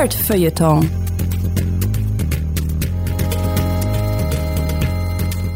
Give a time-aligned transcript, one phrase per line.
[0.00, 0.90] Nerd-Feuilleton.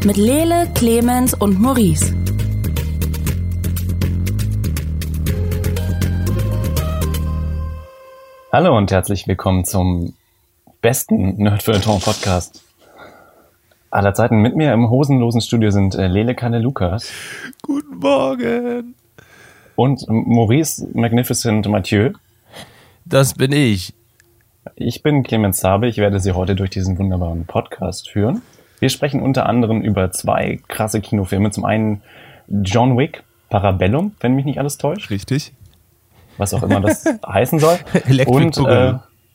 [0.05, 2.13] Mit Lele, Clemens und Maurice.
[8.51, 10.13] Hallo und herzlich willkommen zum
[10.79, 12.61] besten Nerd-Feuilleton Podcast
[13.89, 14.43] aller Zeiten.
[14.43, 17.11] Mit mir im hosenlosen Studio sind äh, Lele Kalle Lukas.
[17.63, 18.93] Guten Morgen.
[19.75, 22.11] Und Maurice Magnificent Mathieu.
[23.05, 23.95] Das bin ich.
[24.75, 25.87] Ich bin Clemens Zabe.
[25.87, 28.41] Ich werde Sie heute durch diesen wunderbaren Podcast führen.
[28.79, 31.51] Wir sprechen unter anderem über zwei krasse Kinofilme.
[31.51, 32.01] Zum einen
[32.47, 35.09] John Wick, Parabellum, wenn mich nicht alles täuscht.
[35.11, 35.53] Richtig.
[36.37, 37.77] Was auch immer das heißen soll.
[38.05, 38.93] Electric und äh,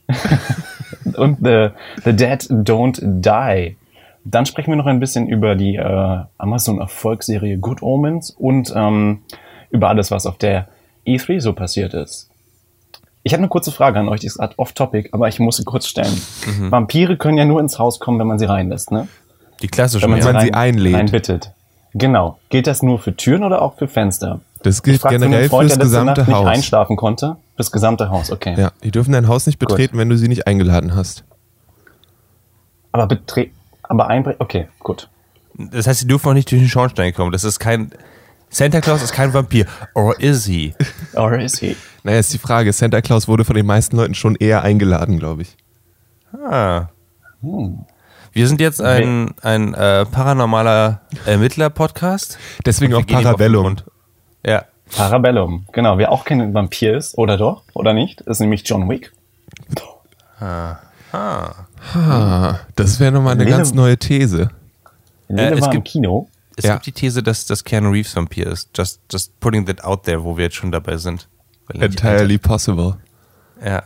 [1.16, 1.68] und the,
[2.04, 3.76] the Dead Don't Die.
[4.24, 9.22] Dann sprechen wir noch ein bisschen über die äh, Amazon-Erfolgsserie Good Omens und ähm,
[9.70, 10.68] über alles, was auf der
[11.06, 12.29] E3 so passiert ist.
[13.22, 15.86] Ich habe eine kurze Frage an euch, die ist off-topic, aber ich muss sie kurz
[15.86, 16.20] stellen.
[16.46, 16.70] Mhm.
[16.70, 19.08] Vampire können ja nur ins Haus kommen, wenn man sie reinlässt, ne?
[19.60, 20.94] Die klassische, wenn man, wenn sie, man rein, sie einlädt.
[20.94, 21.52] Reinbittet.
[21.92, 22.38] Genau.
[22.48, 24.40] Gilt das nur für Türen oder auch für Fenster?
[24.62, 26.44] Das gilt generell für das gesamte Nacht Haus.
[26.44, 27.36] nicht einschlafen konnte.
[27.56, 28.54] Das gesamte Haus, okay.
[28.58, 30.00] Ja, die dürfen dein Haus nicht betreten, Gut.
[30.00, 31.24] wenn du sie nicht eingeladen hast.
[32.92, 35.08] Aber betreten, aber einbrechen, okay, gut.
[35.54, 37.32] Das heißt, sie dürfen auch nicht durch den Schornstein kommen.
[37.32, 37.90] Das ist kein.
[38.48, 39.66] Santa Claus ist kein Vampir.
[39.94, 40.74] Or is he?
[41.14, 41.76] Or is he?
[42.02, 42.72] Naja, ist die Frage.
[42.72, 45.56] Santa Claus wurde von den meisten Leuten schon eher eingeladen, glaube ich.
[46.32, 46.88] Ah.
[47.42, 47.80] Hm.
[48.32, 52.38] Wir sind jetzt ein, ein äh, paranormaler Ermittler-Podcast.
[52.64, 53.76] Deswegen auch Parabellum.
[54.46, 54.64] Ja.
[54.94, 55.98] Parabellum, genau.
[55.98, 57.64] Wer auch kein Vampir ist, oder doch?
[57.74, 58.20] Oder nicht?
[58.22, 59.12] Ist nämlich John Wick.
[60.42, 60.76] Ah,
[62.76, 64.50] das wäre nochmal eine Lele- ganz neue These.
[65.28, 66.28] Lele es war im gibt- Kino.
[66.56, 66.74] Es Ja.
[66.74, 68.70] gibt die These, dass, dass Keanu Reeves Vampir ist.
[68.76, 71.28] Just, just putting that out there, wo wir jetzt schon dabei sind.
[71.74, 72.96] Entirely possible.
[73.64, 73.82] Ja.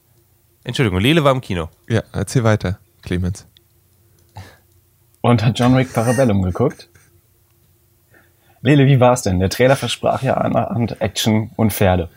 [0.64, 1.68] Entschuldigung, Lele war im Kino.
[1.88, 3.46] Ja, erzähl weiter, Clemens.
[5.20, 6.88] Und hat John Wick Parabellum geguckt.
[8.60, 9.40] Lele, wie war's denn?
[9.40, 12.08] Der Trailer versprach ja allerhand Action und Pferde.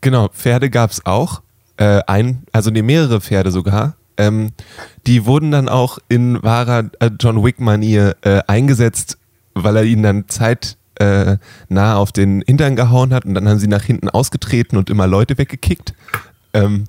[0.00, 1.42] Genau, Pferde gab's auch.
[1.78, 3.94] Äh, ein, also nee, mehrere Pferde sogar.
[4.18, 4.52] Ähm,
[5.06, 9.16] die wurden dann auch in wahrer äh, John Wick-Manier äh, eingesetzt,
[9.54, 11.38] weil er ihnen dann Zeit äh,
[11.68, 15.06] nah auf den Hintern gehauen hat und dann haben sie nach hinten ausgetreten und immer
[15.06, 15.94] Leute weggekickt.
[16.52, 16.84] Ähm,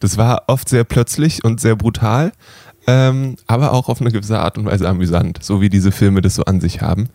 [0.00, 2.32] das war oft sehr plötzlich und sehr brutal,
[2.86, 6.34] ähm, aber auch auf eine gewisse Art und Weise amüsant, so wie diese Filme das
[6.34, 7.08] so an sich haben.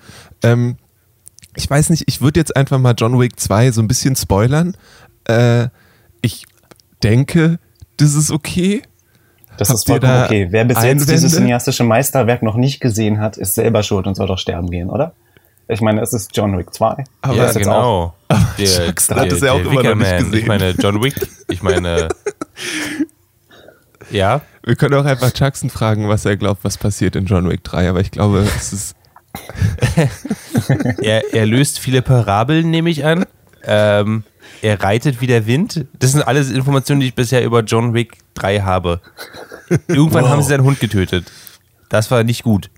[0.44, 0.78] Ähm,
[1.56, 4.76] ich weiß nicht, ich würde jetzt einfach mal John Wick 2 so ein bisschen spoilern.
[5.26, 5.68] Äh,
[6.22, 6.46] ich
[7.04, 7.60] denke,
[7.98, 8.82] das ist okay.
[9.58, 10.48] Das Habt ist vollkommen da okay.
[10.50, 11.12] Wer bis jetzt Einwände?
[11.12, 14.90] dieses cineastische Meisterwerk noch nicht gesehen hat, ist selber schuld und soll doch sterben gehen,
[14.90, 15.14] oder?
[15.72, 17.04] Ich meine, es ist John Wick 2.
[17.22, 18.46] Aber ja, ist jetzt auch- genau.
[18.58, 20.18] Der, Jackson hat es ja auch immer noch nicht Wickerman.
[20.18, 20.34] gesehen.
[20.34, 21.16] Ich meine, John Wick.
[21.48, 22.10] Ich meine.
[24.12, 24.42] ja.
[24.64, 27.90] Wir können auch einfach Jackson fragen, was er glaubt, was passiert in John Wick 3,
[27.90, 28.96] aber ich glaube, es ist.
[31.02, 33.26] Er, er löst viele Parabeln, nehme ich an.
[33.64, 34.24] Ähm,
[34.62, 35.86] er reitet wie der Wind.
[35.98, 39.00] Das sind alles Informationen, die ich bisher über John Wick 3 habe.
[39.88, 41.32] Irgendwann haben sie seinen Hund getötet.
[41.90, 42.70] Das war nicht gut.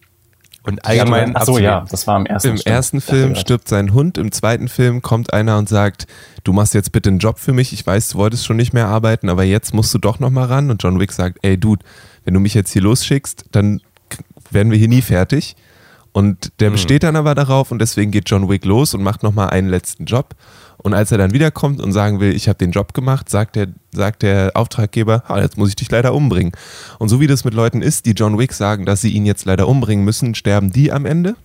[0.64, 1.36] Und allgemein.
[1.36, 2.74] Ach so, ja, das war im ersten Im stimmt.
[2.74, 6.08] ersten Film stirbt sein Hund, im zweiten Film kommt einer und sagt,
[6.46, 8.88] du machst jetzt bitte einen Job für mich, ich weiß, du wolltest schon nicht mehr
[8.88, 10.72] arbeiten, aber jetzt musst du doch nochmal ran.
[10.72, 11.84] Und John Wick sagt, ey Dude,
[12.24, 13.82] wenn du mich jetzt hier losschickst, dann
[14.52, 15.56] werden wir hier nie fertig.
[16.14, 19.50] Und der besteht dann aber darauf und deswegen geht John Wick los und macht nochmal
[19.50, 20.36] einen letzten Job.
[20.84, 23.68] Und als er dann wiederkommt und sagen will, ich habe den Job gemacht, sagt der,
[23.94, 26.52] sagt der Auftraggeber, ah, jetzt muss ich dich leider umbringen.
[27.00, 29.46] Und so wie das mit Leuten ist, die John Wick sagen, dass sie ihn jetzt
[29.46, 31.36] leider umbringen müssen, sterben die am Ende.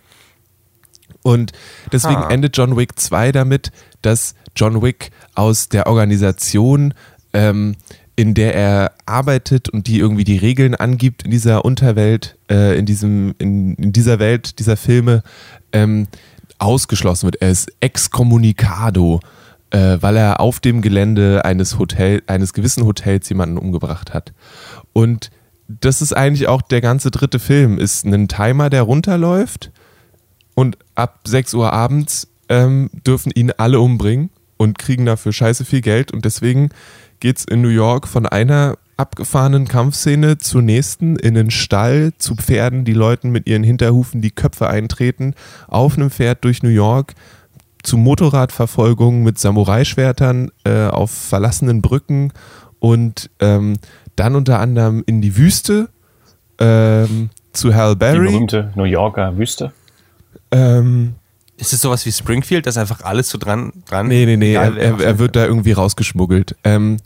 [1.23, 1.53] Und
[1.93, 2.31] deswegen Ah.
[2.31, 3.71] endet John Wick 2 damit,
[4.03, 6.95] dass John Wick aus der Organisation,
[7.33, 7.77] ähm,
[8.17, 12.87] in der er arbeitet und die irgendwie die Regeln angibt in dieser Unterwelt, äh, in,
[12.87, 15.23] diesem, in, in dieser Welt dieser Filme,
[15.73, 16.09] ähm,
[16.59, 17.37] ausgeschlossen wird.
[17.37, 19.21] Er ist excommunicado,
[19.71, 24.33] äh, weil er auf dem Gelände eines Hotel, eines gewissen Hotels jemanden umgebracht hat.
[24.93, 25.31] Und
[25.69, 29.71] das ist eigentlich auch der ganze dritte Film, ist ein Timer, der runterläuft
[30.55, 35.83] und ab 6 Uhr abends ähm, dürfen ihn alle umbringen und kriegen dafür scheiße viel
[35.83, 36.13] Geld.
[36.13, 36.71] Und deswegen
[37.21, 42.85] geht's in New York von einer abgefahrenen Kampfszene zur nächsten in den Stall zu Pferden,
[42.85, 45.35] die Leuten mit ihren Hinterhufen die Köpfe eintreten,
[45.69, 47.15] auf einem Pferd durch New York,
[47.83, 52.33] zu Motorradverfolgungen mit Samurai-Schwertern äh, auf verlassenen Brücken
[52.81, 53.77] und ähm,
[54.17, 55.89] dann unter anderem in die Wüste
[56.59, 58.27] ähm, zu Hal Die Berry.
[58.27, 59.73] berühmte New Yorker Wüste.
[60.51, 61.15] Ähm,
[61.57, 64.77] Ist es sowas wie Springfield, dass einfach alles so dran, dran nee, nee, nee, er,
[64.77, 66.57] er, er wird da irgendwie rausgeschmuggelt.
[66.65, 66.97] Ähm,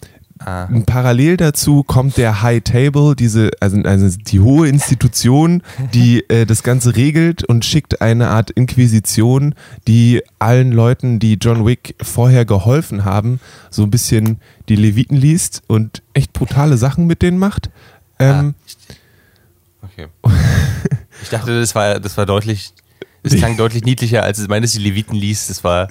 [0.44, 0.68] Ah.
[0.86, 5.62] Parallel dazu kommt der High Table, diese, also, also die hohe Institution,
[5.94, 9.54] die äh, das Ganze regelt und schickt eine Art Inquisition,
[9.86, 13.40] die allen Leuten, die John Wick vorher geholfen haben,
[13.70, 17.70] so ein bisschen die Leviten liest und echt brutale Sachen mit denen macht.
[18.18, 18.54] Ähm,
[19.94, 20.06] Okay.
[21.22, 22.72] Ich dachte, das war, das war deutlich,
[23.22, 25.50] das klang deutlich niedlicher, als es meines die Leviten liest.
[25.50, 25.88] Das war.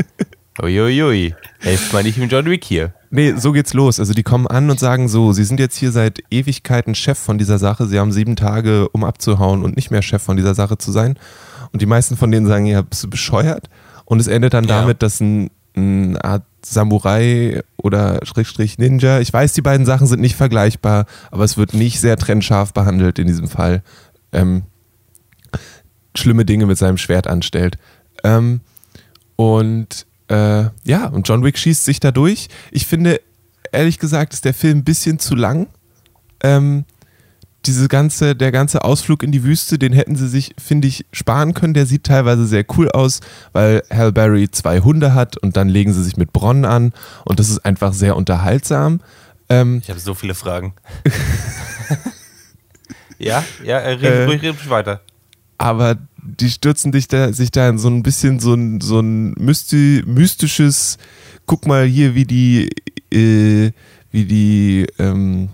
[0.62, 1.34] Uiuiui.
[1.60, 2.94] Helft mal nicht mit John Wick hier.
[3.14, 4.00] Nee, so geht's los.
[4.00, 7.38] Also die kommen an und sagen so, sie sind jetzt hier seit Ewigkeiten Chef von
[7.38, 7.86] dieser Sache.
[7.86, 11.16] Sie haben sieben Tage, um abzuhauen und nicht mehr Chef von dieser Sache zu sein.
[11.72, 13.70] Und die meisten von denen sagen, ja, bist du bescheuert?
[14.04, 14.80] Und es endet dann Ja.
[14.80, 20.20] damit, dass ein, eine Art Samurai oder Schrägstrich Ninja, ich weiß, die beiden Sachen sind
[20.20, 23.82] nicht vergleichbar, aber es wird nicht sehr trennscharf behandelt in diesem Fall.
[24.32, 24.64] Ähm,
[26.16, 27.78] schlimme Dinge mit seinem Schwert anstellt.
[28.24, 28.60] Ähm,
[29.36, 32.48] und äh, ja, und John Wick schießt sich da durch.
[32.70, 33.20] Ich finde,
[33.72, 35.68] ehrlich gesagt, ist der Film ein bisschen zu lang.
[36.42, 36.84] Ähm,
[37.66, 41.54] diese ganze, der ganze Ausflug in die Wüste, den hätten sie sich, finde ich, sparen
[41.54, 41.74] können.
[41.74, 43.20] Der sieht teilweise sehr cool aus,
[43.52, 46.92] weil Hal Berry zwei Hunde hat und dann legen sie sich mit Bronn an
[47.24, 49.00] und das ist einfach sehr unterhaltsam.
[49.48, 50.74] Ähm, Ich habe so viele Fragen.
[53.18, 55.00] ja, ja, äh, red, ruhig, red weiter.
[55.58, 59.32] aber die stürzen dich da, sich da in so ein bisschen so ein, so ein
[59.32, 60.98] mysti mystisches,
[61.46, 62.70] guck mal hier, wie die,
[63.12, 63.72] äh,
[64.10, 65.50] wie die ähm,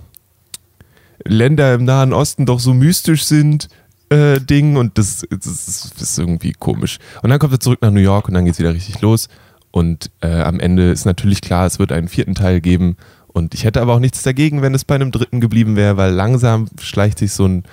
[1.24, 3.68] Länder im Nahen Osten doch so mystisch sind,
[4.08, 6.98] äh, Ding und das, das, ist- das ist irgendwie komisch.
[7.22, 9.28] Und dann kommt er zurück nach New York und dann geht's wieder richtig los
[9.70, 12.96] und äh, am Ende ist natürlich klar, es wird einen vierten Teil geben
[13.28, 16.12] und ich hätte aber auch nichts dagegen, wenn es bei einem dritten geblieben wäre, weil
[16.12, 17.64] langsam schleicht sich so ein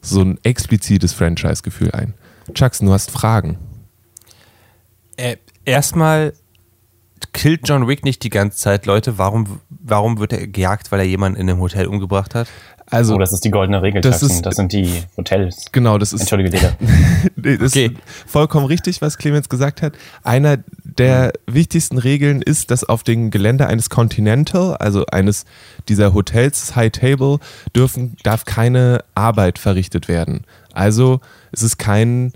[0.00, 2.14] so ein explizites Franchise-Gefühl ein.
[2.54, 3.58] Chucks, du hast Fragen.
[5.16, 6.32] Äh, erstmal
[7.32, 9.18] killt John Wick nicht die ganze Zeit Leute.
[9.18, 12.48] Warum, warum wird er gejagt, weil er jemanden in einem Hotel umgebracht hat?
[12.90, 14.30] Also, Oh, das ist die goldene Regel, Das Jackson.
[14.38, 15.66] ist- das sind die Hotels.
[15.72, 16.72] genau, das ist, Entschuldige, Digga.
[17.36, 17.86] Nee, das Okay.
[17.86, 19.92] ist vollkommen richtig, was Clemens gesagt hat.
[20.22, 20.58] Einer
[20.98, 25.44] der wichtigsten Regeln ist, dass auf dem Gelände eines Continental, also eines
[25.88, 27.38] dieser Hotels, High Table,
[27.74, 30.44] dürfen, darf keine Arbeit verrichtet werden.
[30.72, 31.20] Also
[31.52, 32.32] es ist kein,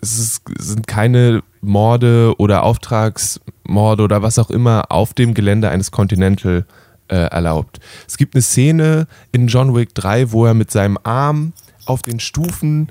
[0.00, 5.90] es ist, sind keine Morde oder Auftragsmorde oder was auch immer auf dem Gelände eines
[5.90, 6.66] Continental
[7.08, 7.80] äh, erlaubt.
[8.06, 11.54] Es gibt eine Szene in John Wick 3, wo er mit seinem Arm
[11.86, 12.88] auf den Stufen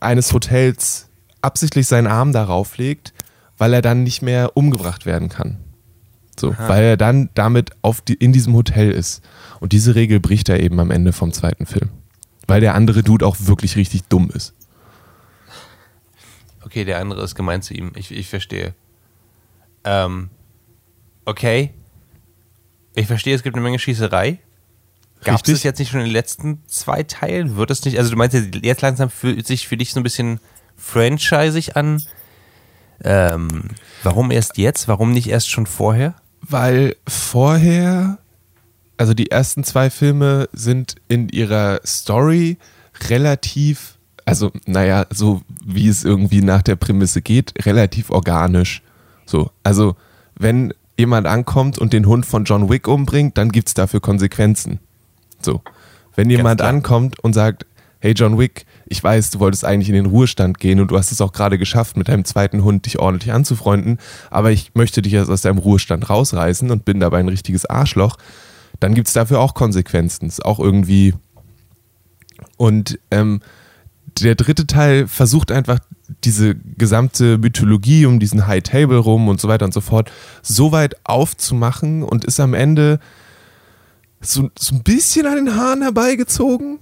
[0.00, 1.08] eines Hotels
[1.40, 3.13] absichtlich seinen Arm darauf legt,
[3.58, 5.58] weil er dann nicht mehr umgebracht werden kann.
[6.38, 9.22] So, weil er dann damit auf die, in diesem Hotel ist.
[9.60, 11.90] Und diese Regel bricht er eben am Ende vom zweiten Film.
[12.46, 14.52] Weil der andere Dude auch wirklich richtig dumm ist.
[16.62, 17.92] Okay, der andere ist gemeint zu ihm.
[17.94, 18.74] Ich, ich verstehe.
[19.84, 20.30] Ähm,
[21.24, 21.72] okay.
[22.96, 24.40] Ich verstehe, es gibt eine Menge Schießerei.
[25.22, 27.56] Gab es jetzt nicht schon in den letzten zwei Teilen?
[27.56, 30.38] Wird es nicht, also du meinst jetzt langsam fühlt sich für dich so ein bisschen
[30.76, 32.02] franchisig an.
[33.02, 33.70] Ähm,
[34.02, 34.88] warum erst jetzt?
[34.88, 36.14] Warum nicht erst schon vorher?
[36.40, 38.18] Weil vorher,
[38.96, 42.58] also die ersten zwei Filme sind in ihrer Story
[43.08, 48.82] relativ, also naja, so wie es irgendwie nach der Prämisse geht, relativ organisch.
[49.26, 49.96] So, also
[50.38, 54.78] wenn jemand ankommt und den Hund von John Wick umbringt, dann gibt es dafür Konsequenzen.
[55.40, 55.62] So,
[56.14, 57.66] wenn jemand ankommt und sagt,
[58.04, 61.10] hey John Wick, ich weiß, du wolltest eigentlich in den Ruhestand gehen und du hast
[61.10, 63.96] es auch gerade geschafft, mit deinem zweiten Hund dich ordentlich anzufreunden,
[64.30, 68.18] aber ich möchte dich jetzt aus deinem Ruhestand rausreißen und bin dabei ein richtiges Arschloch,
[68.78, 70.26] dann gibt es dafür auch Konsequenzen.
[70.26, 71.14] Ist auch irgendwie.
[72.58, 73.40] Und ähm,
[74.20, 75.78] der dritte Teil versucht einfach
[76.24, 80.72] diese gesamte Mythologie um diesen High Table rum und so weiter und so fort so
[80.72, 83.00] weit aufzumachen und ist am Ende
[84.20, 86.80] so, so ein bisschen an den Haaren herbeigezogen,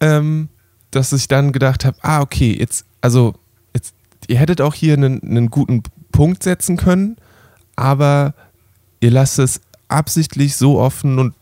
[0.00, 0.48] ähm,
[0.90, 3.34] dass ich dann gedacht habe, ah, okay, jetzt, also,
[3.74, 3.94] jetzt,
[4.28, 5.82] ihr hättet auch hier einen, einen guten
[6.12, 7.16] Punkt setzen können,
[7.76, 8.34] aber
[9.00, 11.34] ihr lasst es absichtlich so offen und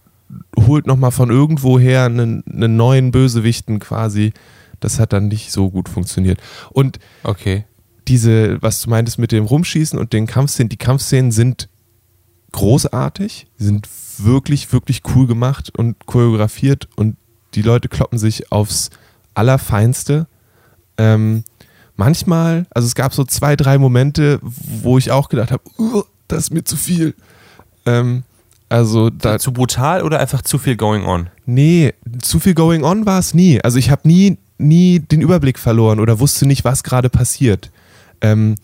[0.58, 4.32] holt nochmal von irgendwoher einen, einen neuen Bösewichten quasi.
[4.80, 6.40] Das hat dann nicht so gut funktioniert.
[6.70, 7.64] Und Okay.
[8.08, 11.68] diese, was du meintest mit dem Rumschießen und den Kampfszenen, die Kampfszenen sind
[12.52, 17.16] großartig, sind wirklich, wirklich cool gemacht und choreografiert und
[17.54, 18.90] die Leute kloppen sich aufs
[19.34, 20.26] Allerfeinste.
[20.98, 21.44] Ähm,
[21.96, 26.44] manchmal, also es gab so zwei, drei Momente, wo ich auch gedacht habe, "Uh, das
[26.44, 27.14] ist mir zu viel.
[27.86, 28.24] Ähm,
[28.68, 31.28] also da, Zu brutal oder einfach zu viel going on?
[31.44, 31.92] Nee,
[32.22, 33.60] zu viel going on war es nie.
[33.62, 37.70] Also ich habe nie, nie den Überblick verloren oder wusste nicht, was gerade passiert.
[38.22, 38.54] Ähm,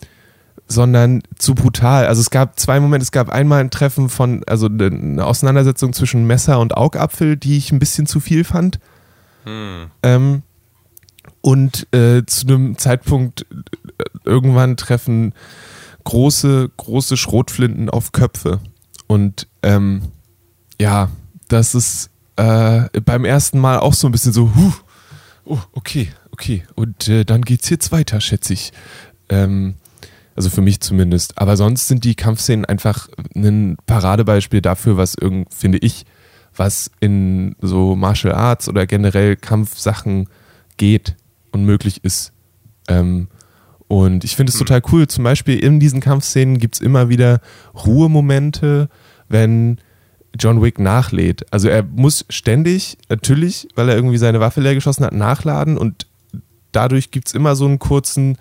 [0.69, 2.05] sondern zu brutal.
[2.05, 6.25] Also es gab zwei Momente, es gab einmal ein Treffen von, also eine Auseinandersetzung zwischen
[6.27, 8.79] Messer und Augapfel, die ich ein bisschen zu viel fand.
[10.03, 10.43] Ähm,
[11.41, 15.33] und äh, zu einem Zeitpunkt äh, irgendwann treffen
[16.03, 18.59] große, große Schrotflinten auf Köpfe.
[19.07, 20.03] Und ähm,
[20.79, 21.09] ja,
[21.47, 24.73] das ist äh, beim ersten Mal auch so ein bisschen so, huh,
[25.45, 26.63] oh, okay, okay.
[26.75, 28.71] Und äh, dann geht's jetzt weiter, schätze ich.
[29.29, 29.75] Ähm,
[30.39, 31.37] also für mich zumindest.
[31.37, 36.05] Aber sonst sind die Kampfszenen einfach ein Paradebeispiel dafür, was irgend, finde ich,
[36.55, 40.29] was in so Martial Arts oder generell Kampfsachen
[40.77, 41.17] geht
[41.51, 42.31] und möglich ist.
[42.87, 43.27] Ähm,
[43.89, 45.09] und ich finde es total cool.
[45.09, 47.41] Zum Beispiel in diesen Kampfszenen gibt es immer wieder
[47.73, 48.87] Ruhemomente,
[49.27, 49.79] wenn
[50.39, 51.51] John Wick nachlädt.
[51.51, 56.07] Also er muss ständig, natürlich, weil er irgendwie seine Waffe leer geschossen hat, nachladen und
[56.71, 58.37] dadurch gibt es immer so einen kurzen,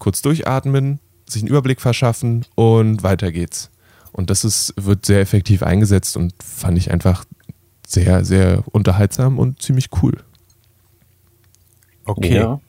[0.00, 3.70] kurz durchatmen, sich einen Überblick verschaffen und weiter geht's.
[4.12, 7.24] Und das ist, wird sehr effektiv eingesetzt und fand ich einfach
[7.86, 10.22] sehr, sehr unterhaltsam und ziemlich cool.
[12.04, 12.36] Okay.
[12.36, 12.60] Ja,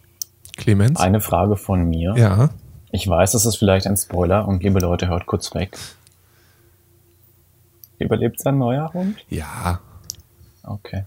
[0.57, 0.99] Clemens?
[0.99, 2.13] eine Frage von mir.
[2.17, 2.49] ja.
[2.91, 5.77] Ich weiß, das ist vielleicht ein Spoiler und liebe Leute, hört kurz weg.
[7.99, 9.17] Überlebt sein neuer Hund?
[9.29, 9.81] Ja.
[10.63, 11.03] Okay.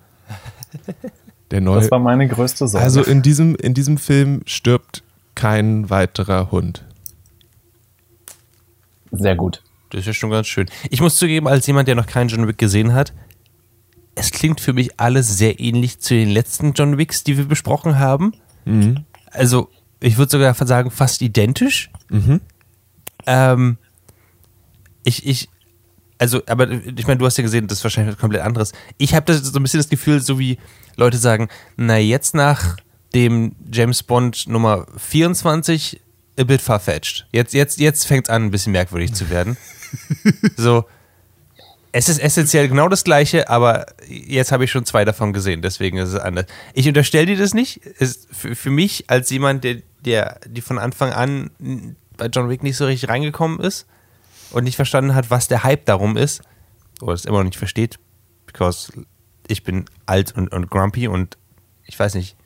[1.50, 1.80] Der neue.
[1.80, 2.84] Das war meine größte Sorge.
[2.84, 5.02] Also in diesem, in diesem Film stirbt
[5.34, 6.84] kein weiterer Hund.
[9.10, 9.62] Sehr gut.
[9.90, 10.66] Das ist ja schon ganz schön.
[10.90, 13.12] Ich muss zugeben, als jemand, der noch keinen John Wick gesehen hat,
[14.14, 17.98] es klingt für mich alles sehr ähnlich zu den letzten John Wicks, die wir besprochen
[17.98, 18.32] haben.
[19.30, 21.90] Also, ich würde sogar sagen, fast identisch.
[23.26, 23.78] Ähm,
[25.04, 25.48] ich, ich,
[26.18, 28.72] also, aber ich meine, du hast ja gesehen, das ist wahrscheinlich was komplett anderes.
[28.98, 30.58] Ich habe so ein bisschen das Gefühl, so wie
[30.96, 32.76] Leute sagen, na jetzt nach
[33.14, 36.00] dem James Bond Nummer 24
[36.38, 37.26] a bit farfetched.
[37.32, 39.56] Jetzt, jetzt, jetzt fängt es an, ein bisschen merkwürdig zu werden.
[40.56, 40.84] so,
[41.92, 45.98] es ist essentiell genau das Gleiche, aber jetzt habe ich schon zwei davon gesehen, deswegen
[45.98, 46.46] ist es anders.
[46.74, 47.78] Ich unterstelle dir das nicht.
[47.78, 51.50] Ist für, für mich als jemand, der, der die von Anfang an
[52.16, 53.86] bei John Wick nicht so richtig reingekommen ist
[54.50, 56.42] und nicht verstanden hat, was der Hype darum ist,
[57.00, 57.98] oder es immer noch nicht versteht,
[58.46, 58.92] because
[59.46, 61.38] ich bin alt und, und grumpy und
[61.86, 62.36] ich weiß nicht,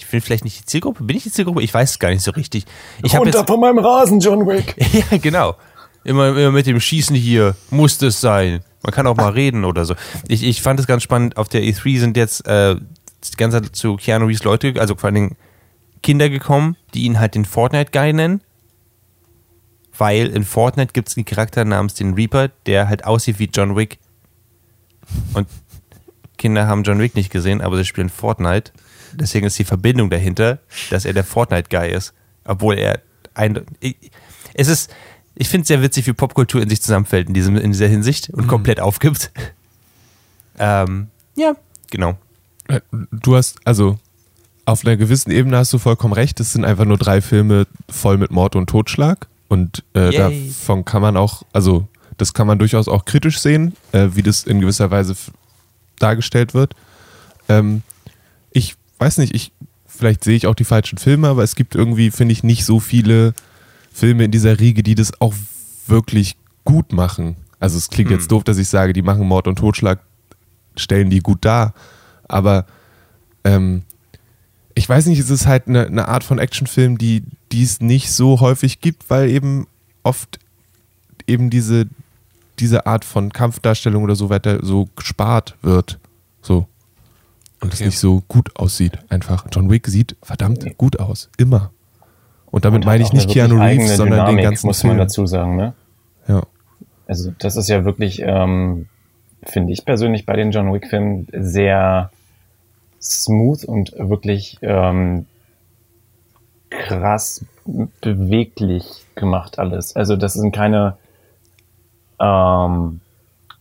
[0.00, 1.62] ich bin vielleicht nicht die Zielgruppe, bin ich die Zielgruppe?
[1.62, 2.64] Ich weiß es gar nicht so richtig.
[3.02, 4.74] Ich Runter jetzt von meinem Rasen, John Wick.
[5.10, 5.56] ja, genau.
[6.04, 8.64] Immer, immer mit dem Schießen hier muss das sein.
[8.82, 9.94] Man kann auch mal reden oder so.
[10.26, 11.36] Ich, ich fand es ganz spannend.
[11.36, 15.08] Auf der E3 sind jetzt äh, die ganze Zeit zu Keanu Reeves Leute, also vor
[15.08, 15.36] allen Dingen
[16.02, 18.40] Kinder gekommen, die ihn halt den Fortnite-Guy nennen.
[19.98, 23.76] Weil in Fortnite gibt es einen Charakter namens den Reaper, der halt aussieht wie John
[23.76, 23.98] Wick.
[25.34, 25.46] Und
[26.38, 28.72] Kinder haben John Wick nicht gesehen, aber sie spielen Fortnite.
[29.12, 30.58] Deswegen ist die Verbindung dahinter,
[30.90, 32.12] dass er der Fortnite-Guy ist.
[32.44, 33.00] Obwohl er
[33.34, 33.64] ein.
[33.80, 33.96] Ich,
[34.54, 34.90] es ist.
[35.36, 38.28] Ich finde es sehr witzig, wie Popkultur in sich zusammenfällt in, diesem, in dieser Hinsicht
[38.30, 39.30] und komplett aufgibt.
[40.62, 41.54] Ähm, ja,
[41.90, 42.18] genau.
[42.68, 43.98] Äh, Du hast, also
[44.66, 46.38] auf einer gewissen Ebene hast du vollkommen recht.
[46.38, 49.26] Es sind einfach nur drei Filme voll mit Mord und Totschlag.
[49.48, 51.88] Und äh, davon kann man auch, also
[52.18, 55.16] das kann man durchaus auch kritisch sehen, äh, wie das in gewisser Weise
[55.98, 56.74] dargestellt wird.
[57.48, 57.82] Ähm,
[58.52, 59.52] ich weiß nicht, ich
[59.86, 62.80] vielleicht sehe ich auch die falschen Filme, aber es gibt irgendwie, finde ich, nicht so
[62.80, 63.34] viele
[63.92, 65.34] Filme in dieser Riege, die das auch
[65.86, 67.36] wirklich gut machen.
[67.58, 70.00] Also es klingt jetzt doof, dass ich sage, die machen Mord und Totschlag,
[70.76, 71.74] stellen die gut dar.
[72.28, 72.64] Aber
[73.44, 73.82] ähm,
[74.74, 78.12] ich weiß nicht, es ist halt eine, eine Art von Actionfilm, die die es nicht
[78.12, 79.66] so häufig gibt, weil eben
[80.02, 80.38] oft
[81.26, 81.86] eben diese,
[82.58, 85.98] diese Art von Kampfdarstellung oder so weiter so gespart wird.
[87.62, 87.86] Und es Okay.
[87.86, 88.98] nicht so gut aussieht.
[89.10, 89.46] Einfach.
[89.52, 91.28] John Wick sieht verdammt gut aus.
[91.36, 91.70] Immer.
[92.50, 94.98] Und damit Und meine ich nicht Keanu Reeves, sondern den Dynamik, ganzen muss man Film.
[94.98, 95.74] dazu sagen, ne?
[96.26, 96.42] Ja.
[97.06, 98.88] Also das ist ja wirklich, ähm,
[99.42, 102.10] finde ich persönlich bei den John Wick-Filmen sehr
[103.00, 105.26] smooth und wirklich ähm,
[106.70, 107.44] krass
[108.00, 109.96] beweglich gemacht alles.
[109.96, 110.96] Also das sind keine
[112.20, 113.00] ähm,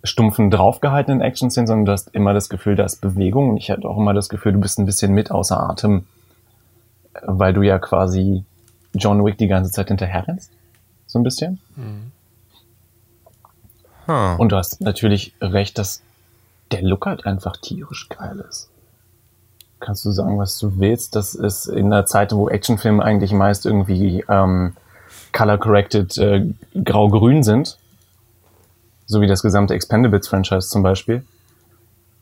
[0.04, 3.88] stumpfen draufgehaltenen Action-Szenen, sondern du hast immer das Gefühl, da ist Bewegung und ich hatte
[3.88, 6.06] auch immer das Gefühl, du bist ein bisschen mit außer Atem,
[7.22, 8.44] weil du ja quasi
[8.94, 10.52] John Wick die ganze Zeit hinterher rennst.
[11.08, 11.60] So ein bisschen.
[14.08, 14.36] Huh.
[14.38, 16.02] Und du hast natürlich recht, dass
[16.72, 18.70] der Look halt einfach tierisch geil ist.
[19.80, 21.16] Kannst du sagen, was du willst?
[21.16, 24.74] Das ist in einer Zeit, wo Actionfilme eigentlich meist irgendwie ähm,
[25.32, 26.46] color-corrected äh,
[26.84, 27.78] grau-grün sind,
[29.10, 31.26] so wie das gesamte Expendables-Franchise zum Beispiel,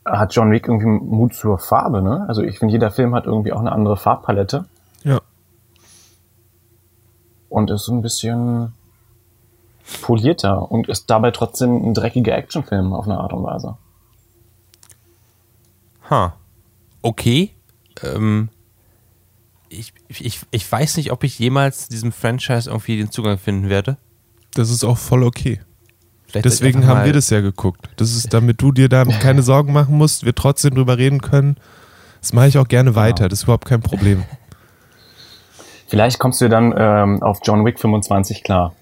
[0.06, 2.00] hat John Wick irgendwie Mut zur Farbe.
[2.00, 2.24] Ne?
[2.26, 4.64] Also ich finde, jeder Film hat irgendwie auch eine andere Farbpalette.
[5.04, 5.20] Ja.
[7.50, 8.72] und ist so ein bisschen
[10.02, 13.76] polierter und ist dabei trotzdem ein dreckiger Actionfilm auf eine Art und Weise.
[16.10, 16.34] Ha.
[17.02, 17.54] Okay.
[18.02, 18.48] Ähm,
[19.68, 23.98] ich, ich, ich weiß nicht, ob ich jemals diesem Franchise irgendwie den Zugang finden werde.
[24.54, 25.60] Das ist auch voll okay.
[26.28, 27.88] Vielleicht Deswegen haben wir das ja geguckt.
[27.96, 31.56] Das ist, damit du dir da keine Sorgen machen musst, wir trotzdem drüber reden können.
[32.20, 34.24] Das mache ich auch gerne weiter, das ist überhaupt kein Problem.
[35.86, 38.74] Vielleicht kommst du dann ähm, auf John Wick 25 klar.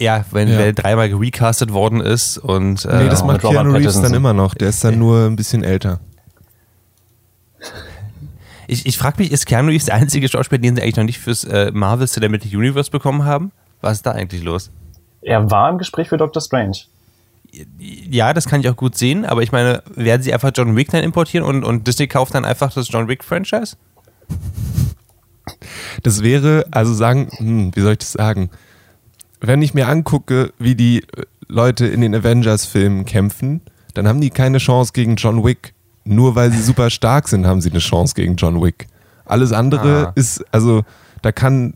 [0.00, 0.58] Ja, wenn Ja.
[0.58, 4.02] der dreimal gerecastet worden ist und äh, Nee, das macht Keanu Reeves Pattinson.
[4.02, 4.54] dann immer noch.
[4.54, 6.00] Der ist dann nur ein bisschen älter.
[8.66, 11.18] ich, ich frage mich, ist Keanu Reeves der einzige Schauspieler, den sie eigentlich noch nicht
[11.20, 13.52] fürs äh, Marvel Cinematic Universe bekommen haben?
[13.80, 14.70] Was ist da eigentlich los?
[15.24, 16.76] Er war im Gespräch für Doctor Strange.
[17.78, 20.90] Ja, das kann ich auch gut sehen, aber ich meine, werden sie einfach John Wick
[20.90, 23.76] dann importieren und, und Disney kauft dann einfach das John Wick Franchise?
[26.02, 28.50] Das wäre, also sagen, hm, wie soll ich das sagen?
[29.40, 33.60] Wenn ich mir angucke, wie die äh, Leute in den Avengers-Filmen kämpfen,
[33.94, 35.74] dann haben die keine Chance gegen John Wick.
[36.04, 38.88] Nur weil sie super stark sind, haben sie eine Chance gegen John Wick.
[39.24, 40.12] Alles andere Ah.
[40.16, 40.82] ist, also
[41.22, 41.74] da kann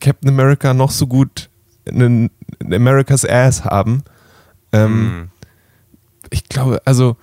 [0.00, 1.48] Captain America noch so gut
[1.86, 4.02] einen, America's Ass haben.
[4.72, 5.30] Ähm,
[6.30, 7.16] Ich glaube, also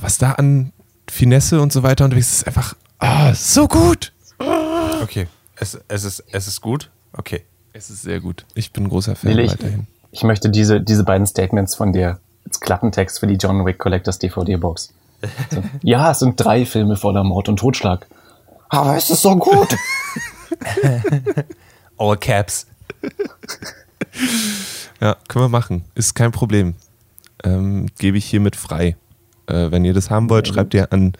[0.00, 0.72] was da an
[1.08, 4.12] Finesse und so weiter unterwegs ist, ist einfach ah, so gut.
[5.02, 5.26] Okay.
[5.56, 6.90] Es, es, ist, es ist gut?
[7.12, 7.42] Okay.
[7.72, 8.44] Es ist sehr gut.
[8.54, 9.86] Ich bin ein großer Fan Lili, ich, weiterhin.
[10.10, 14.18] ich möchte diese, diese beiden Statements von dir als Klappentext für die John Wick Collectors
[14.18, 14.94] DVD-Box.
[15.50, 18.06] So, ja, es sind drei Filme voller Mord und Totschlag.
[18.68, 19.76] Aber es ist so gut.
[21.98, 22.66] All Caps.
[25.00, 25.84] Ja, können wir machen.
[25.94, 26.74] Ist kein Problem.
[27.44, 28.96] Ähm, Gebe ich hiermit frei.
[29.46, 31.12] Äh, wenn ihr das haben wollt, schreibt ihr an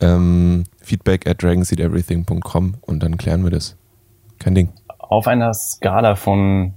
[0.00, 3.76] ähm, feedback at dragonseedeverything.com und dann klären wir das.
[4.38, 4.70] Kein Ding.
[4.98, 6.74] Auf einer Skala von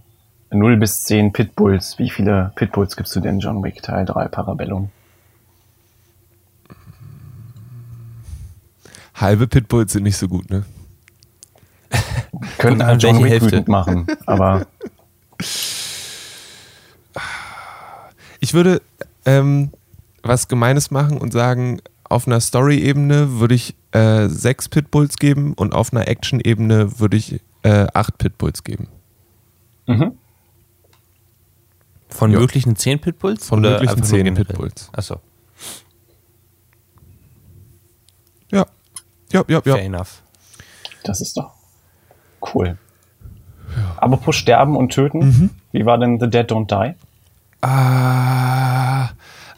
[0.52, 4.90] 0 bis 10 Pitbulls, wie viele Pitbulls gibst du denn John Wick Teil 3 Parabellum?
[9.16, 10.66] Halbe Pitbulls sind nicht so gut, ne?
[12.58, 13.52] Könnten an John welche Wick Hälfte?
[13.52, 14.66] wütend machen, aber
[18.40, 18.82] Ich würde
[19.26, 19.72] ähm,
[20.22, 25.74] was Gemeines machen und sagen, auf einer Story-Ebene würde ich äh, sechs Pitbulls geben und
[25.74, 28.88] auf einer Action-Ebene würde ich äh, acht Pitbulls geben.
[29.88, 30.18] mhm.
[32.10, 32.40] Von Ja.
[32.40, 33.48] möglichen 10 Pitbulls?
[33.48, 34.46] Von Oder möglichen einfach nur 10 generell?
[34.46, 34.90] Pitbulls.
[34.94, 35.20] Achso,
[38.52, 38.68] Ja.
[39.32, 39.82] Ja, ja, fair ja.
[39.84, 40.22] enough.
[41.04, 41.56] das ist doch
[42.54, 42.78] cool.
[43.98, 45.50] Apropos Sterben und Töten, Mhm.
[45.72, 46.94] wie war denn The Dead Don't Die?
[47.62, 49.10] Ah,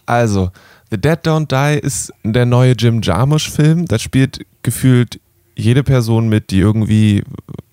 [0.06, 0.52] also,
[0.92, 3.86] The Dead Don't Die ist der neue Jim Jarmusch-Film.
[3.86, 5.20] Da spielt gefühlt
[5.56, 7.24] jede Person mit, die irgendwie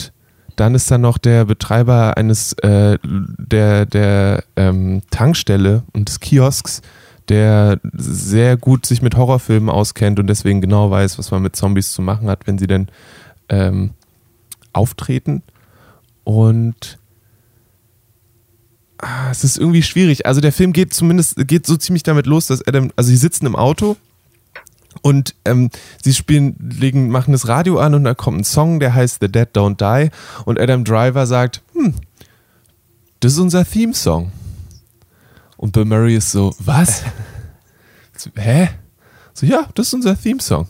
[0.56, 6.80] dann ist da noch der Betreiber eines äh, der, der ähm, Tankstelle und des Kiosks,
[7.28, 11.92] der sehr gut sich mit Horrorfilmen auskennt und deswegen genau weiß, was man mit Zombies
[11.92, 12.88] zu machen hat, wenn sie denn
[13.50, 13.90] ähm,
[14.78, 15.42] auftreten.
[16.24, 16.98] Und
[18.98, 20.26] ah, es ist irgendwie schwierig.
[20.26, 23.46] Also der Film geht zumindest geht so ziemlich damit los, dass Adam, also sie sitzen
[23.46, 23.96] im Auto
[25.02, 25.70] und ähm,
[26.02, 29.30] sie spielen, legen, machen das Radio an und da kommt ein Song, der heißt The
[29.30, 30.10] Dead Don't Die
[30.44, 31.94] und Adam Driver sagt, hm,
[33.20, 34.30] das ist unser Theme-Song.
[35.56, 37.02] Und Bill Murray ist so, was?
[38.36, 38.68] Hä?
[39.34, 40.68] So, ja, das ist unser Theme-Song.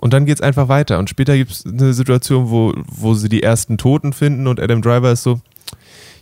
[0.00, 0.98] Und dann geht's einfach weiter.
[0.98, 5.10] Und später gibt's eine Situation, wo, wo sie die ersten Toten finden und Adam Driver
[5.10, 5.40] ist so,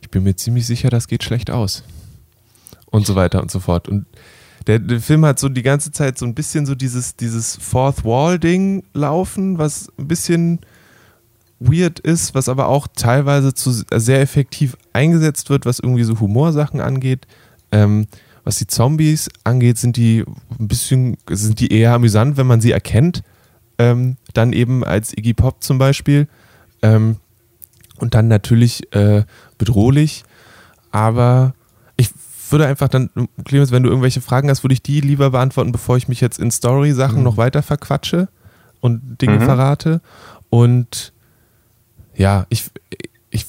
[0.01, 1.85] ich bin mir ziemlich sicher, das geht schlecht aus.
[2.87, 3.89] Und so weiter und so fort.
[3.89, 4.07] Und
[4.67, 8.05] der, der Film hat so die ganze Zeit so ein bisschen so dieses, dieses Fourth
[8.05, 10.61] Wall-Ding laufen, was ein bisschen
[11.61, 16.81] weird ist, was aber auch teilweise zu sehr effektiv eingesetzt wird, was irgendwie so Humorsachen
[16.81, 17.27] angeht.
[17.73, 18.07] Ähm,
[18.43, 20.25] was die Zombies angeht, sind die
[20.59, 23.23] ein bisschen, sind die eher amüsant, wenn man sie erkennt.
[23.79, 26.29] Ähm, dann eben als Iggy Pop zum Beispiel.
[26.83, 27.17] Ähm,
[27.99, 29.25] und dann natürlich äh,
[29.59, 30.25] bedrohlich.
[30.91, 31.55] Aber
[31.97, 32.11] ich
[32.51, 33.11] würde einfach dann,
[33.45, 36.39] Clemens, wenn du irgendwelche Fragen hast, würde ich die lieber beantworten, bevor ich mich jetzt
[36.39, 37.25] in Story-Sachen mhm.
[37.25, 38.29] noch weiter verquatsche
[38.81, 39.45] und Dinge mhm.
[39.45, 40.01] verrate.
[40.51, 41.12] Und
[42.15, 42.71] ja, ich,
[43.31, 43.47] ich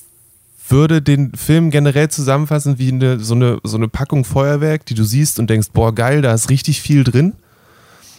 [0.68, 5.04] würde den Film generell zusammenfassen wie eine, so, eine, so eine Packung Feuerwerk, die du
[5.04, 7.34] siehst und denkst, boah, geil, da ist richtig viel drin.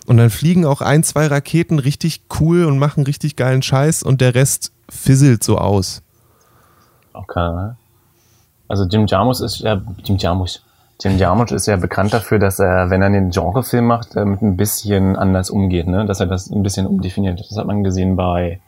[0.09, 4.21] Und dann fliegen auch ein, zwei Raketen richtig cool und machen richtig geilen Scheiß und
[4.21, 6.03] der Rest fisselt so aus.
[7.13, 7.73] Okay.
[8.69, 10.61] Also Jim Jarmusch ist ja Jim Jarmusch.
[11.01, 14.57] Jim Jarmusch ist ja bekannt dafür, dass er, wenn er den Genrefilm macht, damit ein
[14.57, 16.07] bisschen anders umgeht, ne?
[16.07, 17.39] Dass er das ein bisschen umdefiniert.
[17.39, 18.61] Das hat man gesehen bei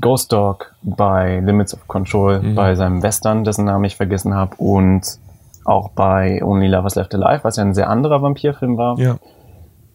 [0.00, 2.54] Ghost Dog, bei Limits of Control, mhm.
[2.54, 5.18] bei seinem Western, dessen Namen ich vergessen habe, und
[5.66, 8.98] auch bei Only Lovers Left Alive, was ja ein sehr anderer Vampirfilm war.
[8.98, 9.18] Ja.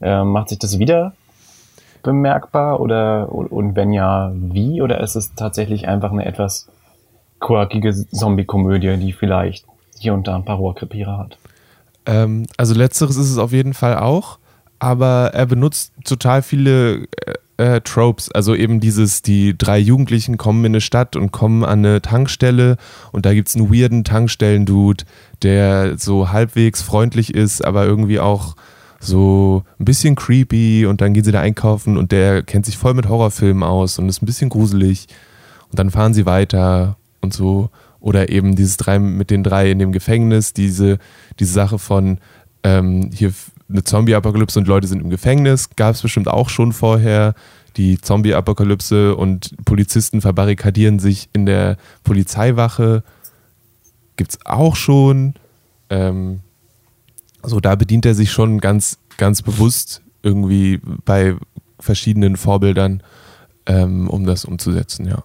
[0.02, 1.14] Äh, macht sich das wieder
[2.04, 4.82] bemerkbar oder und wenn ja, wie?
[4.82, 6.68] Oder ist es tatsächlich einfach eine etwas
[7.40, 9.66] quirkige Zombie-Komödie, die vielleicht
[9.98, 11.38] hier und da ein paar Rohrkrepierer hat?
[12.06, 14.40] Ähm, also letzteres ist es auf jeden Fall auch,
[14.80, 17.08] aber er benutzt total viele
[17.62, 18.32] äh, Tropes.
[18.32, 22.78] Also eben dieses, die drei Jugendlichen kommen in eine Stadt und kommen an eine Tankstelle
[23.12, 25.04] und da gibt es einen weirden Tankstellen-Dude,
[25.44, 28.56] der so halbwegs freundlich ist, aber irgendwie auch
[29.00, 32.96] so ein bisschen creepy und dann gehen sie da einkaufen und der kennt sich voll
[32.96, 35.08] mit Horrorfilmen aus und ist ein bisschen gruselig
[35.70, 37.70] und dann fahren sie weiter und so.
[38.00, 40.98] Oder eben dieses drei mit den drei in dem Gefängnis, diese,
[41.40, 42.18] diese Sache von
[42.64, 43.32] ähm, hier
[43.72, 47.34] eine Zombie-Apokalypse und Leute sind im Gefängnis, gab es bestimmt auch schon vorher.
[47.78, 53.04] Die Zombie-Apokalypse und Polizisten verbarrikadieren sich in der Polizeiwache.
[54.18, 55.36] Gibt es auch schon.
[55.90, 56.42] Ähm,
[57.44, 61.36] so, da bedient er sich schon ganz, ganz bewusst irgendwie bei
[61.80, 63.02] verschiedenen Vorbildern,
[63.66, 65.24] ähm, um das umzusetzen, ja.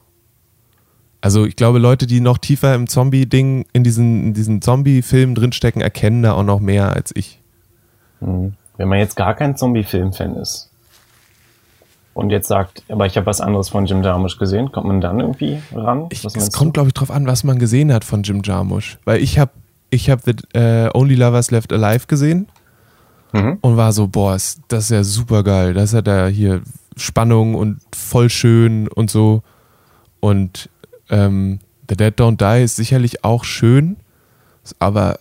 [1.20, 5.82] Also ich glaube, Leute, die noch tiefer im Zombie-Ding, in diesen, in diesen Zombie-Filmen drinstecken,
[5.82, 7.40] erkennen da auch noch mehr als ich.
[8.20, 8.54] Mhm.
[8.76, 10.70] Wenn man jetzt gar kein Zombie-Film-Fan ist
[12.14, 15.20] und jetzt sagt, aber ich habe was anderes von Jim Jarmusch gesehen, kommt man dann
[15.20, 16.06] irgendwie ran?
[16.10, 18.98] Ich, es kommt, glaube ich, drauf an, was man gesehen hat von Jim Jarmusch.
[19.04, 19.52] Weil ich habe
[19.90, 22.48] ich hab The uh, Only Lovers Left Alive gesehen
[23.32, 23.58] mhm.
[23.60, 25.74] und war so, boah, das ist ja super geil.
[25.74, 26.62] Das hat er hier
[26.96, 29.42] Spannung und voll schön und so.
[30.20, 30.70] Und
[31.10, 33.96] ähm, The Dead Don't Die ist sicherlich auch schön,
[34.78, 35.18] aber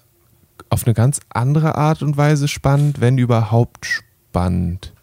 [0.70, 4.94] auf eine ganz andere Art und Weise spannend, wenn überhaupt spannend.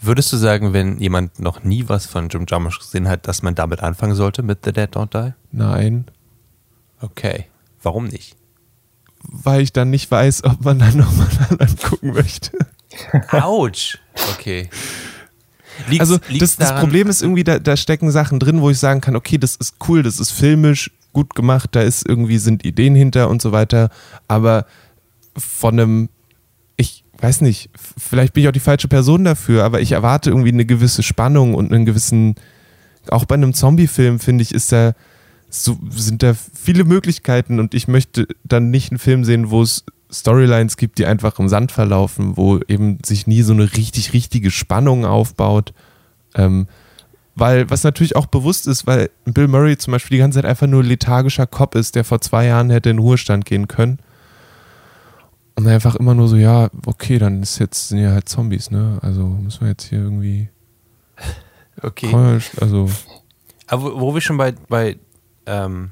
[0.00, 3.54] Würdest du sagen, wenn jemand noch nie was von Jim Jarmusch gesehen hat, dass man
[3.54, 5.32] damit anfangen sollte mit The Dead Don't Die?
[5.50, 6.06] Nein.
[7.00, 7.46] Okay.
[7.82, 8.36] Warum nicht?
[9.22, 12.52] Weil ich dann nicht weiß, ob man dann nochmal angucken möchte.
[13.30, 13.98] Autsch.
[14.32, 14.68] Okay.
[15.88, 19.00] Liegt's, also das, das, Problem ist irgendwie, da, da stecken Sachen drin, wo ich sagen
[19.00, 22.94] kann, okay, das ist cool, das ist filmisch gut gemacht, da ist irgendwie sind Ideen
[22.94, 23.88] hinter und so weiter,
[24.28, 24.66] aber
[25.36, 26.08] von einem,
[26.76, 30.52] ich weiß nicht, vielleicht bin ich auch die falsche Person dafür, aber ich erwarte irgendwie
[30.52, 32.34] eine gewisse Spannung und einen gewissen,
[33.08, 34.92] auch bei einem Zombie-Film finde ich, ist da
[35.48, 39.84] so, sind da viele Möglichkeiten und ich möchte dann nicht einen Film sehen, wo es
[40.10, 44.50] Storylines gibt, die einfach im Sand verlaufen, wo eben sich nie so eine richtig, richtige
[44.50, 45.72] Spannung aufbaut.
[46.34, 46.66] Ähm,
[47.36, 50.66] weil, was natürlich auch bewusst ist, weil Bill Murray zum Beispiel die ganze Zeit einfach
[50.66, 53.98] nur lethargischer Cop ist, der vor zwei Jahren hätte in Ruhestand gehen können.
[55.56, 58.98] Und einfach immer nur so, ja, okay, dann ist jetzt, sind ja halt Zombies, ne?
[59.02, 60.48] Also müssen wir jetzt hier irgendwie.
[61.82, 62.40] Okay.
[62.60, 62.88] Also.
[63.66, 64.96] Aber wo wir schon bei, bei,
[65.44, 65.90] ähm,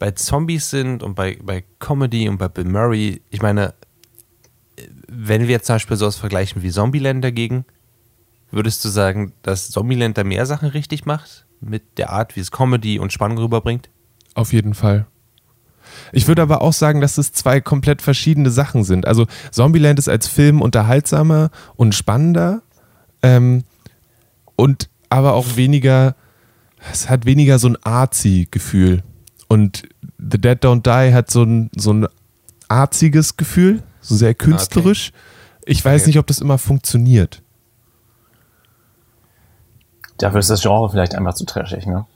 [0.00, 3.72] bei Zombies sind und bei, bei Comedy und bei Bill Murray, ich meine,
[5.06, 7.64] wenn wir jetzt zum Beispiel sowas vergleichen wie Zombieland dagegen,
[8.52, 11.46] Würdest du sagen, dass Zombieland da mehr Sachen richtig macht?
[11.60, 13.88] Mit der Art, wie es Comedy und Spannung rüberbringt?
[14.34, 15.06] Auf jeden Fall.
[16.12, 19.06] Ich würde aber auch sagen, dass es zwei komplett verschiedene Sachen sind.
[19.06, 22.62] Also Zombieland ist als Film unterhaltsamer und spannender
[23.22, 23.64] ähm,
[24.56, 26.14] und aber auch weniger,
[26.90, 29.02] es hat weniger so ein Artsy-Gefühl.
[29.48, 29.82] Und
[30.18, 32.06] The Dead Don't Die hat so ein, so ein
[32.68, 35.12] arziges Gefühl, so sehr künstlerisch.
[35.64, 36.08] Ich weiß Okay.
[36.10, 37.42] nicht, ob das immer funktioniert.
[40.22, 42.06] Dafür ist das Genre vielleicht einfach zu trashig, ne?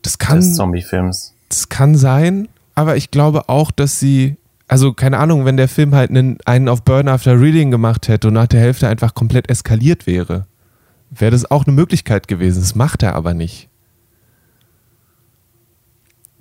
[0.00, 1.34] Das kann, Des Zombie-Films.
[1.50, 5.94] das kann sein, aber ich glaube auch, dass sie, also keine Ahnung, wenn der Film
[5.94, 9.50] halt einen, einen auf Burn After Reading gemacht hätte und nach der Hälfte einfach komplett
[9.50, 10.46] eskaliert wäre,
[11.10, 12.60] wäre das auch eine Möglichkeit gewesen.
[12.62, 13.68] Das macht er aber nicht.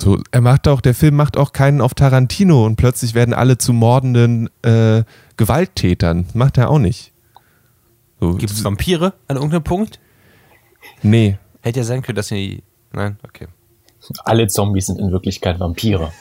[0.01, 3.57] So, er macht auch, der Film macht auch keinen auf Tarantino und plötzlich werden alle
[3.57, 5.03] zu mordenden äh,
[5.35, 6.27] Gewalttätern.
[6.33, 7.10] Macht er auch nicht.
[8.21, 9.99] So, Gibt es Vampire an irgendeinem Punkt?
[11.01, 11.37] Nee.
[11.61, 12.63] Hätte ja sein können, dass sie.
[12.93, 13.47] Nein, okay.
[14.23, 16.11] Alle Zombies sind in Wirklichkeit Vampire.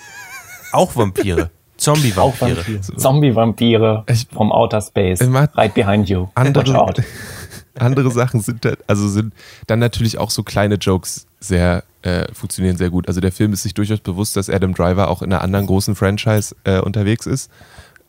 [0.73, 1.45] Auch Vampire.
[1.45, 2.57] Auch Zombie-Vampire.
[2.57, 2.81] Vampire.
[2.81, 5.21] Zombie-Vampire from outer space.
[5.23, 6.29] Right behind you.
[6.35, 7.03] Andere- Watch out.
[7.79, 9.33] Andere Sachen sind da, also sind
[9.67, 13.09] dann natürlich auch so kleine Jokes sehr äh, funktionieren sehr gut.
[13.09, 15.95] Also der Film ist sich durchaus bewusst, dass Adam Driver auch in einer anderen großen
[15.95, 17.51] Franchise äh, unterwegs ist.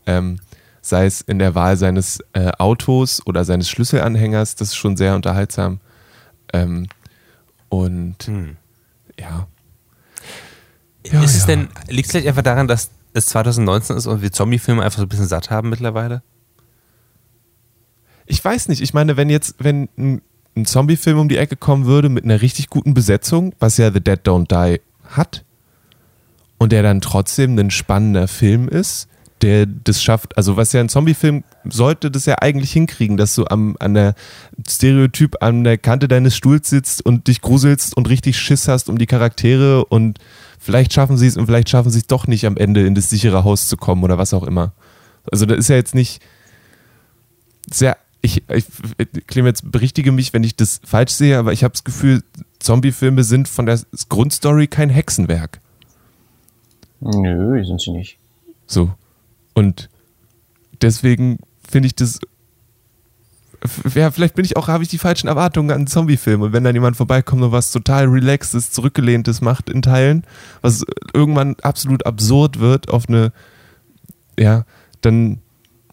[0.06, 0.40] Ähm,
[0.82, 5.16] sei es in der Wahl seines äh, Autos oder seines Schlüsselanhängers, das ist schon sehr
[5.16, 5.80] unterhaltsam.
[6.54, 6.88] Ähm,
[7.70, 8.58] und Hm.
[9.20, 9.48] ja.
[11.06, 11.48] Ja, ist es ja.
[11.48, 15.06] denn, liegt es vielleicht einfach daran, dass es 2019 ist und wir Zombie-Filme einfach so
[15.06, 16.22] ein bisschen satt haben mittlerweile?
[18.26, 18.82] Ich weiß nicht.
[18.82, 20.22] Ich meine, wenn jetzt, wenn ein,
[20.56, 24.02] ein Zombie-Film um die Ecke kommen würde mit einer richtig guten Besetzung, was ja The
[24.02, 25.44] Dead Don't Die hat,
[26.58, 29.08] und der dann trotzdem ein spannender Film ist,
[29.42, 33.46] der das schafft, also was ja ein Zombie-Film sollte das ja eigentlich hinkriegen, dass du
[33.46, 34.16] am, an der
[34.68, 38.98] Stereotyp an der Kante deines Stuhls sitzt und dich gruselst und richtig Schiss hast um
[38.98, 40.20] die Charaktere und
[40.60, 43.10] vielleicht schaffen sie es und vielleicht schaffen sie es doch nicht am Ende in das
[43.10, 44.74] sichere Haus zu kommen oder was auch immer.
[45.32, 46.22] Also da ist ja jetzt nicht
[47.72, 48.66] sehr, ich, ich
[49.28, 52.24] Clem, jetzt berichtige mich, wenn ich das falsch sehe, aber ich habe das Gefühl,
[52.60, 55.60] Zombie-Filme sind von der Grundstory kein Hexenwerk.
[57.00, 58.18] Nö, sind sie nicht.
[58.68, 58.92] So.
[59.54, 59.90] Und
[60.82, 62.20] deswegen finde ich das.
[63.94, 66.42] Ja, vielleicht bin ich auch, habe ich die falschen Erwartungen an einen Zombie-Film.
[66.42, 70.26] Und wenn dann jemand vorbeikommt und was total relaxes, zurückgelehntes macht in Teilen,
[70.62, 70.84] was
[71.14, 73.32] irgendwann absolut absurd wird auf eine,
[74.40, 74.66] ja,
[75.02, 75.42] dann,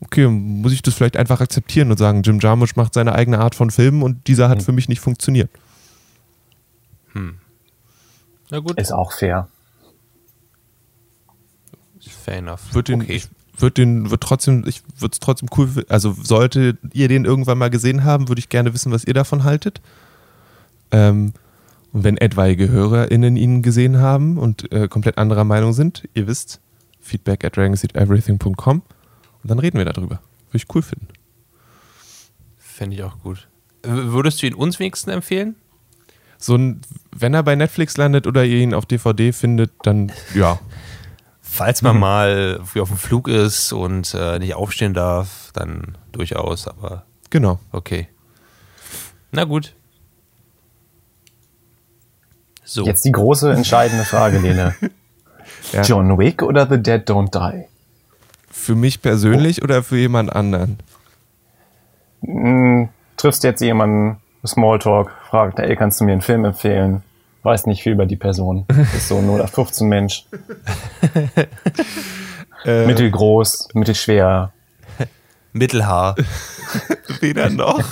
[0.01, 3.55] okay, muss ich das vielleicht einfach akzeptieren und sagen, Jim Jarmusch macht seine eigene Art
[3.55, 5.51] von Filmen und dieser hat für mich nicht funktioniert.
[8.51, 9.49] Na gut, Ist auch fair.
[12.29, 12.75] fair enough.
[12.75, 13.17] Wird den, okay.
[13.17, 13.29] ich
[13.61, 17.71] würde den, wird trotzdem, ich würde es trotzdem cool, also sollte ihr den irgendwann mal
[17.71, 19.81] gesehen haben, würde ich gerne wissen, was ihr davon haltet.
[20.91, 21.33] Ähm,
[21.93, 26.61] und wenn etwaige HörerInnen ihn gesehen haben und äh, komplett anderer Meinung sind, ihr wisst,
[27.01, 28.83] feedback at dragonseedeverything.com
[29.43, 30.21] und dann reden wir darüber.
[30.51, 31.09] Würde ich cool finden.
[32.59, 33.49] Fände ich auch gut.
[33.83, 35.57] W- Würdest du ihn uns wenigstens empfehlen?
[36.39, 40.61] So ein, wenn er bei Netflix landet oder ihr ihn auf DVD findet, dann ja.
[41.51, 46.69] Falls man mal irgendwie auf dem Flug ist und äh, nicht aufstehen darf, dann durchaus,
[46.69, 47.59] aber Genau.
[47.73, 48.09] okay.
[49.33, 49.75] Na gut.
[52.65, 52.85] So.
[52.85, 54.75] Jetzt die große entscheidende Frage, Lene.
[55.73, 55.83] Ja.
[55.83, 57.65] John Wick oder The Dead Don't Die?
[58.51, 60.79] Für mich persönlich oder für jemand anderen?
[62.23, 67.03] Hm, triffst jetzt jemanden, Smalltalk, fragt, ey, kannst du mir einen Film empfehlen?
[67.43, 68.67] Weiß nicht viel über die Person.
[68.97, 70.27] Ist so ein 0815 Mensch.
[72.65, 74.53] Äh, Mittelgroß, mittelschwer.
[75.53, 76.17] Mittelhaar.
[77.21, 77.85] Weder noch.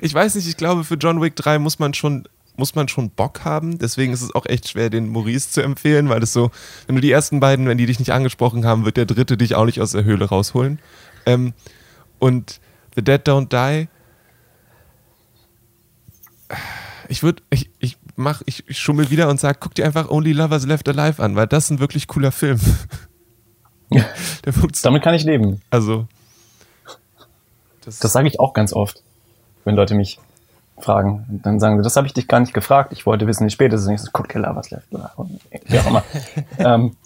[0.00, 3.10] Ich weiß nicht, ich glaube, für John Wick 3 muss man schon, muss man schon
[3.10, 3.78] Bock haben.
[3.78, 6.50] Deswegen ist es auch echt schwer, den Maurice zu empfehlen, weil das so,
[6.86, 9.54] wenn du die ersten beiden, wenn die dich nicht angesprochen haben, wird der dritte dich
[9.54, 10.78] auch nicht aus der Höhle rausholen.
[11.26, 11.52] Ähm,
[12.18, 12.60] und
[12.96, 13.88] The Dead Don't Die.
[17.10, 20.32] Ich würde, ich, ich mach, ich, ich schummel wieder und sag, guck dir einfach Only
[20.32, 22.60] Lovers Left Alive an, weil das ist ein wirklich cooler Film.
[23.90, 24.84] Der funktioniert.
[24.84, 25.60] Damit kann ich leben.
[25.70, 26.06] Also.
[27.84, 29.02] Das sage ich auch ganz oft,
[29.64, 30.20] wenn Leute mich
[30.78, 31.26] fragen.
[31.28, 32.92] Und dann sagen sie, das habe ich dich gar nicht gefragt.
[32.92, 33.88] Ich wollte wissen, wie spät es ist.
[33.88, 34.86] Und ich so, guck, Keller, was läuft.
[34.92, 36.04] Wie auch immer.
[36.58, 36.96] ähm,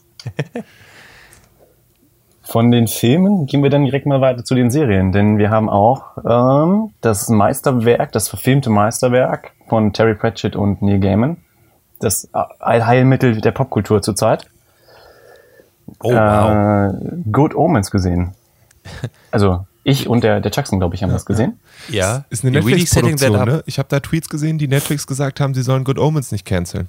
[2.44, 5.70] von den Filmen gehen wir dann direkt mal weiter zu den Serien, denn wir haben
[5.70, 11.38] auch ähm, das Meisterwerk, das verfilmte Meisterwerk von Terry Pratchett und Neil Gaiman.
[12.00, 14.46] Das Allheilmittel der Popkultur zurzeit.
[16.02, 16.92] Oh, wow.
[16.92, 18.34] Äh, Good Omens gesehen.
[19.30, 21.58] Also ich und der, der Jackson, glaube ich, haben das gesehen.
[21.88, 22.24] ja.
[22.28, 23.62] Ist eine Netflix-Produktion, ne?
[23.66, 26.88] Ich habe da Tweets gesehen, die Netflix gesagt haben, sie sollen Good Omens nicht canceln.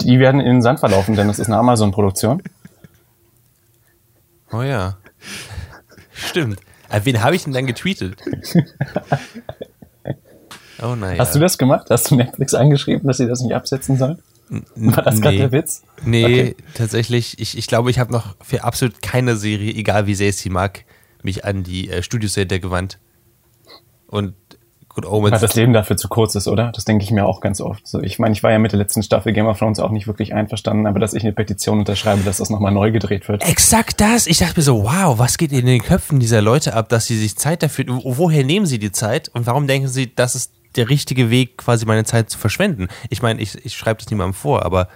[0.00, 2.42] Die werden in den Sand verlaufen, denn das ist eine Amazon-Produktion.
[4.52, 4.98] Oh ja.
[6.12, 6.60] Stimmt.
[6.88, 8.16] An wen habe ich denn dann getweetet?
[10.82, 11.18] Oh nein.
[11.18, 11.86] Hast du das gemacht?
[11.90, 14.18] Hast du Netflix angeschrieben, dass sie das nicht absetzen sollen?
[14.74, 15.42] War das gerade nee.
[15.42, 15.82] der Witz?
[16.04, 16.56] Nee, Okay.
[16.74, 17.38] tatsächlich.
[17.38, 20.50] Ich, ich glaube, ich habe noch für absolut keine Serie, egal wie sehr ich sie
[20.50, 20.84] mag,
[21.22, 22.98] mich an die äh, Studioserie gewandt.
[24.08, 24.34] Und
[24.94, 25.32] Good Omens.
[25.32, 26.70] Weil das Leben dafür zu kurz ist, oder?
[26.74, 27.86] Das denke ich mir auch ganz oft.
[27.88, 30.06] So, ich meine, ich war ja mit der letzten Staffel Game of Thrones auch nicht
[30.06, 33.42] wirklich einverstanden, aber dass ich eine Petition unterschreibe, dass das nochmal neu gedreht wird.
[33.48, 34.26] Exakt das.
[34.26, 37.16] Ich dachte mir so, wow, was geht in den Köpfen dieser Leute ab, dass sie
[37.18, 40.52] sich Zeit dafür, wo- woher nehmen sie die Zeit und warum denken sie, das ist
[40.76, 42.88] der richtige Weg, quasi meine Zeit zu verschwenden?
[43.08, 44.88] Ich meine, ich, ich schreibe das niemandem vor, aber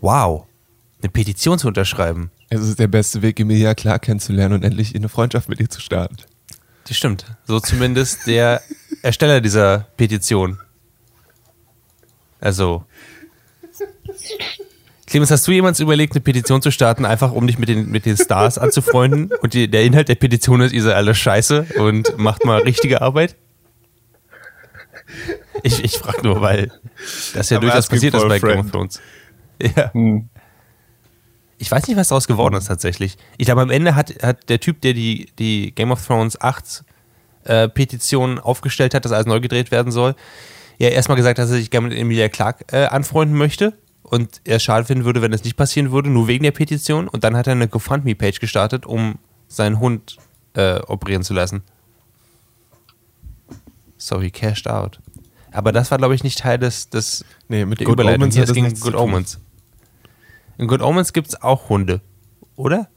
[0.00, 0.44] wow,
[1.02, 5.02] eine Petition zu unterschreiben, Es ist der beste Weg, Emilia klar kennenzulernen und endlich in
[5.02, 6.16] eine Freundschaft mit ihr zu starten.
[6.88, 7.24] die stimmt.
[7.46, 8.60] So zumindest der
[9.02, 10.58] Ersteller dieser Petition.
[12.40, 12.84] Also.
[15.06, 18.06] Clemens, hast du jemals überlegt, eine Petition zu starten, einfach um dich mit den, mit
[18.06, 19.30] den Stars anzufreunden?
[19.42, 23.02] Und die, der Inhalt der Petition ist, ihr seid alle scheiße und macht mal richtige
[23.02, 23.36] Arbeit?
[25.62, 26.72] Ich, ich frage nur, weil
[27.34, 28.70] das ja I'm durchaus passiert ist bei Game of.
[28.70, 29.00] Thrones.
[29.76, 29.92] Ja.
[29.92, 30.28] Hm.
[31.58, 33.16] Ich weiß nicht, was daraus geworden ist tatsächlich.
[33.36, 36.84] Ich glaube, am Ende hat, hat der Typ, der die, die Game of Thrones 8
[37.44, 40.14] äh, Petition aufgestellt hat, dass alles neu gedreht werden soll,
[40.78, 44.56] ja erstmal gesagt, dass er sich gerne mit Emilia Clark äh, anfreunden möchte und er
[44.56, 47.08] es schade finden würde, wenn das nicht passieren würde, nur wegen der Petition.
[47.08, 50.18] Und dann hat er eine GoFundMe-Page gestartet, um seinen Hund
[50.54, 51.62] äh, operieren zu lassen.
[53.96, 55.00] So, he cashed out.
[55.52, 58.22] Aber das war, glaube ich, nicht Teil des, des Nee, mit der Good Überleitung.
[58.22, 58.94] Omens Hier, es das ging Good.
[58.94, 59.40] Omens.
[60.58, 62.00] In Good Omens gibt es auch Hunde,
[62.56, 62.88] oder?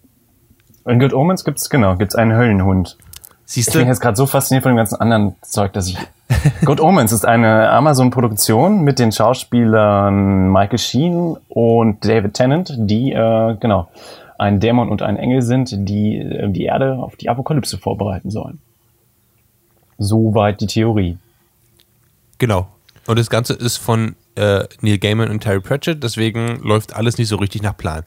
[0.86, 2.98] In Good Omens gibt's, genau, gibt's einen Höllenhund.
[3.46, 3.80] Siehst Ich du?
[3.80, 5.98] bin jetzt gerade so fasziniert von dem ganzen anderen Zeug, dass ich.
[6.66, 13.56] Good Omens ist eine Amazon-Produktion mit den Schauspielern Michael Sheen und David Tennant, die, äh,
[13.60, 13.88] genau,
[14.40, 18.60] ein Dämon und ein Engel sind, die äh, die Erde auf die Apokalypse vorbereiten sollen.
[19.98, 21.18] Soweit die Theorie.
[22.38, 22.68] Genau.
[23.08, 27.30] Und das Ganze ist von äh, Neil Gaiman und Terry Pratchett, deswegen läuft alles nicht
[27.30, 28.04] so richtig nach Plan.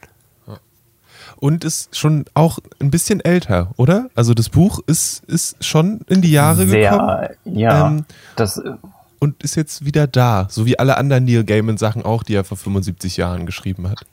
[1.41, 4.09] Und ist schon auch ein bisschen älter, oder?
[4.15, 8.73] Also das Buch ist, ist schon in die Jahre gekommen Sehr, ja, Ähm, das, äh,
[9.21, 10.47] und ist jetzt wieder da.
[10.51, 14.05] So wie alle anderen Neil Gaiman-Sachen auch, die er vor 75 Jahren geschrieben hat.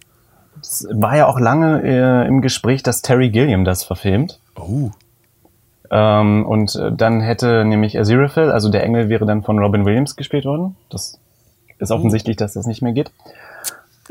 [0.61, 4.39] es war ja auch lange äh, im Gespräch, dass Terry Gilliam das verfilmt.
[4.55, 4.91] Oh.
[5.91, 10.15] Ähm, und äh, dann hätte nämlich Aziraphale, also der Engel wäre dann von Robin Williams
[10.15, 10.75] gespielt worden.
[10.89, 11.19] Das
[11.77, 13.11] ist offensichtlich, dass das nicht mehr geht.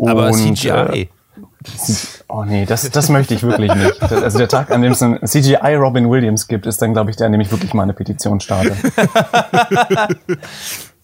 [0.00, 0.68] Aber Und, CGI.
[0.68, 1.08] Äh,
[2.28, 4.02] oh nee, das, das möchte ich wirklich nicht.
[4.02, 7.16] Also der Tag, an dem es ein CGI Robin Williams gibt, ist dann, glaube ich,
[7.16, 8.76] der, an dem ich wirklich mal eine Petition starte.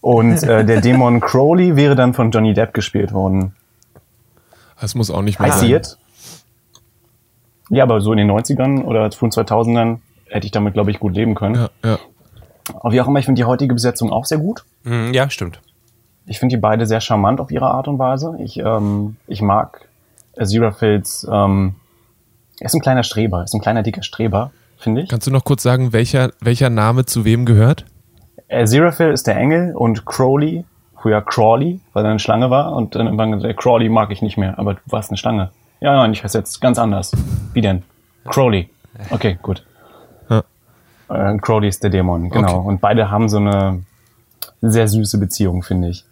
[0.01, 3.55] Und äh, der Dämon Crowley wäre dann von Johnny Depp gespielt worden.
[4.79, 5.75] Das muss auch nicht mehr I see sein.
[5.75, 5.97] it.
[7.69, 11.15] Ja, aber so in den 90ern oder frühen 2000ern hätte ich damit, glaube ich, gut
[11.15, 11.55] leben können.
[11.55, 11.99] Ja, ja.
[12.79, 14.63] Aber wie auch immer, ich finde die heutige Besetzung auch sehr gut.
[14.83, 15.61] Hm, ja, stimmt.
[16.25, 18.35] Ich finde die beide sehr charmant auf ihre Art und Weise.
[18.39, 19.87] Ich, ähm, ich mag
[20.37, 21.75] Aziraphales, ähm,
[22.59, 25.09] er ist ein kleiner Streber, er ist ein kleiner dicker Streber, finde ich.
[25.09, 27.85] Kannst du noch kurz sagen, welcher, welcher Name zu wem gehört?
[28.49, 30.65] Aziraphale ist der Engel und Crowley,
[31.01, 34.37] früher Crawley, weil er eine Schlange war und dann irgendwann gesagt, Crawley mag ich nicht
[34.37, 35.51] mehr, aber du warst eine Schlange.
[35.79, 37.11] Ja, nein, ich heiße jetzt ganz anders.
[37.53, 37.83] Wie denn?
[38.25, 38.69] Crowley.
[39.09, 39.65] Okay, gut.
[40.29, 40.43] Ja.
[41.09, 42.59] Äh, Crowley ist der Dämon, genau.
[42.59, 42.67] Okay.
[42.67, 43.83] Und beide haben so eine
[44.61, 46.05] sehr süße Beziehung, finde ich.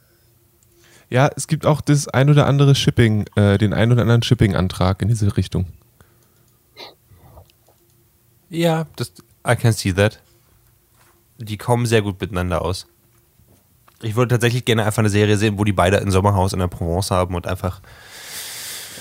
[1.10, 5.02] Ja, es gibt auch das ein oder andere Shipping, äh, den ein oder anderen Shipping-Antrag
[5.02, 5.66] in diese Richtung.
[8.50, 9.12] Ja, das,
[9.48, 10.20] I can see that.
[11.38, 12.88] Die kommen sehr gut miteinander aus.
[14.02, 16.68] Ich würde tatsächlich gerne einfach eine Serie sehen, wo die beide ein Sommerhaus in der
[16.68, 17.82] Provence haben und einfach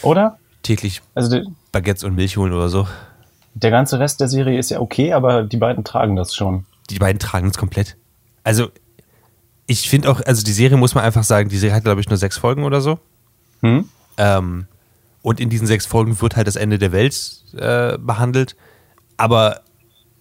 [0.02, 0.38] Oder?
[0.62, 1.40] täglich Also
[1.72, 2.88] Baguettes und Milch holen oder so.
[3.54, 6.66] der ganze Rest der Serie ist ja okay, aber die beiden tragen das schon.
[6.90, 7.96] Die beiden tragen es komplett.
[8.44, 8.70] Also,
[9.68, 12.08] ich finde auch, also die Serie muss man einfach sagen, die Serie hat, glaube ich,
[12.08, 12.98] nur sechs Folgen oder so.
[13.60, 13.88] Hm?
[14.16, 14.66] Ähm,
[15.20, 18.56] und in diesen sechs Folgen wird halt das Ende der Welt äh, behandelt.
[19.18, 19.60] Aber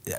[0.06, 0.12] äh,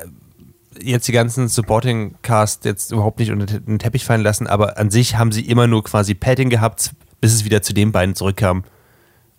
[0.81, 4.91] jetzt die ganzen Supporting Cast jetzt überhaupt nicht unter den Teppich fallen lassen, aber an
[4.91, 8.65] sich haben sie immer nur quasi Padding gehabt, bis es wieder zu den beiden zurückkam.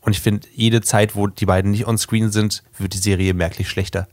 [0.02, 3.34] Und ich finde, jede Zeit, wo die beiden nicht on screen sind, wird die Serie
[3.34, 4.08] merklich schlechter.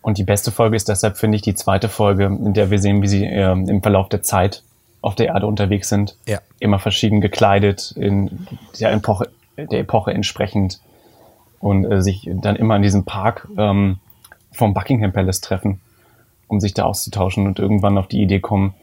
[0.00, 3.00] Und die beste Folge ist deshalb, finde ich, die zweite Folge, in der wir sehen,
[3.02, 4.64] wie sie ähm, im Verlauf der Zeit
[5.00, 6.16] auf der Erde unterwegs sind.
[6.26, 6.40] Ja.
[6.58, 8.46] Immer verschieden gekleidet, in
[8.80, 10.80] der Epoche, der Epoche entsprechend.
[11.60, 13.98] Und äh, sich dann immer in diesem Park ähm,
[14.52, 15.80] vom Buckingham Palace treffen,
[16.46, 18.74] um sich da auszutauschen und irgendwann auf die Idee kommen,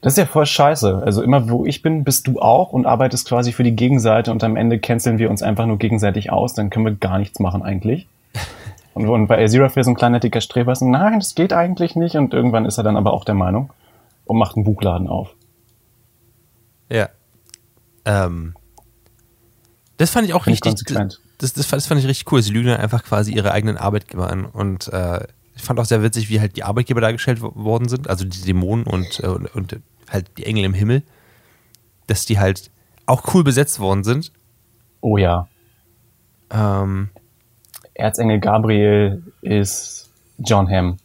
[0.00, 1.02] das ist ja voll scheiße.
[1.04, 4.44] Also immer wo ich bin, bist du auch und arbeitest quasi für die Gegenseite und
[4.44, 7.62] am Ende canceln wir uns einfach nur gegenseitig aus, dann können wir gar nichts machen
[7.62, 8.06] eigentlich.
[8.94, 12.16] Und, und bei Aziraphale so ein kleiner dicker Streber ist, nein, das geht eigentlich nicht.
[12.16, 13.70] Und irgendwann ist er dann aber auch der Meinung
[14.28, 15.34] und macht einen Buchladen auf.
[16.90, 17.08] Ja.
[18.04, 18.54] Ähm,
[19.96, 20.70] Das fand ich auch richtig.
[20.70, 21.20] konsequent.
[21.38, 22.42] Das, das, das fand ich richtig cool.
[22.42, 24.44] Sie lügen dann einfach quasi ihre eigenen Arbeitgeber an.
[24.44, 28.08] Und äh, ich fand auch sehr witzig, wie halt die Arbeitgeber dargestellt wo- worden sind,
[28.08, 31.02] also die Dämonen und, äh, und, und halt die Engel im Himmel,
[32.06, 32.70] dass die halt
[33.06, 34.32] auch cool besetzt worden sind.
[35.00, 35.48] Oh ja.
[36.50, 37.10] Ähm,
[37.94, 40.96] Erzengel Gabriel ist John Hamm.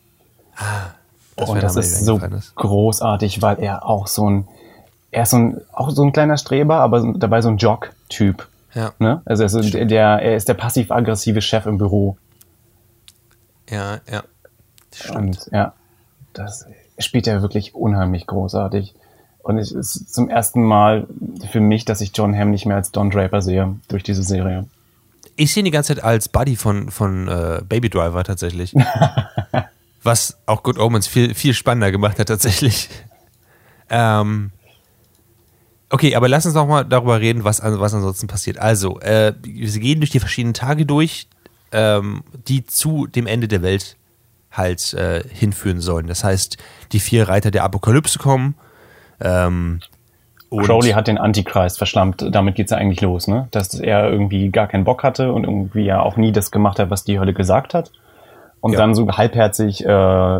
[1.36, 2.56] Das und das ist so ist.
[2.56, 4.48] großartig, weil er auch so ein,
[5.12, 8.48] er ist so ein, auch so ein kleiner Streber, aber dabei so ein Jock-Typ.
[8.74, 9.22] Ja, Ne?
[9.26, 12.18] Also er ist, der, er ist der passiv-aggressive Chef im Büro.
[13.70, 14.24] ja, ja.
[14.94, 15.16] Stimmt.
[15.18, 15.74] Und ja,
[16.34, 16.68] das
[16.98, 18.94] spielt er wirklich unheimlich großartig.
[19.40, 21.08] Und es ist zum ersten Mal
[21.52, 24.66] für mich, dass ich John Hamm nicht mehr als Don Draper sehe durch diese Serie.
[25.36, 28.74] Ich sehe ihn die ganze Zeit als Buddy von, von äh, Baby Driver tatsächlich.
[30.04, 32.89] Was auch Good Omens viel, viel spannender gemacht hat tatsächlich.
[33.89, 34.51] Ähm,
[35.89, 38.58] okay, aber lass uns noch mal darüber reden, was, was ansonsten passiert.
[38.58, 41.28] Also, äh, wir gehen durch die verschiedenen Tage durch,
[41.72, 43.97] ähm, die zu dem Ende der Welt
[44.51, 46.08] halt äh, hinführen sollen.
[46.08, 46.58] Das heißt,
[46.91, 48.56] die vier Reiter der Apokalypse kommen.
[49.20, 49.80] Ähm,
[50.49, 52.28] Crowley hat den Antichrist verschlammt.
[52.30, 53.47] Damit geht's ja eigentlich los, ne?
[53.51, 56.89] Dass er irgendwie gar keinen Bock hatte und irgendwie ja auch nie das gemacht hat,
[56.91, 57.91] was die Hölle gesagt hat.
[58.64, 58.80] Und Ja.
[58.80, 59.88] dann so halbherzig äh,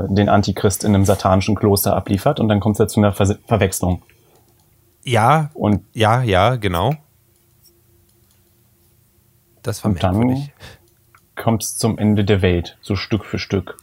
[0.08, 3.36] den Antichrist in einem satanischen Kloster abliefert und dann kommt es ja zu einer Ver
[3.48, 4.02] Verwechslung.
[5.04, 6.96] ja, Und ja, ja, genau.
[9.62, 10.50] Das war Und dann-
[11.36, 13.78] kommt es zum Ende der Welt, so Stück für Stück.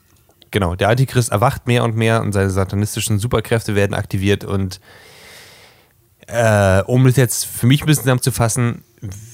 [0.50, 4.80] Genau, der Antichrist erwacht mehr und mehr und seine satanistischen Superkräfte werden aktiviert und
[6.28, 8.84] äh, um das jetzt für mich ein bisschen zusammenzufassen,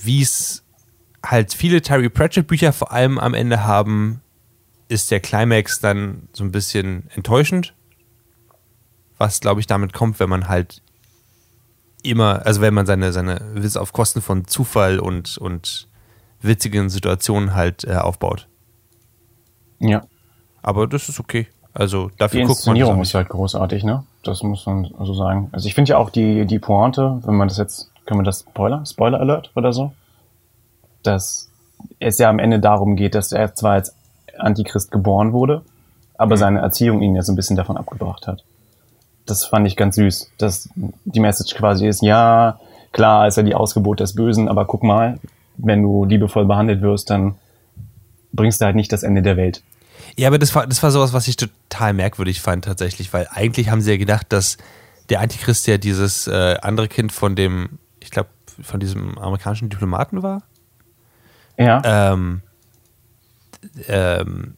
[0.03, 0.65] wie es
[1.25, 4.21] halt viele Terry Pratchett Bücher vor allem am Ende haben,
[4.89, 7.75] ist der Climax dann so ein bisschen enttäuschend.
[9.19, 10.83] Was, glaube ich, damit kommt, wenn man halt
[12.03, 15.89] immer, also wenn man seine, seine Witze auf Kosten von Zufall und, und
[16.41, 18.47] witzigen Situationen halt äh, aufbaut.
[19.79, 20.05] Ja.
[20.63, 21.49] Aber das ist okay.
[21.73, 24.05] Also Die dafür guckt man das Inszenierung ist halt großartig, ne?
[24.23, 25.51] Das muss man so sagen.
[25.53, 28.41] Also ich finde ja auch die, die Pointe, wenn man das jetzt, können wir das
[28.41, 28.85] Spoiler?
[28.87, 29.93] Spoiler Alert oder so?
[31.03, 31.51] Dass
[31.99, 33.95] es ja am Ende darum geht, dass er zwar als
[34.39, 35.63] Antichrist geboren wurde,
[36.19, 36.41] aber Mhm.
[36.41, 38.45] seine Erziehung ihn ja so ein bisschen davon abgebracht hat.
[39.27, 40.69] Das fand ich ganz süß, dass
[41.05, 42.59] die Message quasi ist, ja,
[42.93, 45.19] klar ist er die Ausgeburt des Bösen, aber guck mal,
[45.57, 47.35] wenn du liebevoll behandelt wirst, dann
[48.33, 49.63] bringst du halt nicht das Ende der Welt.
[50.17, 53.71] Ja, aber das war, das war sowas, was ich total merkwürdig fand tatsächlich, weil eigentlich
[53.71, 54.57] haben sie ja gedacht, dass
[55.09, 58.29] der Antichrist ja dieses äh, andere Kind von dem, ich glaube,
[58.63, 60.43] von diesem amerikanischen Diplomaten war.
[61.59, 61.83] Ja.
[61.85, 62.43] Ähm,
[63.89, 64.55] ähm,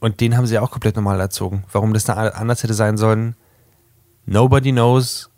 [0.00, 1.64] und den haben sie auch komplett normal erzogen.
[1.72, 3.34] Warum das da anders hätte sein sollen,
[4.26, 5.30] nobody knows.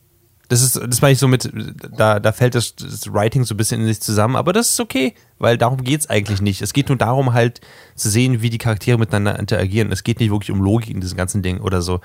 [0.48, 1.50] Das ist, das meine ich so mit,
[1.96, 4.80] da, da fällt das, das Writing so ein bisschen in sich zusammen, aber das ist
[4.80, 6.62] okay, weil darum geht es eigentlich nicht.
[6.62, 7.60] Es geht nur darum, halt
[7.96, 9.92] zu sehen, wie die Charaktere miteinander interagieren.
[9.92, 12.00] Es geht nicht wirklich um Logik in diesem ganzen Ding oder so.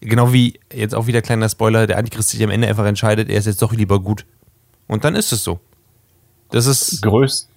[0.00, 3.38] Genau wie, jetzt auch wieder kleiner Spoiler, der Antichrist sich am Ende einfach entscheidet, er
[3.38, 4.26] ist jetzt doch lieber gut.
[4.86, 5.58] Und dann ist es so.
[6.50, 7.48] Das ist, größt.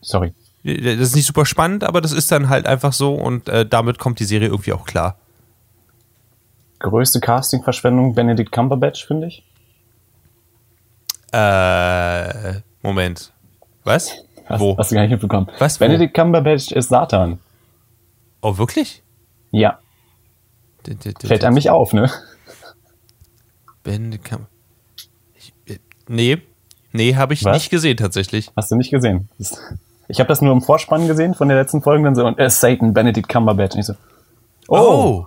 [0.00, 0.32] Sorry.
[0.74, 3.98] Das ist nicht super spannend, aber das ist dann halt einfach so und äh, damit
[3.98, 5.16] kommt die Serie irgendwie auch klar.
[6.80, 9.44] Größte Casting-Verschwendung Benedict Cumberbatch, finde ich.
[11.32, 13.32] Äh, Moment.
[13.84, 14.12] Was?
[14.46, 14.76] Hast, Wo?
[14.78, 15.48] Hast du gar nicht mitbekommen.
[15.58, 15.84] Was, wo?
[15.86, 17.38] Benedict Cumberbatch ist Satan.
[18.42, 19.02] Oh, wirklich?
[19.50, 19.78] Ja,
[20.86, 22.10] D- d- d- fällt an mich auf, ne?
[23.82, 24.46] Ben Kam-
[25.34, 26.42] ich, äh, Nee,
[26.92, 27.54] nee, habe ich Was?
[27.54, 28.50] nicht gesehen tatsächlich.
[28.56, 29.28] Hast du nicht gesehen.
[29.38, 29.58] Das-
[30.08, 32.46] Ich habe das nur im Vorspann gesehen von der letzten Folge, dann so, und er
[32.46, 33.74] ist Satan, Benedict Cumberbatch.
[33.74, 33.94] Und ich so,
[34.68, 35.26] Oh,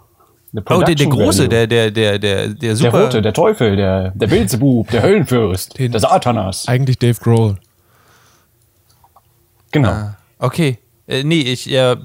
[0.52, 3.04] the oh der, der große, der, der, der, der, der der super.
[3.06, 6.68] Rote, der Teufel, der, der Beelzebub, der Höllenfürst, Den- der Satanas.
[6.68, 7.58] Eigentlich Dave Grohl.
[9.72, 9.90] Genau.
[9.90, 10.80] Ah, okay.
[11.08, 11.96] Äh, nee, ich, äh,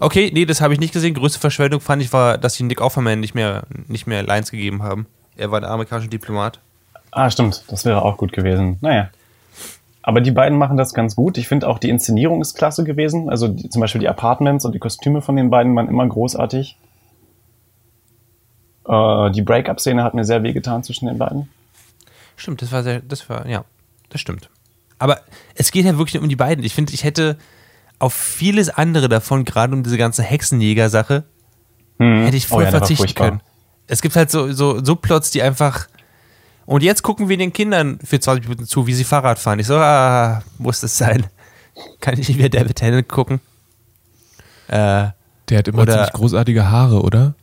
[0.00, 1.14] okay, nee, das habe ich nicht gesehen.
[1.14, 4.82] Größte Verschwendung fand ich war, dass sie Nick Offerman nicht mehr, nicht mehr Lines gegeben
[4.82, 5.06] haben.
[5.36, 6.60] Er war der amerikanische Diplomat.
[7.10, 7.64] Ah, stimmt.
[7.68, 8.78] Das wäre auch gut gewesen.
[8.80, 9.08] Naja.
[10.06, 11.38] Aber die beiden machen das ganz gut.
[11.38, 13.30] Ich finde auch die Inszenierung ist klasse gewesen.
[13.30, 16.76] Also die, zum Beispiel die Apartments und die Kostüme von den beiden waren immer großartig.
[18.86, 21.48] Äh, die Break-up-Szene hat mir sehr wehgetan zwischen den beiden.
[22.36, 23.64] Stimmt, das war sehr, das war, ja,
[24.10, 24.50] das stimmt.
[24.98, 25.20] Aber
[25.54, 26.64] es geht ja wirklich um die beiden.
[26.64, 27.38] Ich finde, ich hätte
[27.98, 31.24] auf vieles andere davon, gerade um diese ganze Hexenjäger-Sache,
[31.98, 33.40] hätte ich voll Oh ja, verzichten können.
[33.86, 35.88] Es gibt halt so, so Subplots, die einfach.
[36.66, 39.58] Und jetzt gucken wir den Kindern für 20 Minuten zu, wie sie Fahrrad fahren.
[39.58, 41.26] Ich so, ah, muss das sein?
[42.00, 43.40] Kann ich nicht mehr David Tennant gucken?
[44.68, 45.08] Äh,
[45.48, 47.34] Der hat immer Oder- ziemlich großartige Haare, oder?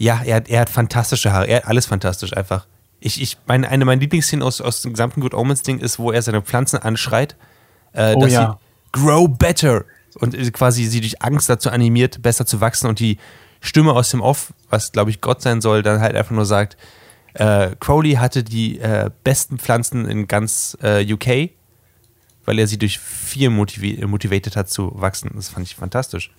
[0.00, 1.48] ja, er hat, er hat fantastische Haare.
[1.48, 2.66] Er hat alles fantastisch einfach.
[3.00, 6.12] Ich, ich meine, eine meiner Lieblingsszenen aus, aus dem gesamten Good Omens Ding ist, wo
[6.12, 7.36] er seine Pflanzen anschreit,
[7.94, 8.58] äh, Oh dass ja.
[8.92, 9.84] sie grow better
[10.20, 13.18] und quasi sie durch Angst dazu animiert, besser zu wachsen und die
[13.60, 16.76] Stimme aus dem Off, was glaube ich Gott sein soll, dann halt einfach nur sagt,
[17.38, 21.50] äh, Crowley hatte die äh, besten Pflanzen in ganz äh, UK,
[22.44, 25.30] weil er sie durch vier motivi motiviert hat zu wachsen.
[25.36, 26.32] Das fand ich fantastisch.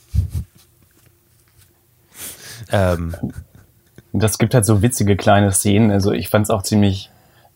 [2.71, 3.15] ähm,
[4.11, 5.91] das gibt halt so witzige kleine Szenen.
[5.91, 7.09] Also ich fand es auch ziemlich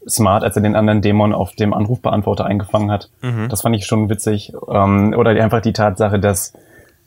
[0.08, 3.10] smart, als er den anderen Dämon auf dem Anrufbeantworter eingefangen hat.
[3.50, 4.54] Das fand ich schon witzig.
[4.70, 6.54] Ähm, oder einfach die Tatsache, dass,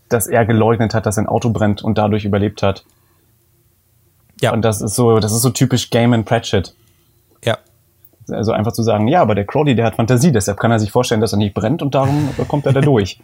[0.09, 2.85] dass er geleugnet hat, dass sein Auto brennt und dadurch überlebt hat.
[4.41, 4.53] Ja.
[4.53, 6.75] Und das ist so, das ist so typisch Game Pratchett.
[7.45, 7.59] ja.
[8.29, 10.91] Also einfach zu sagen, ja, aber der Crowley, der hat Fantasie, deshalb kann er sich
[10.91, 13.21] vorstellen, dass er nicht brennt und darum kommt er da durch.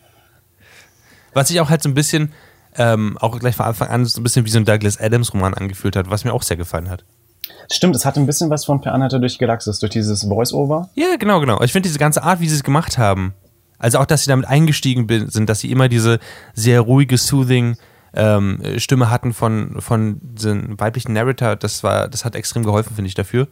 [1.35, 2.33] Was sich auch halt so ein bisschen,
[2.77, 5.55] ähm, auch gleich von Anfang an so ein bisschen wie so ein Douglas Adams Roman
[5.55, 7.05] angefühlt hat, was mir auch sehr gefallen hat.
[7.71, 10.91] Stimmt, es hat ein bisschen was von Per Anhalter durch Galaxis, durch dieses Voice-Over.
[10.95, 11.61] Ja, genau, genau.
[11.63, 13.35] Ich finde diese ganze Art, wie sie es gemacht haben,
[13.79, 16.21] also auch, dass sie damit eingestiegen sind, dass sie immer diese
[16.55, 17.77] sehr ruhige, soothing
[18.15, 23.09] ähm, Stimme hatten von, von diesem weiblichen Narrator, das war, das hat extrem geholfen, finde
[23.09, 23.49] ich, dafür.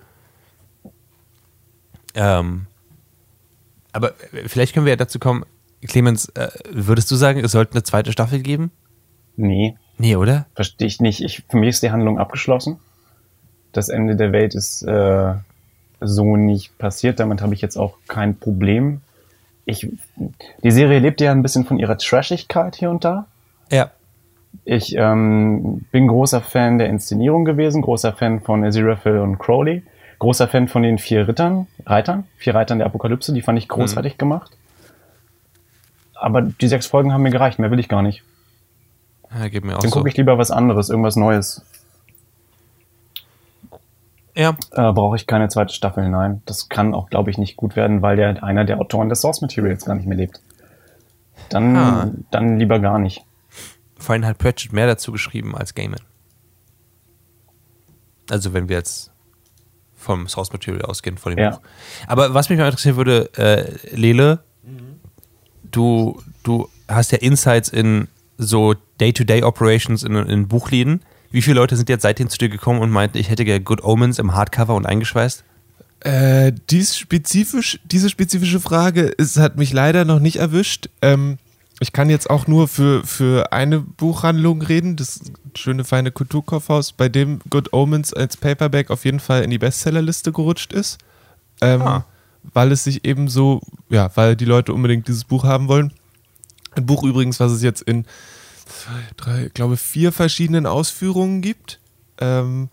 [2.14, 2.66] Ähm,
[3.92, 5.44] aber äh, vielleicht können wir ja dazu kommen,
[5.86, 8.70] Clemens, äh, würdest du sagen, es sollte eine zweite Staffel geben?
[9.36, 10.46] Nee, Nee, oder?
[10.54, 11.22] verstehe ich nicht.
[11.22, 12.78] Ich, für mich ist die Handlung abgeschlossen.
[13.72, 15.34] Das Ende der Welt ist äh,
[16.00, 17.20] so nicht passiert.
[17.20, 19.02] Damit habe ich jetzt auch kein Problem.
[19.66, 19.86] Ich,
[20.64, 23.26] die Serie lebt ja ein bisschen von ihrer Trashigkeit hier und da.
[23.70, 23.90] Ja.
[24.64, 29.82] Ich ähm, bin großer Fan der Inszenierung gewesen, großer Fan von Aziraphale und Crowley,
[30.18, 34.18] großer Fan von den vier Rittern, Reitern, vier Reitern der Apokalypse, die fand ich großartig
[34.18, 34.50] gemacht.
[36.14, 38.22] Aber die sechs Folgen haben mir gereicht, mehr will ich gar nicht.
[39.34, 39.96] ja geht mir auch Dann so.
[39.96, 41.64] gucke ich lieber was anderes, irgendwas Neues.
[44.36, 46.42] Ja, Äh, Brauche ich keine zweite Staffel, nein.
[46.46, 49.40] Das kann auch, glaube ich, nicht gut werden, weil der einer der Autoren des Source
[49.42, 50.40] Materials gar nicht mehr lebt.
[51.48, 52.10] Dann, Ah.
[52.30, 53.24] dann lieber gar nicht.
[54.00, 56.00] Vorhin hat Pratchett mehr dazu geschrieben als Gaiman.
[58.30, 59.10] Also wenn wir jetzt
[59.96, 61.50] vom Source Material ausgehen, von dem Ja.
[61.50, 61.60] Buch.
[62.06, 64.42] Aber was mich mal interessieren würde, äh, Lele,
[65.70, 71.02] du, du hast ja Insights in so Day-to-Day-Operations in, in Buchläden.
[71.30, 73.84] Wie viele Leute sind jetzt seitdem zu dir gekommen und meinten, ich hätte gerne Good
[73.84, 75.44] Omens im Hardcover und eingeschweißt?
[76.00, 80.88] Äh, dies spezifisch, diese spezifische Frage es hat mich leider noch nicht erwischt.
[81.02, 81.36] Ähm,
[81.80, 87.08] ich kann jetzt auch nur für, für eine Buchhandlung reden, das schöne feine Kulturkaufhaus, bei
[87.08, 90.98] dem Good Omens als Paperback auf jeden Fall in die Bestsellerliste gerutscht ist.
[91.60, 92.04] Ähm, Ah.
[92.54, 93.60] Weil es sich eben so,
[93.90, 95.92] ja, weil die Leute unbedingt dieses Buch haben wollen.
[96.74, 98.06] Ein Buch übrigens, was es jetzt in
[98.66, 101.80] zwei, drei, ich glaube, vier verschiedenen Ausführungen gibt.
[102.18, 102.68] Ähm,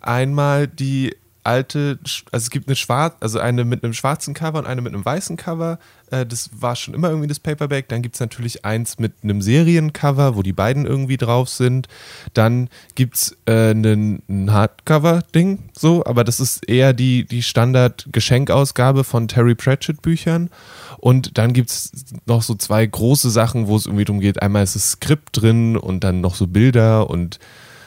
[0.00, 4.66] einmal die alte, also es gibt eine schwarz, also eine mit einem schwarzen Cover und
[4.66, 5.78] eine mit einem weißen Cover.
[6.10, 7.88] Äh, das war schon immer irgendwie das Paperback.
[7.88, 11.88] Dann gibt es natürlich eins mit einem Seriencover, wo die beiden irgendwie drauf sind.
[12.34, 19.28] Dann gibt es äh, ein Hardcover-Ding, so, aber das ist eher die, die Standard-Geschenkausgabe von
[19.28, 20.50] Terry Pratchett-Büchern.
[20.98, 21.92] Und dann gibt es
[22.26, 24.42] noch so zwei große Sachen, wo es irgendwie darum geht.
[24.42, 27.38] Einmal ist das Skript drin und dann noch so Bilder und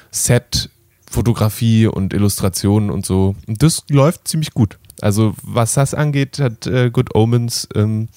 [0.10, 0.70] Set,
[1.14, 3.36] Fotografie und Illustrationen und so.
[3.48, 4.80] Und das läuft ziemlich gut.
[5.00, 8.10] Also was das angeht, hat äh, Good Omens, ähm,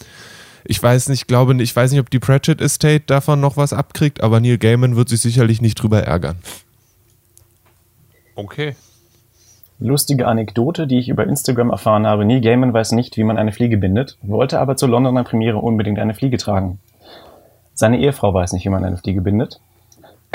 [0.64, 4.22] ich weiß nicht, glaube ich weiß nicht, ob die Pratchett Estate davon noch was abkriegt,
[4.22, 6.36] aber Neil Gaiman wird sich sicherlich nicht drüber ärgern.
[8.34, 8.74] Okay.
[9.78, 12.24] Lustige Anekdote, die ich über Instagram erfahren habe.
[12.24, 15.98] Neil Gaiman weiß nicht, wie man eine Fliege bindet, wollte aber zur Londoner Premiere unbedingt
[15.98, 16.78] eine Fliege tragen.
[17.74, 19.60] Seine Ehefrau weiß nicht, wie man eine Fliege bindet.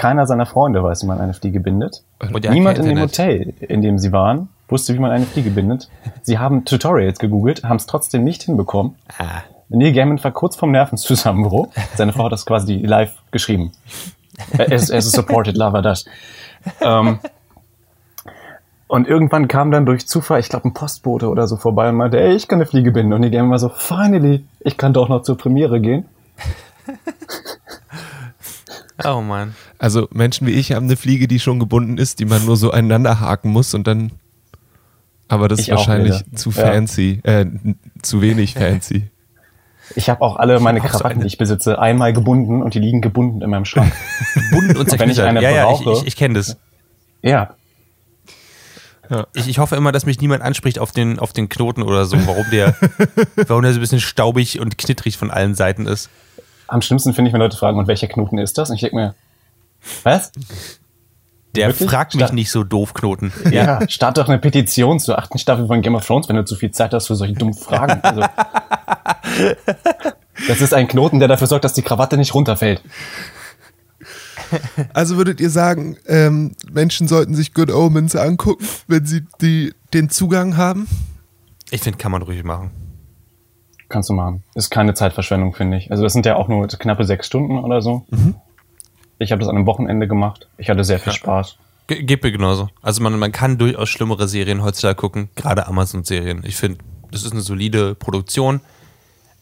[0.02, 2.02] Keiner seiner Freunde weiß, wie man eine Fliege bindet.
[2.50, 3.00] Niemand in dem.
[3.00, 5.90] Hotel, in dem sie waren, wusste, wie man eine Fliege bindet.
[6.24, 8.96] Sie haben Tutorials gegoogelt, haben es trotzdem nicht hinbekommen.
[9.20, 9.44] Ah.
[9.70, 11.68] Neil Gaiman war kurz vorm Nervenzusammenbruch.
[11.96, 13.74] Seine Frau hat das quasi live geschrieben.
[14.58, 16.06] Es, ist supported lover das.
[16.82, 17.20] Ähm,
[18.88, 22.20] und irgendwann kam dann durch Zufall, ich glaube, ein Postbote oder so vorbei und meinte,
[22.20, 23.14] ey, ich kann eine Fliege binden.
[23.14, 26.06] Und Neil Gaiman war so, finally, ich kann doch noch zur Premiere gehen.
[29.04, 29.56] Oh Mann.
[29.80, 32.72] Also Menschen wie ich haben eine Fliege, die schon gebunden ist, die man nur so
[32.72, 34.12] einander haken muss und dann.
[35.28, 36.36] Aber das Ich ist wahrscheinlich wieder.
[36.38, 36.72] zu Ja.
[36.72, 39.08] fancy, äh, n- zu wenig fancy.
[39.94, 41.22] Ich habe auch alle meine so Krawatten, eine.
[41.22, 43.92] die ich besitze, einmal gebunden und die liegen gebunden in meinem Schrank.
[44.52, 45.26] Bunt und Wenn ich zerknittert.
[45.28, 45.98] eine ja, ja, ich, brauche.
[46.00, 46.56] ich, ich kenne das.
[47.22, 47.56] ja,
[49.36, 52.16] Ich, ich hoffe immer, dass mich niemand anspricht auf den, auf den Knoten oder so,
[52.26, 52.74] warum der,
[53.48, 56.10] warum der so ein bisschen staubig und knittrig von allen Seiten ist.
[56.72, 58.70] Am schlimmsten finde ich, wenn Leute fragen, und welcher Knoten ist das?
[58.70, 59.16] Und ich denke mir,
[60.04, 60.32] was?
[61.56, 61.90] Der Wirklich?
[61.90, 63.34] fragt mich Sta- nicht so doof, Knoten.
[63.52, 66.56] Ja, start doch eine Petition zur achten Staffel von Game of Thrones, wenn du zu
[66.56, 68.00] viel Zeit hast für solche dummen Fragen.
[68.02, 68.22] Also,
[70.48, 72.82] Das ist ein Knoten, der dafür sorgt, dass die Krawatte nicht runterfällt.
[74.94, 80.10] Also würdet ihr sagen, ähm, Menschen sollten sich Good Omens angucken, wenn sie die, den
[80.10, 80.88] Zugang haben?
[81.70, 82.72] Ich finde, kann man ruhig machen.
[83.92, 84.42] Kannst du machen.
[84.56, 85.92] Ist keine Zeitverschwendung, finde ich.
[85.92, 88.06] Also das sind ja auch nur knappe sechs Stunden oder so.
[89.20, 90.48] Ich habe das an einem Wochenende gemacht.
[90.58, 91.58] Ich hatte sehr viel Spaß.
[91.88, 92.70] Ge geht mir genauso.
[92.82, 96.42] Also man, man kann durchaus schlimmere Serien heutzutage gucken, gerade Amazon-Serien.
[96.46, 96.80] Ich finde,
[97.12, 98.62] das ist eine solide Produktion.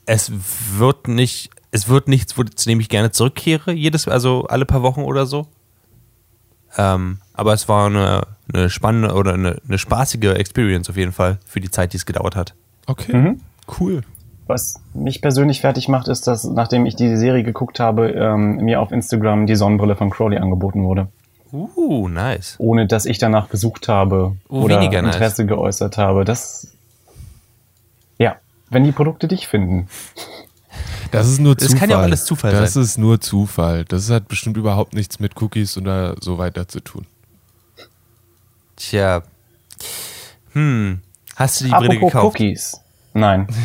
[0.08, 0.32] Es
[0.78, 4.82] wird nicht, es wird nichts, wo- zu dem ich gerne zurückkehre, jedes, also alle paar
[4.82, 5.46] Wochen oder so.
[6.78, 8.22] Ähm, aber es war eine,
[8.54, 12.06] eine spannende oder eine, eine spaßige Experience auf jeden Fall für die Zeit, die es
[12.08, 12.56] gedauert hat.
[12.88, 13.36] Okay,
[13.80, 14.02] cool.
[14.50, 18.82] Was mich persönlich fertig macht, ist, dass nachdem ich die Serie geguckt habe, ähm, mir
[18.82, 21.08] auf Instagram die Sonnenbrille von Crowley angeboten wurde.
[21.52, 22.56] Uh, nice.
[22.58, 25.14] Ohne dass ich danach gesucht habe Oh, oder weniger nice.
[25.14, 26.26] Interesse geäußert habe.
[26.26, 26.68] Das,
[28.18, 28.38] ja,
[28.72, 29.88] wenn die Produkte dich finden.
[31.12, 31.80] Das ist nur Das Zufall.
[31.80, 32.82] kann ja auch alles Zufall Das sein.
[32.84, 33.86] ist nur Zufall.
[33.86, 37.06] Das hat bestimmt überhaupt nichts mit Cookies oder so weiter zu tun.
[38.78, 39.22] Tja.
[40.54, 41.02] Hm.
[41.36, 42.36] Hast du die Brille Apropos gekauft?
[42.36, 42.82] Cookies.
[43.14, 43.48] Nein.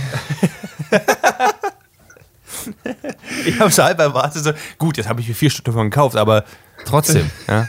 [3.46, 4.42] Ich habe es halb erwartet.
[4.44, 6.44] So, gut, jetzt habe ich mir vier Stück davon gekauft, aber
[6.84, 7.30] trotzdem.
[7.48, 7.68] ja.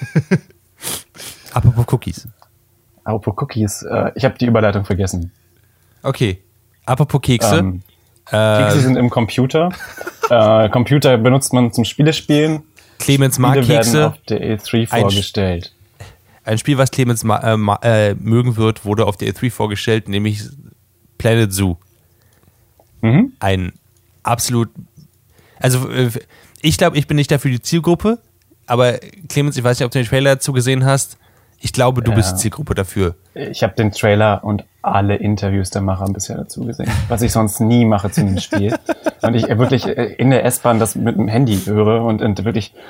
[1.54, 2.28] Apropos Cookies.
[3.04, 3.84] Apropos Cookies.
[3.84, 5.32] Äh, ich habe die Überleitung vergessen.
[6.04, 6.42] Okay.
[6.86, 7.58] Apropos Kekse.
[7.58, 7.82] Ähm,
[8.32, 9.70] äh, Kekse sind im Computer.
[10.30, 12.64] äh, Computer benutzt man zum Spielespielen.
[13.00, 14.08] Clemens mag Spiele Kekse.
[14.08, 15.72] auf der E3 Ein- vorgestellt.
[16.44, 20.44] Ein Spiel, was Clemens ma äh, äh, mögen wird, wurde auf der E3 vorgestellt, nämlich
[21.26, 21.76] Planet Zoo.
[23.02, 23.34] Mhm.
[23.40, 23.74] Ein
[24.22, 24.70] absolut.
[25.60, 26.10] Also, äh,
[26.62, 28.20] ich glaube, ich bin nicht dafür die Zielgruppe,
[28.68, 31.18] aber Clemens, ich weiß nicht, ob du den Trailer dazu gesehen hast.
[31.60, 32.16] Ich glaube, du Ja.
[32.18, 33.16] bist die Zielgruppe dafür.
[33.34, 37.60] Ich habe den Trailer und alle Interviews der Macher bisher dazu gesehen, was ich sonst
[37.60, 38.76] nie mache zu einem Spiel.
[39.24, 42.46] Und ich äh, wirklich äh, in der S-Bahn das mit dem Handy höre und, und
[42.46, 42.72] wirklich.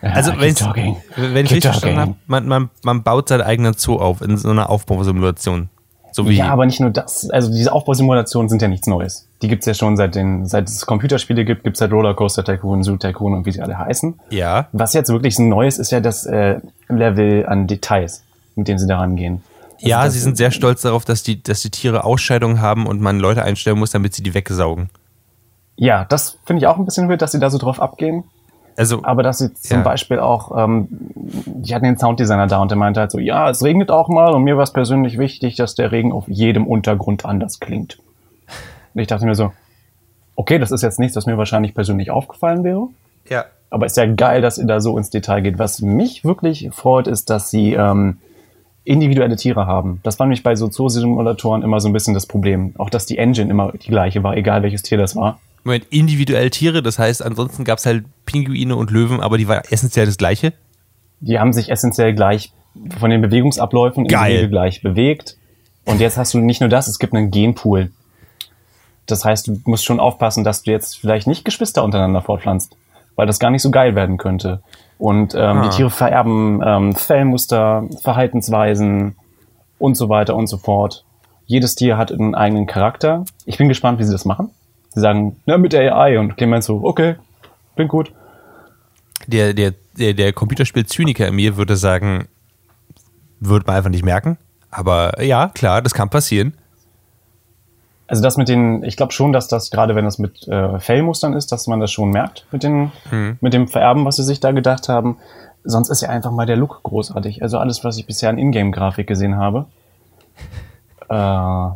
[0.00, 0.96] Ja, Also, wenn's- talking.
[1.16, 4.48] wenn ich richtig verstanden habe, man, man, man baut seinen eigenen Zoo auf in so
[4.48, 5.70] einer Aufbausimulation.
[6.18, 6.34] So wie.
[6.34, 7.30] Ja, aber nicht nur das.
[7.30, 9.28] Also diese Aufbausimulationen sind ja nichts Neues.
[9.40, 12.96] Die gibt's ja schon seit den, seit es Computerspiele gibt, gibt's halt Rollercoaster Tycoon, Zoo
[12.96, 14.18] Tycoon und wie sie alle heißen.
[14.30, 14.66] ja.
[14.72, 16.58] Was jetzt wirklich so Neues ist ja das äh,
[16.88, 18.24] Level an Details,
[18.56, 19.44] mit dem sie da rangehen.
[19.74, 23.00] Also Ja, sie sind sehr stolz darauf, dass die, dass die Tiere Ausscheidungen haben und
[23.00, 24.90] man Leute einstellen muss, damit sie die wegsaugen.
[25.76, 28.24] Ja, das finde ich auch ein bisschen weird, dass sie da so drauf abgehen.
[28.78, 29.82] Also, Aber dass sie zum Ja.
[29.82, 33.62] Beispiel auch, ähm, die hatten den Sounddesigner da und der meinte halt so, ja, es
[33.62, 37.24] regnet auch mal und mir war es persönlich wichtig, dass der Regen auf jedem Untergrund
[37.24, 37.98] anders klingt.
[38.94, 39.52] Und ich dachte mir so,
[40.36, 42.88] okay, das ist jetzt nichts, was mir wahrscheinlich persönlich aufgefallen wäre.
[43.28, 43.44] ja.
[43.70, 45.58] Aber ist ja geil, dass ihr da so ins Detail geht.
[45.58, 48.16] Was mich wirklich freut, ist, dass sie ähm,
[48.84, 50.00] individuelle Tiere haben.
[50.04, 52.72] Das war nämlich bei so Zoosimulatoren immer so ein bisschen das Problem.
[52.78, 55.38] Auch, dass die Engine immer die gleiche war, egal welches Tier das war.
[55.68, 59.62] Moment, individuell Tiere, das heißt, ansonsten gab es halt Pinguine und Löwen, aber die waren
[59.70, 60.52] essentiell das gleiche.
[61.20, 62.52] Die haben sich essentiell gleich
[62.98, 64.30] von den Bewegungsabläufen in Geil.
[64.30, 65.36] der Regel gleich bewegt.
[65.84, 67.90] Und jetzt hast du nicht nur das, es gibt einen Genpool.
[69.06, 72.76] Das heißt, du musst schon aufpassen, dass du jetzt vielleicht nicht Geschwister untereinander fortpflanzt,
[73.16, 74.60] weil das gar nicht so geil werden könnte.
[74.98, 75.62] Und ähm, Ah.
[75.68, 79.16] die Tiere vererben ähm, Fellmuster, Verhaltensweisen
[79.78, 81.04] und so weiter und so fort.
[81.46, 83.24] Jedes Tier hat einen eigenen Charakter.
[83.46, 84.50] Ich bin gespannt, wie sie das machen.
[84.98, 86.18] Sie sagen, na, mit der AI.
[86.18, 87.16] Und Clemens so, okay,
[87.74, 88.12] klingt gut.
[89.26, 92.28] Der, der, der, der Computerspiel-Zyniker in mir würde sagen,
[93.40, 94.38] würde man einfach nicht merken.
[94.70, 96.54] Aber ja, klar, das kann passieren.
[98.06, 101.34] Also das mit den, ich glaube schon, dass das, gerade wenn das mit äh, Fellmustern
[101.34, 102.90] ist, dass man das schon merkt mit, den,
[103.40, 105.18] mit dem Vererben, was sie sich da gedacht haben.
[105.62, 107.42] Sonst ist ja einfach mal der Look großartig.
[107.42, 109.66] Also alles, was ich bisher an Ingame-Grafik gesehen habe,
[111.10, 111.70] äh,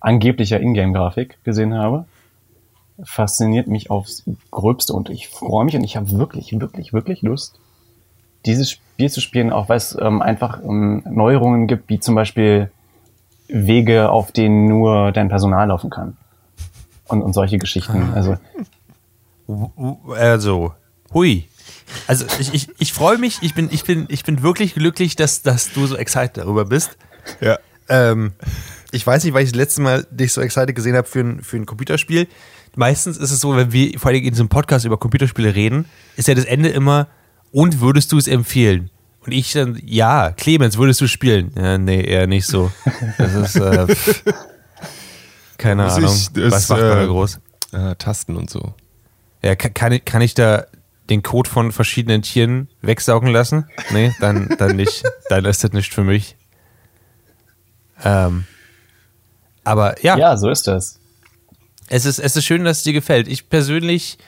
[0.00, 2.06] angeblicher Ingame-Grafik gesehen habe,
[3.02, 7.58] fasziniert mich aufs Gröbste und ich freue mich und ich habe wirklich, wirklich, wirklich Lust,
[8.44, 12.70] dieses Spiel zu spielen, auch weil es ähm, einfach ähm, Neuerungen gibt, wie zum Beispiel
[13.48, 16.16] Wege, auf denen nur dein Personal laufen kann.
[17.08, 18.12] Und, und solche Geschichten.
[18.14, 18.36] Also,
[20.16, 20.74] Also,
[21.12, 21.48] hui.
[22.08, 25.42] Also ich, ich, ich freue mich, ich bin, ich, bin, ich bin wirklich glücklich, dass,
[25.42, 26.96] dass du so excited darüber bist.
[27.40, 27.58] Ja.
[27.88, 28.32] Ähm,
[28.90, 31.42] ich weiß nicht, weil ich das letzte Mal dich so excited gesehen habe für ein,
[31.42, 32.26] für ein Computerspiel.
[32.76, 36.28] Meistens ist es so, wenn wir vor allem in diesem Podcast über Computerspiele reden, ist
[36.28, 37.08] ja das Ende immer,
[37.52, 38.90] und würdest du es empfehlen?
[39.24, 41.50] Und ich dann, ja, Clemens, würdest du spielen?
[41.56, 42.70] Ja, nee, eher nicht so.
[43.18, 44.22] Das ist, äh, pff,
[45.58, 46.10] keine Das Ahnung.
[46.12, 47.40] ist- das, Was macht man da äh, groß?
[47.72, 48.74] Äh, Tasten und so.
[49.42, 50.66] Ja, kann, kann ich da
[51.08, 53.66] den Code von verschiedenen Tieren wegsaugen lassen?
[53.90, 55.02] Nee, dann, dann nicht.
[55.28, 56.36] Dann ist das nicht für mich.
[58.04, 58.44] Ähm,
[59.64, 60.98] aber ja, ja, so ist das.
[61.88, 63.28] Es ist, es ist schön, dass es dir gefällt.
[63.28, 64.18] Ich persönlich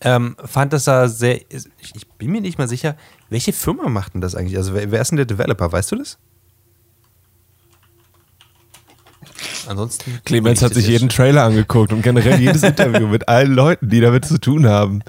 [0.00, 1.40] ähm, fand das da sehr.
[1.50, 2.96] Ich, bin mir nicht mal sicher,
[3.28, 4.56] welche Firma macht denn das eigentlich?
[4.56, 5.72] Also, wer, wer ist denn der Developer?
[5.72, 6.18] Weißt du das?
[9.66, 10.20] Ansonsten.
[10.24, 14.24] Clemens hat sich jeden Trailer angeguckt und generell jedes Interview mit allen Leuten, die damit
[14.24, 15.02] zu tun haben.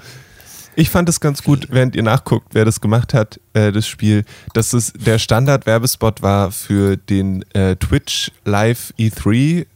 [0.74, 4.24] Ich fand es ganz gut, während ihr nachguckt, wer das gemacht hat, äh, das Spiel,
[4.54, 9.66] dass es der Standard-Werbespot war für den äh, Twitch Live E3,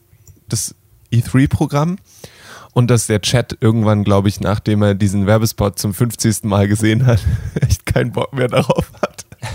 [0.49, 0.76] das
[1.13, 1.99] E3-Programm.
[2.73, 6.45] Und dass der Chat irgendwann, glaube ich, nachdem er diesen Werbespot zum 50.
[6.45, 7.25] Mal gesehen hat,
[7.61, 9.25] echt keinen Bock mehr darauf hat.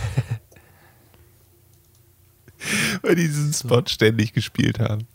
[3.02, 5.08] Weil die diesen Spot ständig gespielt haben.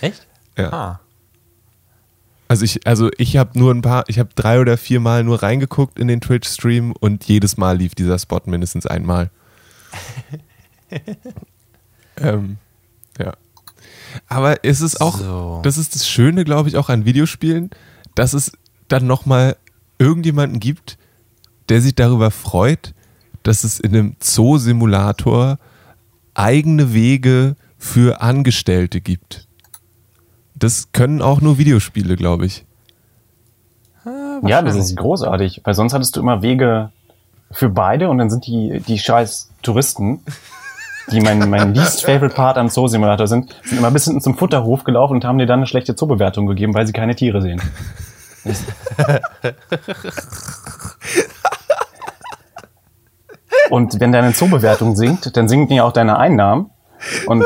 [0.00, 0.26] Echt?
[0.56, 0.72] Ja.
[0.72, 1.00] Ah.
[2.48, 5.42] Also ich, also ich habe nur ein paar, ich habe drei oder vier Mal nur
[5.42, 9.30] reingeguckt in den Twitch-Stream und jedes Mal lief dieser Spot mindestens einmal.
[12.18, 12.58] ähm,
[13.18, 13.34] ja.
[14.28, 15.60] Aber es ist auch, So.
[15.62, 17.70] das ist das Schöne, glaube ich, auch an Videospielen,
[18.14, 18.52] dass es
[18.88, 19.56] dann nochmal
[19.98, 20.98] irgendjemanden gibt,
[21.68, 22.94] der sich darüber freut,
[23.42, 25.58] dass es in einem Zoo-Simulator
[26.34, 29.46] eigene Wege für Angestellte gibt.
[30.54, 32.64] Das können auch nur Videospiele, glaube ich.
[34.42, 36.90] Ja, das ist großartig, weil sonst hattest du immer Wege
[37.50, 40.20] für beide und dann sind die, die scheiß Touristen,
[41.12, 44.84] die mein, mein least favorite Part am Zoo-Simulator sind, sind immer bis hinten zum Futterhof
[44.84, 47.60] gelaufen und haben dir dann eine schlechte Zoobewertung gegeben, weil sie keine Tiere sehen.
[53.70, 56.70] Und wenn deine Zoobewertung sinkt, dann sinken ja auch deine Einnahmen.
[57.26, 57.44] Und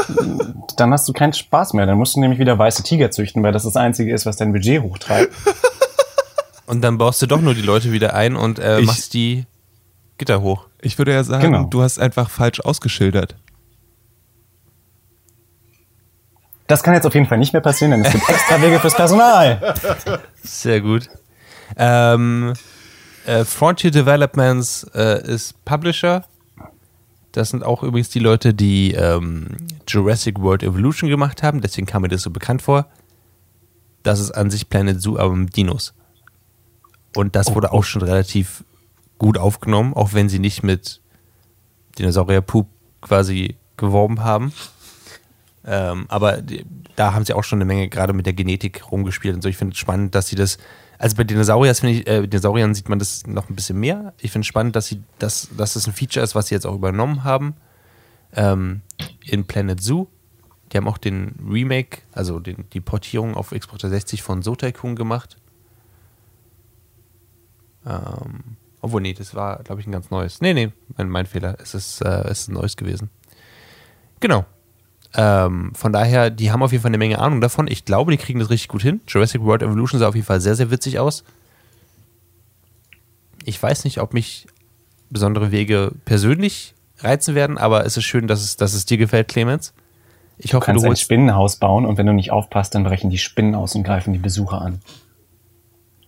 [0.76, 1.86] dann hast du keinen Spaß mehr.
[1.86, 4.52] Dann musst du nämlich wieder weiße Tiger züchten, weil das das Einzige ist, was dein
[4.52, 5.32] Budget hochtreibt.
[6.66, 9.46] Und dann baust du doch nur die Leute wieder ein und äh, Ich- machst die
[10.18, 10.66] Gitter hoch.
[10.82, 11.64] Ich würde ja sagen, Genau.
[11.64, 13.34] du hast einfach falsch ausgeschildert.
[16.70, 18.94] Das kann jetzt auf jeden Fall nicht mehr passieren, denn es gibt extra Wege fürs
[18.94, 19.74] Personal.
[20.44, 21.08] Sehr gut.
[21.76, 22.52] Ähm,
[23.26, 26.24] äh, Frontier Developments äh, ist Publisher.
[27.32, 29.48] Das sind auch übrigens die Leute, die ähm,
[29.88, 31.60] Jurassic World Evolution gemacht haben.
[31.60, 32.86] Deswegen kam mir das so bekannt vor.
[34.04, 35.92] Das ist an sich Planet Zoo, aber mit Dinos.
[37.16, 38.62] Und das wurde auch schon relativ
[39.18, 41.00] gut aufgenommen, auch wenn sie nicht mit
[41.98, 42.68] Dinosaurier-Poop
[43.00, 44.52] quasi geworben haben.
[45.72, 46.66] Ähm, aber die,
[46.96, 49.48] da haben sie auch schon eine Menge gerade mit der Genetik rumgespielt und so.
[49.48, 50.58] Ich finde es spannend, dass sie das.
[50.98, 54.12] Also bei Dinosauriers finde ich, äh, Dinosauriern sieht man das noch ein bisschen mehr.
[54.18, 56.66] Ich finde es spannend, dass sie das, dass das ein Feature ist, was sie jetzt
[56.66, 57.54] auch übernommen haben.
[58.34, 58.82] Ähm,
[59.24, 60.08] in Planet Zoo.
[60.72, 64.96] Die haben auch den Remake, also den, die Portierung auf Xbox 360 von Zoo Tycoon
[64.96, 65.36] gemacht.
[67.86, 70.40] Ähm, obwohl, nee, das war, glaube ich, ein ganz neues.
[70.40, 71.56] Nee, nee, mein, mein Fehler.
[71.60, 73.08] Es ist, äh, es ist ein neues gewesen.
[74.18, 74.44] Genau.
[75.14, 77.66] Ähm, von daher, die haben auf jeden Fall eine Menge Ahnung davon.
[77.66, 79.00] Ich glaube, die kriegen das richtig gut hin.
[79.08, 81.24] Jurassic World Evolution sah auf jeden Fall sehr, sehr witzig aus.
[83.44, 84.46] Ich weiß nicht, ob mich
[85.08, 89.28] besondere Wege persönlich reizen werden, aber es ist schön, dass es, dass es dir gefällt,
[89.28, 89.72] Clemens.
[90.38, 91.02] Ich Du hoffe, kannst du ein holst.
[91.02, 94.18] Spinnenhaus bauen und wenn du nicht aufpasst, dann brechen die Spinnen aus und greifen die
[94.18, 94.80] Besucher an.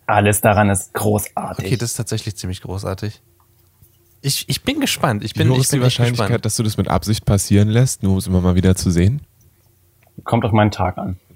[0.07, 1.67] Alles daran ist großartig.
[1.67, 3.21] Okay, das ist tatsächlich ziemlich großartig.
[4.23, 5.25] Ich, ich bin gespannt.
[5.25, 6.45] Ich Wie bin, hoch ich ist die Wahrscheinlichkeit, gespannt.
[6.45, 9.23] dass du das mit Absicht passieren lässt, nur um es immer mal wieder zu sehen?
[10.25, 11.17] Kommt auf meinen Tag an.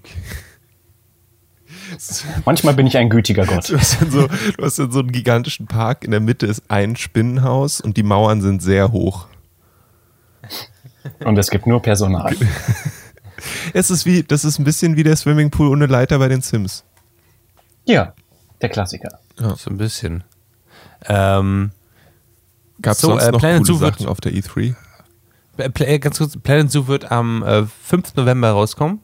[2.45, 3.69] Manchmal bin ich ein gütiger Gott.
[3.69, 6.95] Du hast, so, du hast dann so einen gigantischen Park, in der Mitte ist ein
[6.95, 9.27] Spinnenhaus und die Mauern sind sehr hoch.
[11.19, 12.35] Und es gibt nur Personal.
[13.73, 16.83] Es ist wie, das ist ein bisschen wie der Swimmingpool ohne Leiter bei den Sims.
[17.85, 18.13] Ja,
[18.61, 19.19] der Klassiker.
[19.35, 20.23] So ein bisschen.
[21.05, 21.71] Ähm,
[22.81, 24.75] Gab es So, sonst äh, noch Planet coole Zoo wird- Sachen auf der E E3?
[25.55, 28.15] Pla- Pla- äh, ganz kurz, Planet Zoo wird am äh, 5.
[28.15, 28.99] November rauskommen.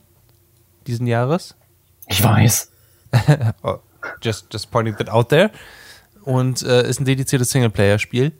[0.88, 1.56] Diesen Jahres.
[2.08, 2.70] Ich weiß.
[3.64, 3.76] Oh,
[4.24, 5.52] just, just pointing that out there.
[6.24, 8.32] Und äh, ist ein dediziertes Singleplayer-Spiel.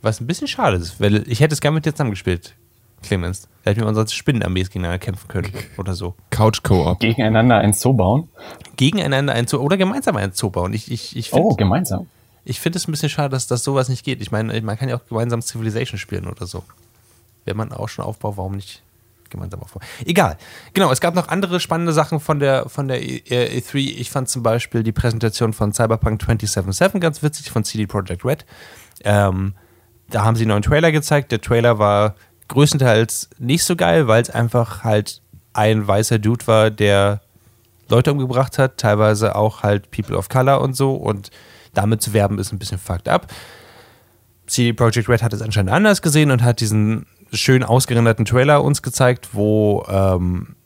[0.00, 2.54] Was ein bisschen schade ist, weil ich hätte es gerne mit dir zusammengespielt,
[3.02, 3.48] Clemens.
[3.62, 6.14] Da hätten wir unsere Spinnenarmees gegeneinander kämpfen können oder so.
[6.30, 6.98] Couch Co-op.
[6.98, 8.28] Gegeneinander ein Zoo bauen.
[8.76, 10.72] Gegeneinander ein Zoo oder gemeinsam ein Zoo bauen.
[10.72, 12.08] Ich, ich, ich finde Oh, gemeinsam.
[12.44, 14.20] Ich find es ein bisschen schade, dass, dass sowas nicht geht.
[14.20, 16.64] Ich meine, man kann ja auch gemeinsam Civilization spielen oder so.
[17.44, 18.82] Wenn man auch schon aufbaut, warum nicht
[19.30, 19.82] gemeinsam aufbauen?
[20.04, 20.36] Egal.
[20.74, 23.76] Genau, es gab noch andere spannende Sachen von der, von der E- äh, E3.
[23.96, 28.44] Ich fand zum Beispiel die Präsentation von Cyberpunk 2077 ganz witzig von CD Projekt Red.
[29.04, 29.54] Ähm,
[30.10, 31.32] da haben sie einen neuen Trailer gezeigt.
[31.32, 32.14] Der Trailer war
[32.48, 35.22] größtenteils nicht so geil, weil es einfach halt
[35.54, 37.20] ein weißer Dude war, der
[37.88, 40.94] Leute umgebracht hat, teilweise auch halt People of Color und so.
[40.94, 41.30] Und
[41.74, 43.28] damit zu werben ist ein bisschen fucked up.
[44.46, 48.82] CD Projekt Red hat es anscheinend anders gesehen und hat diesen schön ausgerenderten Trailer uns
[48.82, 50.56] gezeigt, wo ähm,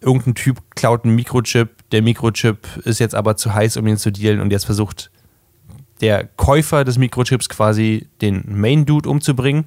[0.00, 4.10] irgendein Typ klaut einen Mikrochip, der Mikrochip ist jetzt aber zu heiß, um ihn zu
[4.10, 5.10] dealen und jetzt versucht
[6.00, 9.66] der Käufer des Mikrochips quasi den Main-Dude umzubringen.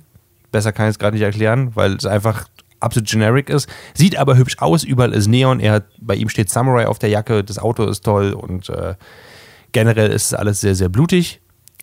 [0.51, 2.47] Besser kann ich es gerade nicht erklären, weil es einfach
[2.81, 3.69] absolut generic ist.
[3.93, 5.59] Sieht aber hübsch aus, überall ist Neon.
[5.61, 8.95] Er hat, bei ihm steht Samurai auf der Jacke, das Auto ist toll und äh,
[9.75, 11.41] generell ist es alles sehr, sehr blutig.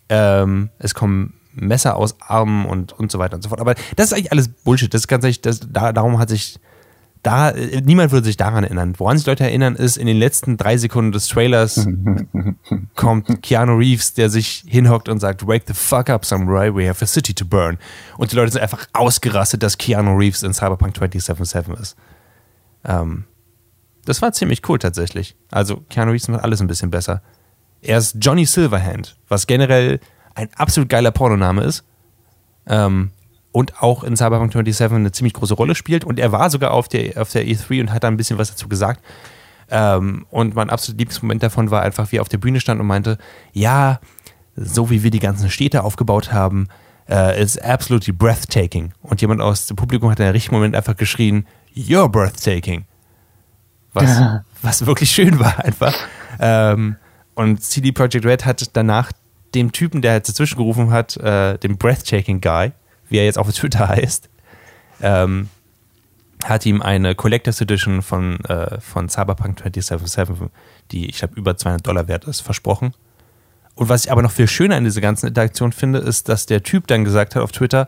[0.09, 3.61] Ähm, es kommen Messer aus Armen und, und so weiter und so fort.
[3.61, 4.91] Aber das ist eigentlich alles Bullshit.
[4.91, 6.59] Das ist ganz ehrlich, das, da, darum hat sich
[7.21, 8.95] da, äh, niemand würde sich daran erinnern.
[8.97, 11.87] Woran sich Leute erinnern, ist, in den letzten drei Sekunden des Trailers
[12.95, 17.05] kommt Keanu Reeves, der sich hinhockt und sagt, wake the fuck up, Samurai, we have
[17.05, 17.77] a city to burn.
[18.17, 21.95] Und die Leute sind einfach ausgerastet, dass Keanu Reeves in Cyberpunk 2077 ist.
[22.85, 23.25] Ähm,
[24.03, 25.35] das war ziemlich cool tatsächlich.
[25.51, 27.21] Also Keanu Reeves macht alles ein bisschen besser.
[27.83, 29.99] Er ist Johnny Silverhand, was generell
[30.35, 31.83] ein absolut geiler Pornoname ist.
[32.65, 33.11] Ähm,
[33.51, 36.03] und auch in Cyberpunk 27 eine ziemlich große Rolle spielt.
[36.03, 38.49] Und er war sogar auf der, auf der E3 und hat da ein bisschen was
[38.49, 39.03] dazu gesagt.
[39.69, 42.87] Ähm, und mein absoluter Lieblingsmoment davon war einfach, wie er auf der Bühne stand und
[42.87, 43.17] meinte,
[43.51, 43.99] ja,
[44.55, 46.67] so wie wir die ganzen Städte aufgebaut haben,
[47.09, 48.93] äh, ist absolutely breathtaking.
[49.01, 52.85] Und jemand aus dem Publikum hat in der richtigen Moment einfach geschrien, you're breathtaking.
[53.93, 54.21] Was,
[54.61, 55.95] was wirklich schön war einfach.
[56.39, 56.95] Ähm,
[57.35, 59.11] und CD Projekt Red hat danach
[59.55, 62.71] dem Typen, der halt dazwischen gerufen hat, äh, dem Breathtaking Guy,
[63.09, 64.29] wie er jetzt auf Twitter heißt,
[65.01, 65.49] ähm,
[66.43, 70.49] hat ihm eine Collectors Edition von, äh, von Cyberpunk 2077,
[70.91, 72.93] die ich glaube über 200 Dollar wert ist, versprochen.
[73.75, 76.63] Und was ich aber noch viel schöner in dieser ganzen Interaktion finde, ist, dass der
[76.63, 77.87] Typ dann gesagt hat auf Twitter,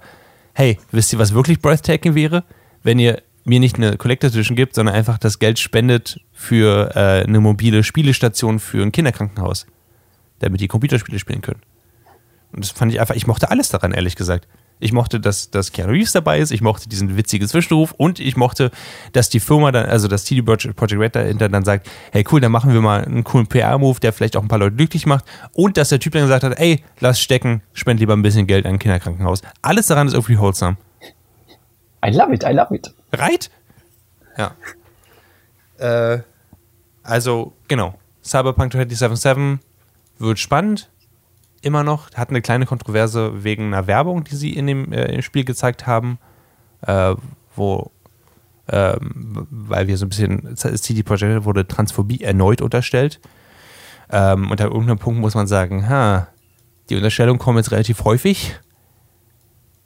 [0.53, 2.43] hey, wisst ihr, was wirklich breathtaking wäre?
[2.81, 7.23] Wenn ihr mir nicht eine Collectors Edition gibt, sondern einfach das Geld spendet für äh,
[7.23, 9.67] eine mobile Spielestation für ein Kinderkrankenhaus,
[10.39, 11.61] damit die Computerspiele spielen können.
[12.51, 14.47] Und das fand ich einfach, ich mochte alles daran, ehrlich gesagt.
[14.79, 18.35] Ich mochte, dass, dass Keanu Reeves dabei ist, ich mochte diesen witzigen Zwischenruf und ich
[18.35, 18.71] mochte,
[19.13, 22.51] dass die Firma dann, also das CD Projekt Red dahinter dann sagt, hey cool, dann
[22.51, 25.23] machen wir mal einen coolen PR-Move, der vielleicht auch ein paar Leute glücklich macht
[25.53, 28.65] und dass der Typ dann gesagt hat, ey, lass stecken, spend lieber ein bisschen Geld
[28.65, 29.41] an ein Kinderkrankenhaus.
[29.61, 30.75] Alles daran ist irgendwie wholesome.
[32.05, 32.93] I love it, I love it.
[33.17, 33.49] Right?
[34.37, 34.55] Ja.
[35.77, 36.21] Äh,
[37.03, 37.97] also, genau.
[38.23, 39.59] Cyberpunk 2077
[40.17, 40.89] wird spannend
[41.61, 45.43] immer noch, hat eine kleine Kontroverse wegen einer Werbung, die sie in dem, äh, Spiel
[45.43, 46.19] gezeigt haben,
[46.81, 47.15] äh,
[47.55, 47.91] wo,
[48.69, 53.19] ähm, weil wir so ein bisschen, CD Projekt wurde Transphobie erneut unterstellt.
[54.11, 56.27] Ähm, und an irgendeinem Punkt muss man sagen, ha,
[56.89, 58.55] die Unterstellungen kommen jetzt relativ häufig.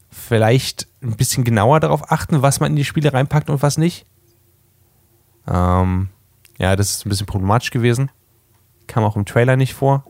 [0.10, 4.06] Vielleicht ein bisschen genauer darauf achten, was man in die Spiele reinpackt und was nicht.
[5.48, 6.10] Ähm,
[6.58, 8.12] ja, das ist ein bisschen problematisch gewesen.
[8.88, 10.04] Kam auch im Trailer nicht vor.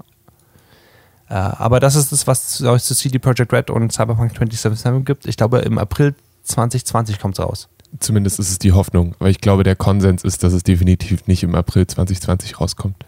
[1.30, 5.26] Äh, aber das ist das, was es zu CD Projekt Red und Cyberpunk 2077 gibt.
[5.28, 7.70] Ich glaube, im April 2020 kommt es raus.
[8.00, 11.44] Zumindest ist es die Hoffnung, weil ich glaube, der Konsens ist, dass es definitiv nicht
[11.44, 13.06] im April 2020 rauskommt.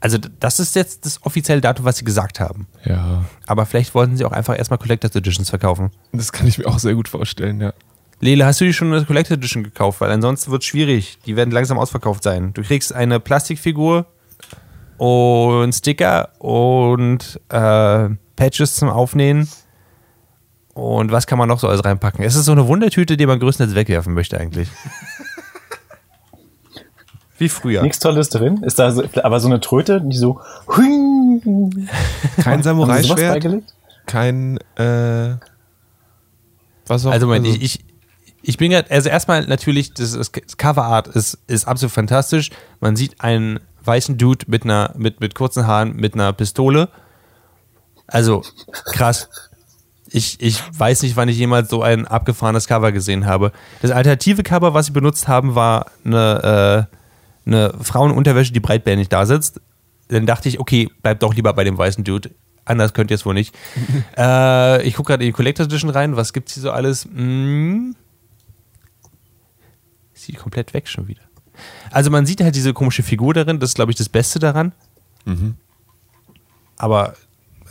[0.00, 2.68] Also, das ist jetzt das offizielle Datum, was sie gesagt haben.
[2.84, 3.24] Ja.
[3.46, 5.90] Aber vielleicht wollten sie auch einfach erstmal Collector's Editions verkaufen.
[6.12, 7.72] Das kann ich mir auch sehr gut vorstellen, ja.
[8.20, 10.00] Lele, hast du dir schon eine Collector's Edition gekauft?
[10.00, 11.18] Weil ansonsten wird es schwierig.
[11.26, 12.52] Die werden langsam ausverkauft sein.
[12.52, 14.06] Du kriegst eine Plastikfigur
[14.98, 19.48] und Sticker und äh, Patches zum Aufnähen.
[20.74, 22.24] Und was kann man noch so alles reinpacken?
[22.24, 24.68] Es ist so eine Wundertüte, die man größtenteils wegwerfen möchte eigentlich.
[27.38, 27.82] Wie früher.
[27.82, 28.62] Nichts Tolles drin.
[28.62, 30.40] Ist da so, aber so eine Tröte, die so.
[32.42, 33.74] Kein Samurai-Schwert, beigelegt?
[34.06, 35.36] kein äh,
[36.86, 37.84] was auch Also, Moment, ich, ich,
[38.42, 42.50] ich bin gerade, also erstmal natürlich, das, das Coverart ist, ist absolut fantastisch.
[42.80, 46.88] Man sieht einen weißen Dude mit einer, mit, mit kurzen Haaren, mit einer Pistole.
[48.06, 48.42] Also,
[48.86, 49.28] krass.
[50.10, 53.52] Ich, ich weiß nicht, wann ich jemals so ein abgefahrenes Cover gesehen habe.
[53.82, 56.97] Das alternative Cover, was sie benutzt haben, war eine, äh,
[57.48, 59.60] eine Frauenunterwäsche, die breitbändig da sitzt.
[60.08, 62.30] Dann dachte ich, okay, bleib doch lieber bei dem weißen Dude.
[62.64, 63.54] Anders könnt ihr es wohl nicht.
[64.16, 66.16] äh, ich gucke gerade in die Collector's Edition rein.
[66.16, 67.04] Was gibt's hier so alles?
[67.04, 67.96] Hm.
[70.12, 71.22] Sieht komplett weg schon wieder.
[71.90, 74.72] Also man sieht halt diese komische Figur darin, das ist, glaube ich, das Beste daran.
[76.76, 77.14] Aber,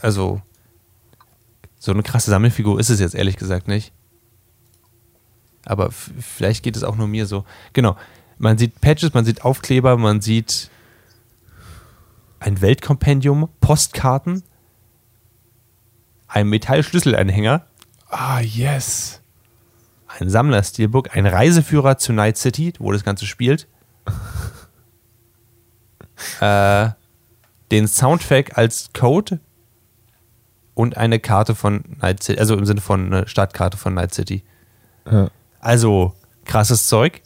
[0.01, 0.41] also,
[1.79, 3.93] so eine krasse Sammelfigur ist es jetzt ehrlich gesagt nicht.
[5.65, 7.45] Aber vielleicht geht es auch nur mir so.
[7.73, 7.97] Genau.
[8.39, 10.69] Man sieht Patches, man sieht Aufkleber, man sieht
[12.39, 14.43] ein Weltkompendium, Postkarten,
[16.27, 17.65] ein Metallschlüsselanhänger,
[18.09, 19.21] Ah, yes.
[20.07, 23.67] ein Sammler-Steelbook, ein Reiseführer zu Night City, wo das Ganze spielt.
[26.39, 26.89] äh,
[27.71, 29.39] den Soundtrack als Code
[30.73, 34.43] und eine Karte von Night City, also im Sinne von eine Stadtkarte von Night City.
[35.09, 35.29] Ja.
[35.59, 36.13] Also
[36.45, 37.21] krasses Zeug.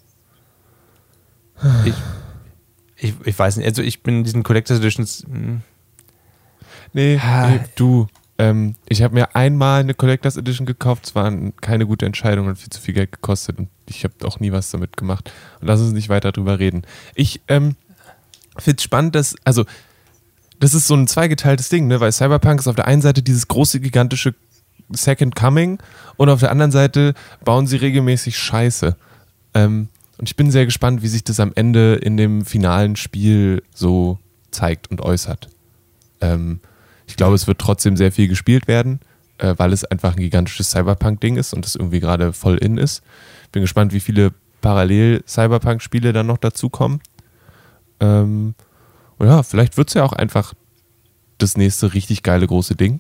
[1.86, 1.94] Ich,
[2.98, 5.26] ich, ich weiß nicht, also ich bin in diesen Collectors Editions.
[5.28, 5.62] hm,
[6.94, 7.50] Nee, Ah.
[7.50, 8.08] nee du.
[8.38, 11.06] Ähm, ich habe mir einmal eine Collectors Edition gekauft.
[11.06, 11.32] Es war
[11.62, 13.60] keine gute Entscheidung und viel zu viel Geld gekostet.
[13.60, 15.32] Und ich habe auch nie was damit gemacht.
[15.62, 16.82] Und lass uns nicht weiter drüber reden.
[17.16, 17.76] Ich ähm,
[18.58, 19.66] finde es spannend, dass, also,
[20.60, 22.00] das ist so ein zweigeteiltes Ding, ne?
[22.00, 24.36] weil Cyberpunk ist auf der einen Seite dieses große, gigantische
[24.92, 25.80] Second Coming
[26.18, 27.14] und auf der anderen Seite
[27.46, 28.96] bauen sie regelmäßig Scheiße.
[29.54, 29.88] Ähm,
[30.22, 34.20] und ich bin sehr gespannt, wie sich das am Ende in dem finalen Spiel so
[34.52, 35.50] zeigt und äußert.
[36.22, 36.60] Ähm,
[37.08, 39.00] ich glaube, es wird trotzdem sehr viel gespielt werden,
[39.40, 43.02] äh, weil es einfach ein gigantisches Cyberpunk-Ding ist und es irgendwie gerade voll in ist.
[43.52, 47.02] Bin gespannt, wie viele parallel Cyberpunk-Spiele dann noch dazukommen.
[48.00, 48.54] Ähm,
[49.18, 50.54] und ja, vielleicht wird es ja auch einfach
[51.40, 53.00] das nächste richtig geile große Ding.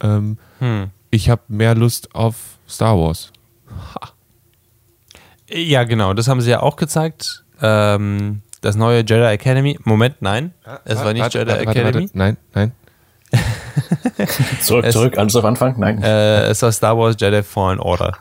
[0.00, 0.90] Ähm, hm.
[1.12, 3.30] ich habe mehr Lust auf Star Wars.
[5.50, 7.44] Ja, genau, das haben sie ja auch gezeigt.
[7.60, 9.78] Ähm, das neue Jedi Academy.
[9.84, 10.52] Moment, nein.
[10.84, 12.04] Es war nicht Warte, Jedi warte, warte, Academy.
[12.04, 12.18] Warte.
[12.18, 12.72] Nein, nein.
[14.62, 15.78] Zurück, Es- zurück, alles auf Anfang?
[15.78, 16.02] Nein.
[16.02, 18.16] Äh, es war Star Wars Jedi Fallen Order.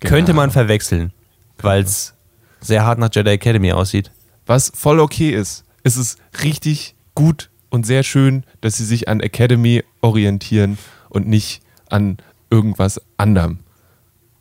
[0.00, 0.14] Genau.
[0.14, 1.12] Könnte man verwechseln,
[1.60, 2.14] weil es
[2.60, 4.10] sehr hart nach Jedi Academy aussieht.
[4.46, 5.64] Was voll okay ist.
[5.84, 10.78] Es ist richtig gut und sehr schön, dass sie sich an Academy orientieren
[11.08, 12.18] und nicht an
[12.50, 13.60] irgendwas anderem.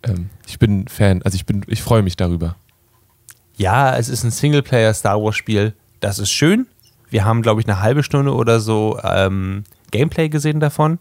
[0.03, 2.55] Ähm, ich bin Fan, also ich bin, ich freue mich darüber.
[3.55, 5.73] Ja, es ist ein Singleplayer Star Wars Spiel.
[5.99, 6.67] Das ist schön.
[7.09, 10.99] Wir haben, glaube ich, eine halbe Stunde oder so ähm, Gameplay gesehen davon.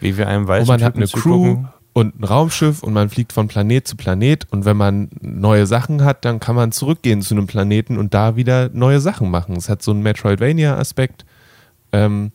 [0.00, 3.32] Wie wir einem Wo weißen man hat eine Crew und ein Raumschiff und man fliegt
[3.32, 7.34] von Planet zu Planet und wenn man neue Sachen hat, dann kann man zurückgehen zu
[7.34, 9.56] einem Planeten und da wieder neue Sachen machen.
[9.56, 11.24] Es hat so einen Metroidvania-Aspekt.
[11.92, 12.32] Ähm,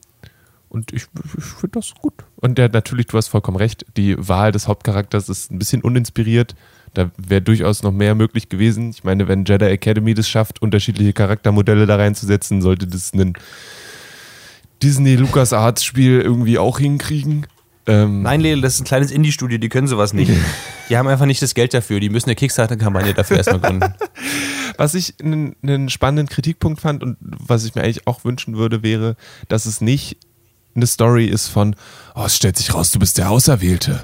[0.69, 1.07] und ich,
[1.37, 2.13] ich finde das gut.
[2.35, 6.55] Und der natürlich, du hast vollkommen recht, die Wahl des Hauptcharakters ist ein bisschen uninspiriert.
[6.93, 8.89] Da wäre durchaus noch mehr möglich gewesen.
[8.89, 13.33] Ich meine, wenn Jedi Academy das schafft, unterschiedliche Charaktermodelle da reinzusetzen, sollte das ein
[14.81, 17.47] Disney Lucas Arts Spiel irgendwie auch hinkriegen.
[17.87, 20.31] Ähm, Nein, Lele, das ist ein kleines Indie-Studio, die können sowas nicht.
[20.89, 21.99] die haben einfach nicht das Geld dafür.
[21.99, 23.93] Die müssen eine Kickstarter-Kampagne dafür erstmal gründen.
[24.77, 28.83] Was ich einen, einen spannenden Kritikpunkt fand und was ich mir eigentlich auch wünschen würde,
[28.83, 29.15] wäre,
[29.47, 30.19] dass es nicht
[30.77, 31.75] eine Story ist von,
[32.15, 34.03] oh, es stellt sich raus, du bist der Auserwählte.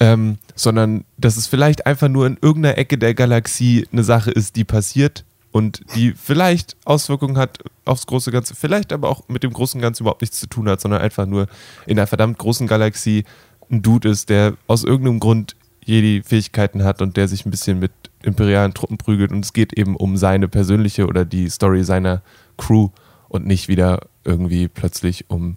[0.00, 4.56] Ähm, sondern dass es vielleicht einfach nur in irgendeiner Ecke der Galaxie eine Sache ist,
[4.56, 9.52] die passiert und die vielleicht Auswirkungen hat aufs große Ganze, vielleicht aber auch mit dem
[9.52, 11.46] großen Ganzen überhaupt nichts zu tun hat, sondern einfach nur
[11.86, 13.24] in einer verdammt großen Galaxie
[13.70, 15.54] ein Dude ist, der aus irgendeinem Grund
[15.84, 19.94] Jedi-Fähigkeiten hat und der sich ein bisschen mit imperialen Truppen prügelt und es geht eben
[19.94, 22.22] um seine persönliche oder die Story seiner
[22.56, 22.88] Crew
[23.28, 25.56] und nicht wieder irgendwie plötzlich um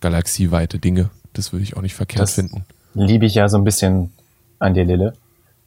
[0.00, 1.10] galaxieweite Dinge.
[1.32, 2.64] Das würde ich auch nicht verkehrt Das- finden.
[2.94, 4.12] liebe ich ja so ein bisschen
[4.58, 5.12] an dir, Lille,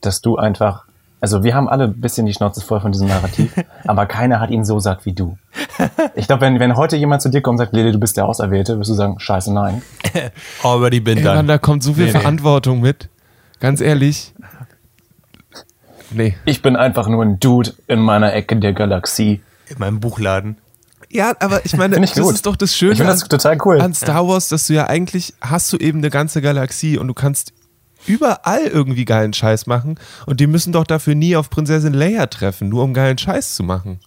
[0.01, 0.85] dass du einfach,
[1.21, 3.53] also wir haben alle ein bisschen die Schnauze voll von diesem Narrativ,
[3.85, 5.37] aber keiner hat ihn so satt wie du.
[6.15, 8.25] Ich glaube, wenn, wenn heute jemand zu dir kommt und sagt, Lille, du bist der
[8.27, 9.81] Auserwählte, wirst du sagen, scheiße, nein.
[10.63, 11.47] Already been Ey, Mann, done.
[11.47, 12.19] da kommt so viel Nee, nee.
[12.19, 13.09] Verantwortung mit.
[13.59, 14.33] Ganz ehrlich.
[16.11, 16.35] Nee.
[16.45, 19.41] Ich bin einfach nur ein Dude in meiner Ecke der Galaxie.
[19.69, 20.57] In meinem Buchladen.
[21.11, 22.33] Ja, aber ich meine, ich das gut.
[22.35, 23.81] ist doch das Ich Schöne an, das total cool.
[23.81, 27.13] an Star Wars, dass du ja eigentlich hast du eben eine ganze Galaxie und du
[27.13, 27.53] kannst
[28.07, 32.69] überall irgendwie geilen Scheiß machen und die müssen doch dafür nie auf Prinzessin Leia treffen,
[32.69, 33.99] nur um geilen Scheiß zu machen.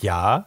[0.00, 0.46] Ja,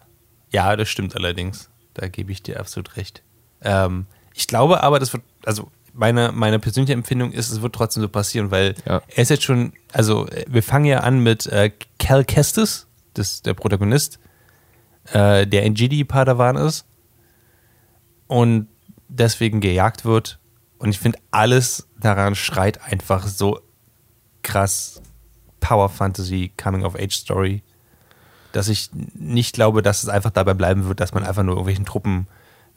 [0.52, 1.70] ja, das stimmt allerdings.
[1.94, 3.24] Da gebe ich dir absolut recht.
[3.62, 8.04] Ähm, ich glaube aber, das wird, also meine, meine persönliche Empfindung ist, es wird trotzdem
[8.04, 9.02] so passieren, weil Ja.
[9.08, 12.87] er ist jetzt schon, also äh, wir fangen ja an mit äh, Cal Kestis,
[13.18, 14.20] das der Protagonist,
[15.12, 16.86] äh, der in Jedi Padawan ist
[18.28, 18.68] und
[19.08, 20.40] deswegen gejagt wird.
[20.80, 23.60] Und ich finde, alles daran schreit einfach so
[24.44, 25.02] krass
[25.60, 27.64] Power Fantasy, Coming of Age Story,
[28.52, 31.86] dass ich nicht glaube, dass es einfach dabei bleiben wird, dass man einfach nur irgendwelchen
[31.86, 32.28] Truppen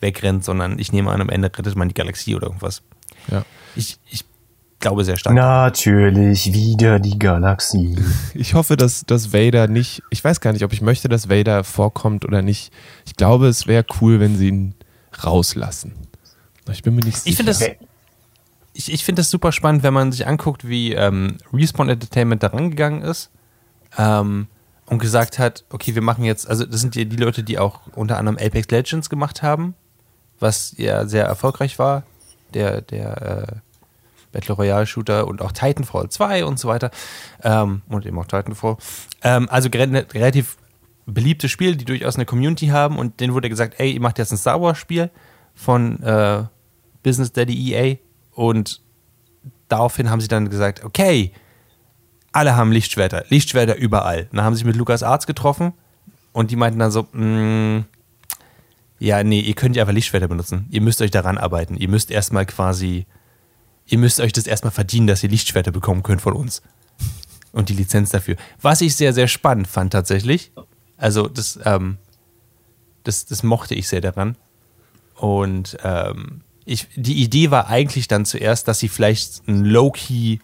[0.00, 2.82] wegrennt, sondern ich nehme an, am Ende rettet man die Galaxie oder irgendwas.
[3.30, 3.44] Ja.
[3.76, 4.24] Ich, ich
[4.80, 5.34] glaube sehr stark.
[5.36, 7.96] Natürlich wieder die Galaxie.
[8.34, 11.62] Ich hoffe, dass, dass Vader nicht, ich weiß gar nicht, ob ich möchte, dass Vader
[11.64, 12.72] vorkommt oder nicht.
[13.04, 14.74] Ich glaube, es wäre cool, wenn sie ihn
[15.22, 15.92] rauslassen.
[16.70, 17.30] Ich bin mir nicht sicher.
[17.30, 17.62] Ich finde das,
[18.72, 22.48] ich, ich finde das super spannend, wenn man sich anguckt, wie ähm, Respawn Entertainment da
[22.48, 23.30] rangegangen ist
[23.98, 24.46] ähm,
[24.86, 27.80] und gesagt hat, okay, wir machen jetzt, also das sind die, die Leute, die auch
[27.94, 29.74] unter anderem Apex Legends gemacht haben,
[30.38, 32.04] was ja sehr erfolgreich war,
[32.54, 33.69] der, der äh,
[34.32, 36.90] Battle Royale Shooter und auch Titanfall 2 und so weiter
[37.42, 38.76] ähm, und eben auch Titanfall.
[39.22, 40.56] Ähm, also gere- relativ
[41.06, 44.30] beliebtes Spiel, die durchaus eine Community haben und denen wurde gesagt, ey, ihr macht jetzt
[44.32, 45.10] ein Star Wars Spiel
[45.54, 46.44] von äh,
[47.02, 47.96] Business Daddy EA
[48.32, 48.80] und
[49.68, 51.32] daraufhin haben sie dann gesagt, okay,
[52.32, 54.28] alle haben Lichtschwerter, Lichtschwerter überall.
[54.32, 55.72] Dann haben sie sich mit Lukas Arzt getroffen
[56.32, 57.84] und die meinten dann so, "Mm,
[59.00, 60.66] ja, nee, ihr könnt ja einfach Lichtschwerter benutzen.
[60.70, 61.74] Ihr müsst euch daran arbeiten.
[61.76, 63.06] Ihr müsst erstmal quasi,
[63.90, 66.62] ihr müsst euch das erstmal verdienen, dass ihr Lichtschwerter bekommen könnt von uns.
[67.52, 68.36] Und die Lizenz dafür.
[68.62, 70.52] Was ich sehr, sehr spannend fand tatsächlich.
[70.96, 71.98] Also das, ähm,
[73.02, 74.36] das, das mochte ich sehr daran.
[75.16, 80.38] Und ähm, ich, die Idee war eigentlich dann zuerst, dass sie vielleicht ein Low-Key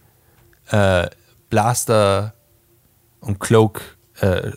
[0.71, 1.09] äh,
[1.49, 2.35] Blaster
[3.21, 4.51] und Cloak äh,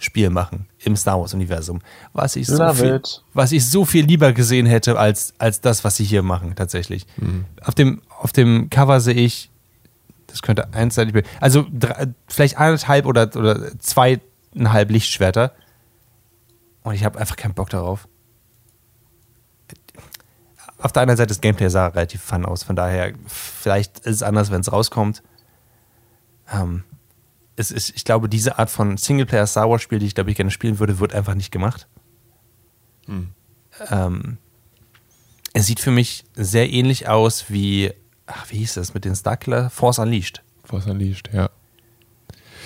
[0.00, 1.80] Schmuggler-Spiel machen im Star Wars-Universum.
[2.12, 3.00] Was ich so viel,
[3.34, 7.06] was ich so viel lieber gesehen hätte als, als das, was sie hier machen, tatsächlich.
[7.62, 9.50] Auf, dem, auf dem Cover sehe ich,
[10.26, 15.52] das könnte eins sein, also drei, vielleicht eineinhalb oder, oder zweieinhalb Lichtschwerter.
[16.82, 18.08] Und ich habe einfach keinen Bock darauf.
[20.78, 24.22] Auf der anderen Seite, das Gameplay sah relativ fun aus, von daher, vielleicht ist es
[24.22, 25.22] anders, wenn es rauskommt.
[26.50, 26.84] Ähm,
[27.60, 30.36] es ist, ich glaube, diese Art von Singleplayer Star Wars Spiel, die ich glaube ich
[30.36, 31.86] gerne spielen würde, wird einfach nicht gemacht.
[33.88, 34.38] Ähm,
[35.52, 37.92] es sieht für mich sehr ähnlich aus wie,
[38.26, 39.70] ach, wie hieß das mit den Starkiller?
[39.70, 40.42] Force Unleashed.
[40.64, 41.50] Force Unleashed, ja.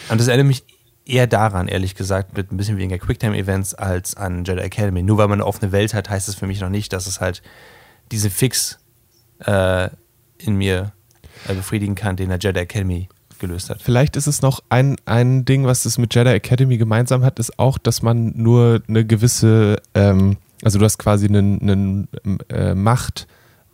[0.08, 0.64] Und das erinnert mich
[1.06, 5.02] eher daran, ehrlich gesagt, mit ein bisschen weniger Quicktime-Events als an Jedi Academy.
[5.02, 7.20] Nur weil man eine offene Welt hat, heißt es für mich noch nicht, dass es
[7.20, 7.42] halt
[8.12, 8.78] diese Fix
[9.40, 9.88] äh,
[10.38, 10.92] in mir
[11.48, 13.08] äh, befriedigen kann, den der Jedi Academy
[13.46, 13.82] gelöst hat.
[13.82, 17.58] Vielleicht ist es noch ein, ein Ding, was es mit Jedi Academy gemeinsam hat, ist
[17.58, 22.08] auch, dass man nur eine gewisse, ähm, also du hast quasi einen, einen
[22.48, 23.26] äh, Macht,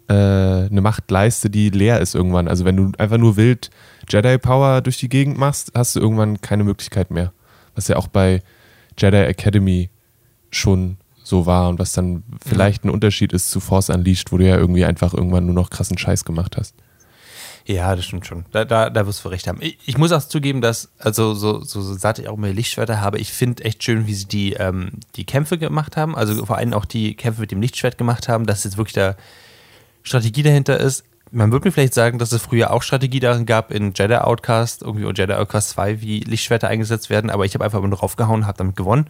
[0.08, 2.48] äh, eine Machtleiste, die leer ist irgendwann.
[2.48, 3.70] Also wenn du einfach nur wild
[4.08, 7.32] Jedi Power durch die Gegend machst, hast du irgendwann keine Möglichkeit mehr.
[7.74, 8.42] Was ja auch bei
[8.98, 9.90] Jedi Academy
[10.50, 14.46] schon so war und was dann vielleicht ein Unterschied ist zu Force Unleashed, wo du
[14.46, 16.74] ja irgendwie einfach irgendwann nur noch krassen Scheiß gemacht hast.
[17.66, 18.44] Ja, das stimmt schon.
[18.52, 19.58] Da, da, da wirst du recht haben.
[19.60, 23.00] Ich, ich muss auch zugeben, dass, also so, so, so satt ich auch mehr Lichtschwerter
[23.00, 26.16] habe, ich finde echt schön, wie sie die, ähm, die Kämpfe gemacht haben.
[26.16, 29.14] Also vor allem auch die Kämpfe mit dem Lichtschwert gemacht haben, dass jetzt wirklich da
[30.02, 31.04] Strategie dahinter ist.
[31.32, 34.82] Man würde mir vielleicht sagen, dass es früher auch Strategie darin gab in Jedi Outcast,
[34.82, 38.46] irgendwie oder Jedi Outcast 2, wie Lichtschwerter eingesetzt werden, aber ich habe einfach nur draufgehauen,
[38.46, 39.08] habe damit gewonnen.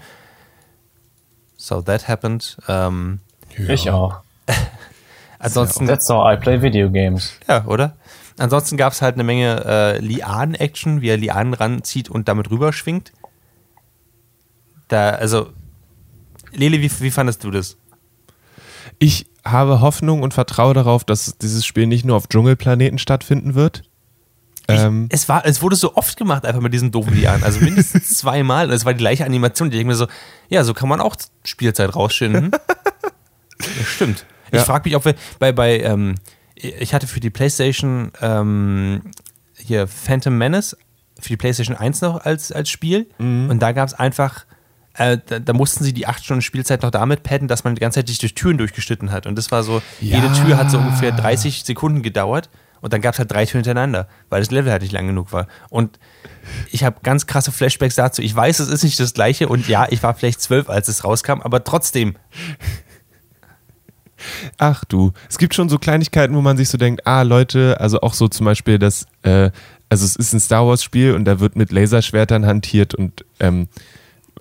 [1.56, 2.58] So that happened.
[2.68, 3.20] Ähm,
[3.68, 4.20] Ich auch.
[5.38, 5.86] ansonsten.
[5.86, 7.34] That's how I play video games.
[7.48, 7.96] Ja, oder?
[8.40, 13.12] Ansonsten gab es halt eine Menge äh, Lianen-Action, wie er Lianen ranzieht und damit rüberschwingt.
[14.88, 15.50] Da, also,
[16.52, 17.76] Lele, wie, wie fandest du das?
[18.98, 23.82] Ich habe Hoffnung und vertraue darauf, dass dieses Spiel nicht nur auf Dschungelplaneten stattfinden wird.
[24.68, 27.42] Ähm, Es, war, es wurde so oft gemacht, einfach mit diesen doofen Lianen.
[27.44, 28.66] Also mindestens zweimal.
[28.68, 29.68] Und es war die gleiche Animation.
[29.68, 30.06] Ich denke mir so,
[30.48, 32.50] ja, so kann man auch Spielzeit rausschinden.
[33.60, 34.26] ja, stimmt.
[34.50, 34.64] Ich Ja.
[34.64, 36.14] frage mich, ob wir bei, bei ähm,
[36.62, 39.02] ich hatte für die PlayStation ähm,
[39.56, 40.76] hier Phantom Menace
[41.18, 43.06] für die PlayStation 1 noch als, als Spiel.
[43.50, 44.46] Und da gab es einfach,
[44.94, 47.80] äh, da, da mussten sie die 8 Stunden Spielzeit noch damit padden, dass man die
[47.80, 49.26] ganze Zeit sich durch Türen durchgeschnitten hat.
[49.26, 52.48] Und das war so, jede Tür hat so ungefähr 30 Sekunden gedauert.
[52.80, 55.34] Und dann gab es halt drei Türen hintereinander, weil das Level halt nicht lang genug
[55.34, 55.46] war.
[55.68, 55.98] Und
[56.70, 58.22] ich habe ganz krasse Flashbacks dazu.
[58.22, 61.04] Ich weiß, es ist nicht das gleiche und ja, ich war vielleicht zwölf, als es
[61.04, 62.16] rauskam, aber trotzdem,
[64.58, 68.00] Ach du, es gibt schon so Kleinigkeiten, wo man sich so denkt, ah Leute, also
[68.00, 69.50] auch so zum Beispiel das, äh,
[69.88, 73.68] also es ist ein Star Wars Spiel und da wird mit Laserschwertern hantiert und ähm,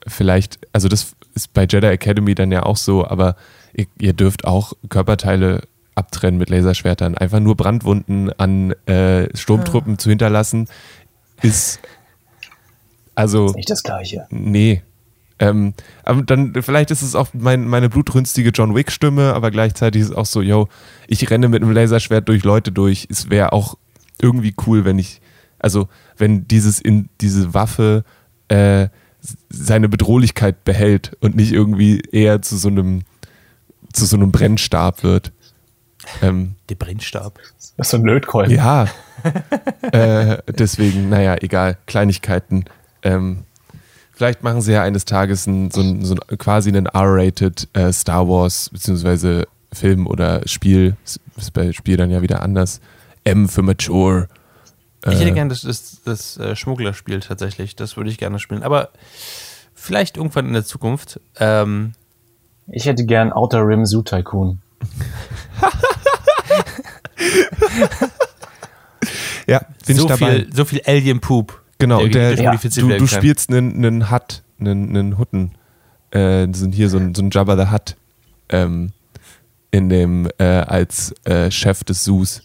[0.08, 3.36] vielleicht, also das ist bei Jedi Academy dann ja auch so, aber
[3.74, 5.64] ihr, ihr dürft auch Körperteile
[5.96, 7.18] abtrennen mit Laserschwertern.
[7.18, 10.68] Einfach nur Brandwunden an äh, Sturmtruppen zu hinterlassen,
[11.42, 11.80] ist
[13.16, 14.28] also Nicht das Gleiche.
[14.30, 14.82] Nee.
[15.40, 20.10] Ähm, aber dann, vielleicht ist es auch mein, meine blutrünstige John Wick-Stimme, aber gleichzeitig ist
[20.10, 20.68] es auch so, yo,
[21.08, 23.08] ich renne mit einem Laserschwert durch Leute durch.
[23.10, 23.78] Es wäre auch
[24.22, 25.22] irgendwie cool, wenn ich,
[25.58, 25.88] also
[26.18, 28.04] wenn dieses in diese Waffe
[28.50, 28.90] äh,
[29.50, 33.04] seine Bedrohlichkeit behält und nicht irgendwie eher zu so einem
[33.94, 35.32] zu so einem Brennstab wird.
[36.22, 37.40] Ähm, der Brennstab.
[37.78, 38.54] Das ist so ein Lötkolben.
[38.54, 38.88] ja.
[39.92, 41.78] äh, deswegen, naja, egal.
[41.88, 42.66] Kleinigkeiten.
[43.02, 43.44] Ähm,
[44.20, 47.94] vielleicht machen sie ja eines Tages ein, so, ein, so ein, quasi einen R-rated äh,
[47.94, 50.98] Star Wars, beziehungsweise Film oder Spiel.
[51.06, 52.82] Ist ist bei Spiel dann ja wieder anders.
[53.24, 54.28] M für Mature.
[55.06, 57.78] Ich hätte Äh, gerne das, das, das äh, Schmugglerspiel tatsächlich.
[57.78, 58.62] Das würde ich gerne spielen.
[58.64, 58.90] Aber
[59.74, 61.22] vielleicht irgendwann in der Zukunft.
[61.40, 61.94] Ähm,
[62.68, 64.60] Ich hätte gern Outer Rim Zoo Tycoon.
[69.48, 70.36] Ja, bin so, ich dabei.
[70.36, 71.60] viel, so viel Alien-Poop.
[71.80, 73.20] Genau, und der, genetisch ja, modifiziert du, werden du kann.
[73.20, 75.52] spielst einen, einen Hut, einen, einen Hutten.
[76.12, 77.96] Äh, sind hier so ein, so ein Jabba the Hutt
[78.50, 78.92] ähm,
[79.72, 82.42] in dem, äh, als äh, Chef des Zoos.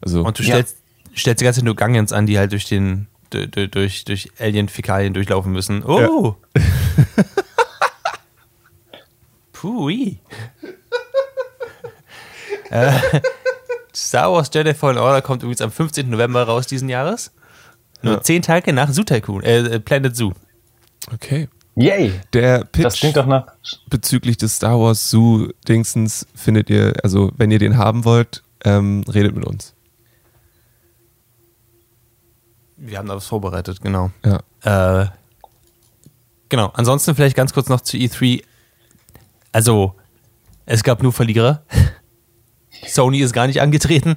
[0.00, 0.62] Also, Und du Ja.
[1.16, 5.12] stellst, die ganze Zeit nur Gangens an, die halt durch den durch, durch, durch Alien-Fäkalien
[5.12, 5.82] durchlaufen müssen.
[5.84, 6.36] Oh!
[9.52, 10.18] Pui.
[12.70, 12.92] äh,
[13.94, 16.08] Star Wars Jedi Fallen Order kommt übrigens am 15.
[16.08, 17.32] November raus diesen Jahres.
[18.02, 18.22] Nur Ja.
[18.22, 20.32] zehn Tage nach Zoo Tycoon, äh, Planet Zoo.
[21.12, 21.48] Okay.
[21.76, 22.12] Yay!
[22.32, 23.46] Der Pitch Das klingt doch nach.
[23.88, 29.04] bezüglich des Star Wars Zoo Dingsens findet ihr, also wenn ihr den haben wollt, ähm,
[29.08, 29.74] redet mit uns.
[32.76, 34.10] Wir haben da was vorbereitet, genau.
[34.24, 35.02] Ja.
[35.02, 35.06] Äh,
[36.48, 36.70] genau.
[36.74, 38.42] Ansonsten vielleicht ganz kurz noch zu E3.
[39.52, 39.94] Also,
[40.66, 41.62] es gab nur Verlierer.
[42.86, 44.16] Sony ist gar nicht angetreten.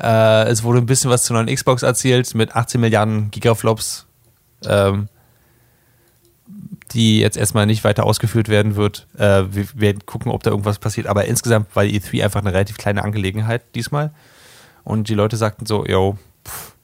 [0.00, 4.06] Äh, es wurde ein bisschen was zur neuen Xbox erzählt mit 18 Milliarden Gigaflops,
[4.66, 5.08] ähm,
[6.92, 9.06] die jetzt erstmal nicht weiter ausgeführt werden wird.
[9.16, 11.06] Äh, wir werden gucken, ob da irgendwas passiert.
[11.06, 14.12] Aber insgesamt war die E3 einfach eine relativ kleine Angelegenheit diesmal.
[14.84, 16.74] Und die Leute sagten so, yo, pff,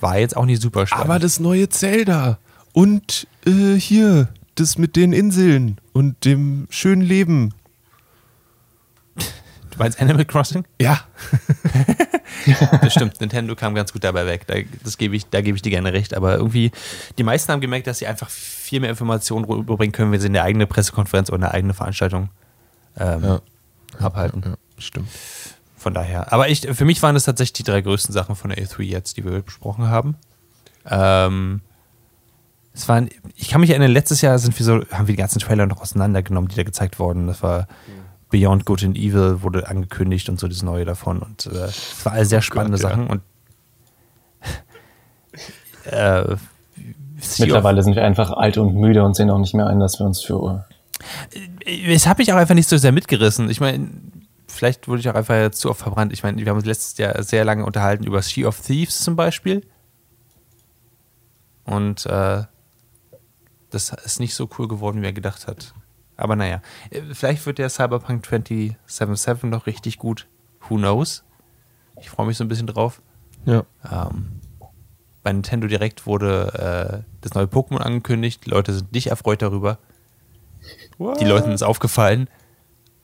[0.00, 1.06] war jetzt auch nicht super spannend.
[1.06, 2.38] Aber das neue Zelda
[2.72, 7.54] und äh, hier, das mit den Inseln und dem schönen Leben.
[9.74, 10.64] Du meinst Animal Crossing?
[10.80, 11.00] Ja.
[12.82, 14.46] Das stimmt, Nintendo kam ganz gut dabei weg.
[14.46, 16.14] Da, das gebe ich, da gebe ich dir gerne recht.
[16.14, 16.72] Aber irgendwie,
[17.16, 20.42] die meisten haben gemerkt, dass sie einfach viel mehr Informationen rüberbringen können, wenn sie eine
[20.42, 22.28] eigene Pressekonferenz oder eine eigene Veranstaltung
[22.98, 23.40] ähm, Ja.
[23.98, 24.42] abhalten.
[24.44, 25.08] ja stimmt.
[25.78, 26.32] Von daher.
[26.32, 29.16] Aber ich, für mich waren das tatsächlich die drei größten Sachen von der E3 jetzt,
[29.16, 30.16] die wir besprochen haben.
[30.90, 31.62] Ähm,
[32.74, 35.38] es waren, ich kann mich erinnern, letztes Jahr sind wir so, haben wir die ganzen
[35.38, 37.26] Trailer noch auseinandergenommen, die da gezeigt wurden.
[37.26, 37.68] Das war
[38.34, 41.20] Beyond Good and Evil wurde angekündigt und so das Neue davon.
[41.20, 42.96] Und äh, es war alles sehr spannende Gott, ja.
[42.96, 43.06] Sachen.
[43.06, 43.22] Und
[45.84, 46.36] äh,
[47.38, 50.06] Mittlerweile sind wir einfach alt und müde und sehen auch nicht mehr ein, dass wir
[50.06, 50.66] uns für.
[51.64, 53.48] Es hat mich auch einfach nicht so sehr mitgerissen.
[53.50, 53.88] Ich meine,
[54.48, 56.12] vielleicht wurde ich auch einfach zu oft verbrannt.
[56.12, 59.14] Ich meine, wir haben uns letztes Jahr sehr lange unterhalten über Sea of Thieves zum
[59.14, 59.64] Beispiel.
[61.62, 62.42] Und äh,
[63.70, 65.72] das ist nicht so cool geworden, wie er gedacht hat.
[66.16, 70.26] Aber naja, äh, vielleicht wird der Cyberpunk 2077 noch richtig gut.
[70.68, 71.24] Who knows?
[72.00, 73.02] Ich freue mich so ein bisschen drauf.
[73.44, 73.64] Ja.
[73.90, 74.40] Ähm,
[75.22, 78.44] bei Nintendo Direct wurde äh, das neue Pokémon angekündigt.
[78.46, 79.78] Die Leute sind nicht erfreut darüber.
[80.98, 82.28] Die Leuten ist aufgefallen,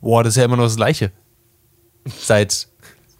[0.01, 1.13] boah, das ist ja immer noch das Gleiche.
[2.07, 2.69] Seit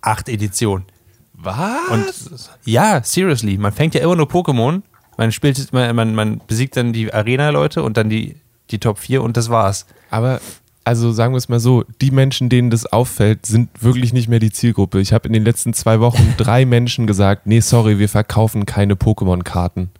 [0.01, 0.87] acht Editionen.
[1.33, 1.91] Was?
[1.91, 4.83] Und ja, seriously, man fängt ja immer nur Pokémon.
[5.17, 8.40] Man spielt, man, man, man besiegt dann die Arena-Leute und dann die,
[8.71, 9.87] die Top 4 und das war's.
[10.11, 10.41] Aber,
[10.85, 14.39] also sagen wir es mal so, die Menschen, denen das auffällt, sind wirklich nicht mehr
[14.39, 15.01] die Zielgruppe.
[15.01, 18.95] Ich habe in den letzten zwei Wochen drei Menschen gesagt, nee, sorry, wir verkaufen keine
[18.95, 19.91] Pokémon-Karten.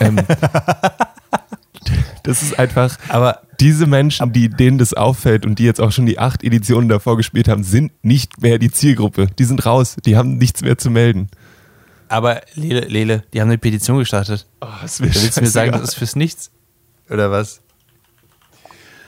[0.00, 0.16] ähm,
[2.22, 6.06] das ist einfach, Aber diese Menschen, die denen das auffällt und die jetzt auch schon
[6.06, 9.28] die acht Editionen davor gespielt haben, sind nicht mehr die Zielgruppe.
[9.38, 11.28] Die sind raus, die haben nichts mehr zu melden.
[12.08, 14.46] Aber Lele, Lele, die haben eine Petition gestartet.
[14.60, 16.50] Oh, das Da willst du mir sagen, das ist fürs Nichts?
[17.10, 17.60] Oder was?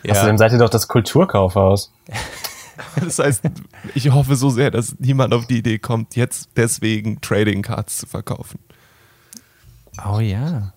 [0.09, 1.93] Außerdem seid ihr doch das Kulturkaufhaus.
[3.01, 3.43] Das heißt,
[3.95, 8.07] ich hoffe so sehr, dass niemand auf die Idee kommt, jetzt deswegen Trading Cards zu
[8.07, 8.59] verkaufen.
[10.07, 10.73] Oh ja.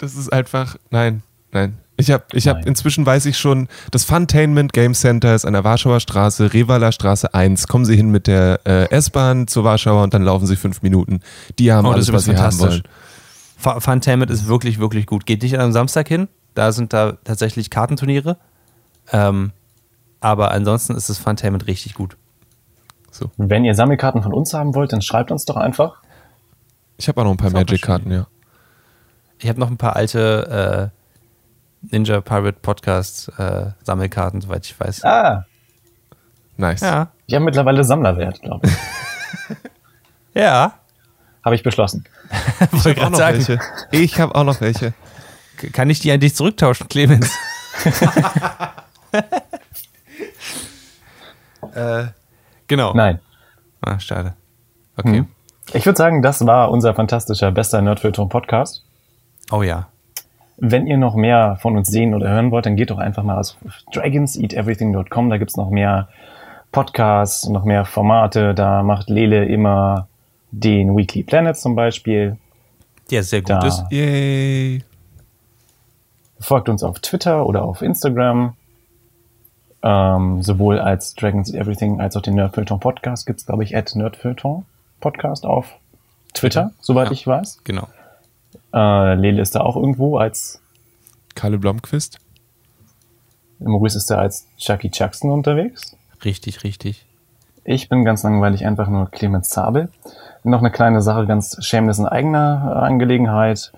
[0.00, 1.22] Das ist einfach, nein,
[1.52, 1.78] nein.
[1.96, 5.64] Ich habe, ich habe, inzwischen weiß ich schon, das Funtainment Game Center ist an der
[5.64, 7.68] Warschauer Straße, Revaler Straße 1.
[7.68, 11.20] Kommen Sie hin mit der äh, S-Bahn zur Warschauer und dann laufen Sie fünf Minuten.
[11.58, 12.82] Die haben Oh, alles, das was Sie haben wollen.
[13.56, 15.24] Fu- Funtainment ist wirklich, wirklich gut.
[15.26, 16.28] Geht nicht am Samstag hin.
[16.56, 18.38] Da sind da tatsächlich Kartenturniere.
[19.12, 19.52] Ähm,
[20.20, 22.16] aber ansonsten ist das Funtainment richtig gut.
[23.36, 26.02] Wenn ihr Sammelkarten von uns haben wollt, dann schreibt uns doch einfach.
[26.96, 28.26] Ich habe auch noch ein paar auch Magic-Karten, ja.
[29.38, 30.90] Ich habe noch ein paar alte
[31.82, 35.04] äh, Ninja Pirate Podcast äh, Sammelkarten, soweit ich weiß.
[35.04, 35.44] Ah,
[36.56, 36.80] Nice.
[36.80, 37.12] Ja.
[37.26, 38.72] ich habe mittlerweile Sammlerwert, glaube ich.
[40.34, 40.74] Ja.
[41.44, 42.04] Habe ich beschlossen.
[42.72, 43.58] Ich Wollte habe auch gerade noch sagen, welche.
[43.90, 44.92] Ich habe auch noch welche.
[45.72, 47.30] Kann ich die an dich zurücktauschen, Clemens?
[51.74, 52.04] äh,
[52.66, 52.94] genau.
[52.94, 53.20] Nein.
[53.80, 54.34] Ah, schade.
[54.96, 55.18] Okay.
[55.18, 55.26] Hm.
[55.72, 58.84] Ich würde sagen, das war unser fantastischer bester Nerdfilter Podcast.
[59.50, 59.88] Oh ja.
[60.58, 63.38] Wenn ihr noch mehr von uns sehen oder hören wollt, dann geht doch einfach mal
[63.38, 63.56] auf
[63.92, 65.28] dragonseateverything.com.
[65.28, 66.08] Da gibt's noch mehr
[66.72, 68.54] Podcasts, noch mehr Formate.
[68.54, 70.08] Da macht Lele immer
[70.52, 72.38] den Weekly Planet zum Beispiel.
[73.10, 73.66] Der sehr gut Da.
[73.66, 73.84] ist.
[73.90, 74.82] Yay.
[76.40, 78.54] Folgt uns auf Twitter oder auf Instagram.
[79.82, 84.62] Ähm, sowohl als Dragons Everything als auch den Nerdfilter Podcast gibt's glaube ich, at Nerdfilter
[85.00, 85.76] Podcast auf
[86.34, 87.12] Twitter, soweit Ja.
[87.12, 87.60] ich weiß.
[87.64, 87.86] Genau.
[88.74, 90.60] Äh, Lele ist da auch irgendwo als,
[91.34, 92.18] Kalle Blomqvist.
[93.58, 95.96] Maurice ist da als Chucky Chuckson unterwegs.
[96.24, 97.06] Richtig, richtig.
[97.64, 99.88] Ich bin ganz langweilig einfach nur Clemens Zabel.
[100.44, 103.72] Noch eine kleine Sache, ganz shameless in eigener äh, Angelegenheit.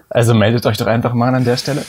[0.08, 1.82] also meldet euch doch einfach mal an der Stelle.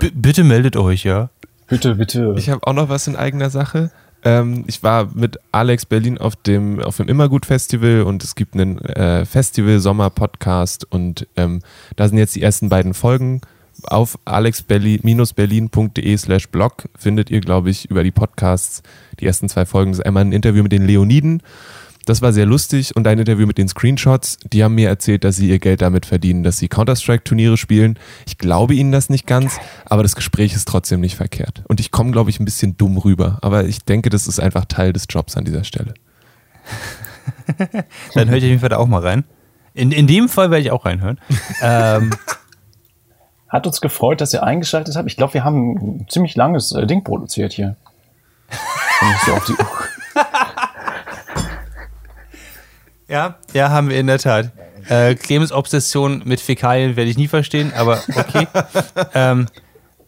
[0.00, 1.28] B bitte meldet euch, ja.
[1.66, 2.34] Bitte, bitte.
[2.36, 3.90] Ich habe auch noch was in eigener Sache.
[4.24, 8.54] Ähm, ich war mit Alex Berlin auf dem, auf dem Immergut Festival und es gibt
[8.54, 11.60] einen äh, Festival Sommer Podcast und ähm,
[11.96, 13.42] da sind jetzt die ersten beiden Folgen.
[13.82, 18.82] Auf alexberlin-berlin.de slash blog findet ihr, glaube ich, über die Podcasts
[19.20, 19.92] die ersten zwei Folgen.
[19.92, 21.42] Das ist einmal ein Interview mit den Leoniden.
[22.04, 24.38] Das war sehr lustig und ein Interview mit den Screenshots.
[24.52, 27.98] Die haben mir erzählt, dass sie ihr Geld damit verdienen, dass sie Counter-Strike-Turniere spielen.
[28.26, 31.62] Ich glaube ihnen das nicht ganz, aber das Gespräch ist trotzdem nicht verkehrt.
[31.68, 33.38] Und ich komme, glaube ich, ein bisschen dumm rüber.
[33.42, 35.94] Aber ich denke, das ist einfach Teil des Jobs an dieser Stelle.
[38.14, 39.24] Dann höre ich auf jeden Fall da auch mal rein.
[39.72, 41.20] In, in dem Fall werde ich auch reinhören.
[41.62, 42.10] ähm,
[43.48, 45.08] Hat uns gefreut, dass ihr eingeschaltet habt.
[45.08, 47.76] Ich glaube, wir haben ein ziemlich langes äh, Ding produziert hier.
[49.00, 49.93] Wenn ich so auf die Uhr.
[53.08, 54.50] Ja, ja, haben wir in der Tat.
[54.88, 58.46] Äh, Clemens Obsession mit Fäkalien werde ich nie verstehen, aber okay.
[59.14, 59.46] ähm,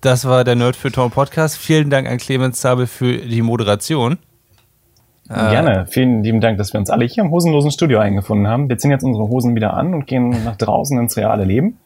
[0.01, 1.57] das war der Nerd für Tom Podcast.
[1.57, 4.19] Vielen Dank an Clemens Zabel für die Moderation.
[5.29, 5.87] Gerne.
[5.89, 8.69] Vielen lieben Dank, dass wir uns alle hier im hosenlosen Studio eingefunden haben.
[8.69, 11.79] Wir ziehen jetzt unsere Hosen wieder an und gehen nach draußen ins reale Leben.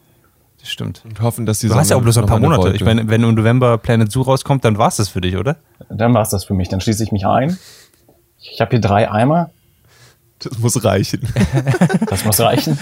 [0.58, 1.02] Das stimmt.
[1.06, 2.74] Und hoffen, dass die Du hast ja auch Sonne bloß ein paar Monate.
[2.74, 5.56] Ich meine, wenn im November Planet Zoo rauskommt, dann war es das für dich, oder?
[5.88, 6.68] Dann war's das für mich.
[6.68, 7.58] Dann schließe ich mich ein.
[8.38, 9.50] Ich habe hier drei Eimer.
[10.40, 11.20] Das muss reichen.
[12.06, 12.78] Das muss reichen.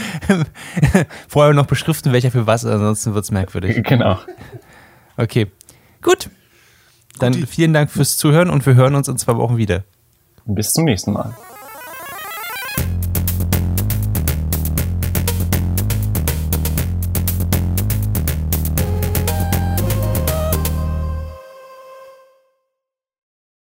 [1.28, 3.82] Vorher noch beschriften, welcher für was, ansonsten wird's merkwürdig.
[3.84, 4.18] genau.
[5.16, 5.48] Okay,
[6.00, 6.30] gut.
[7.18, 9.84] Dann vielen Dank fürs Zuhören und wir hören uns in zwei Wochen wieder.
[10.46, 11.36] Bis zum nächsten Mal.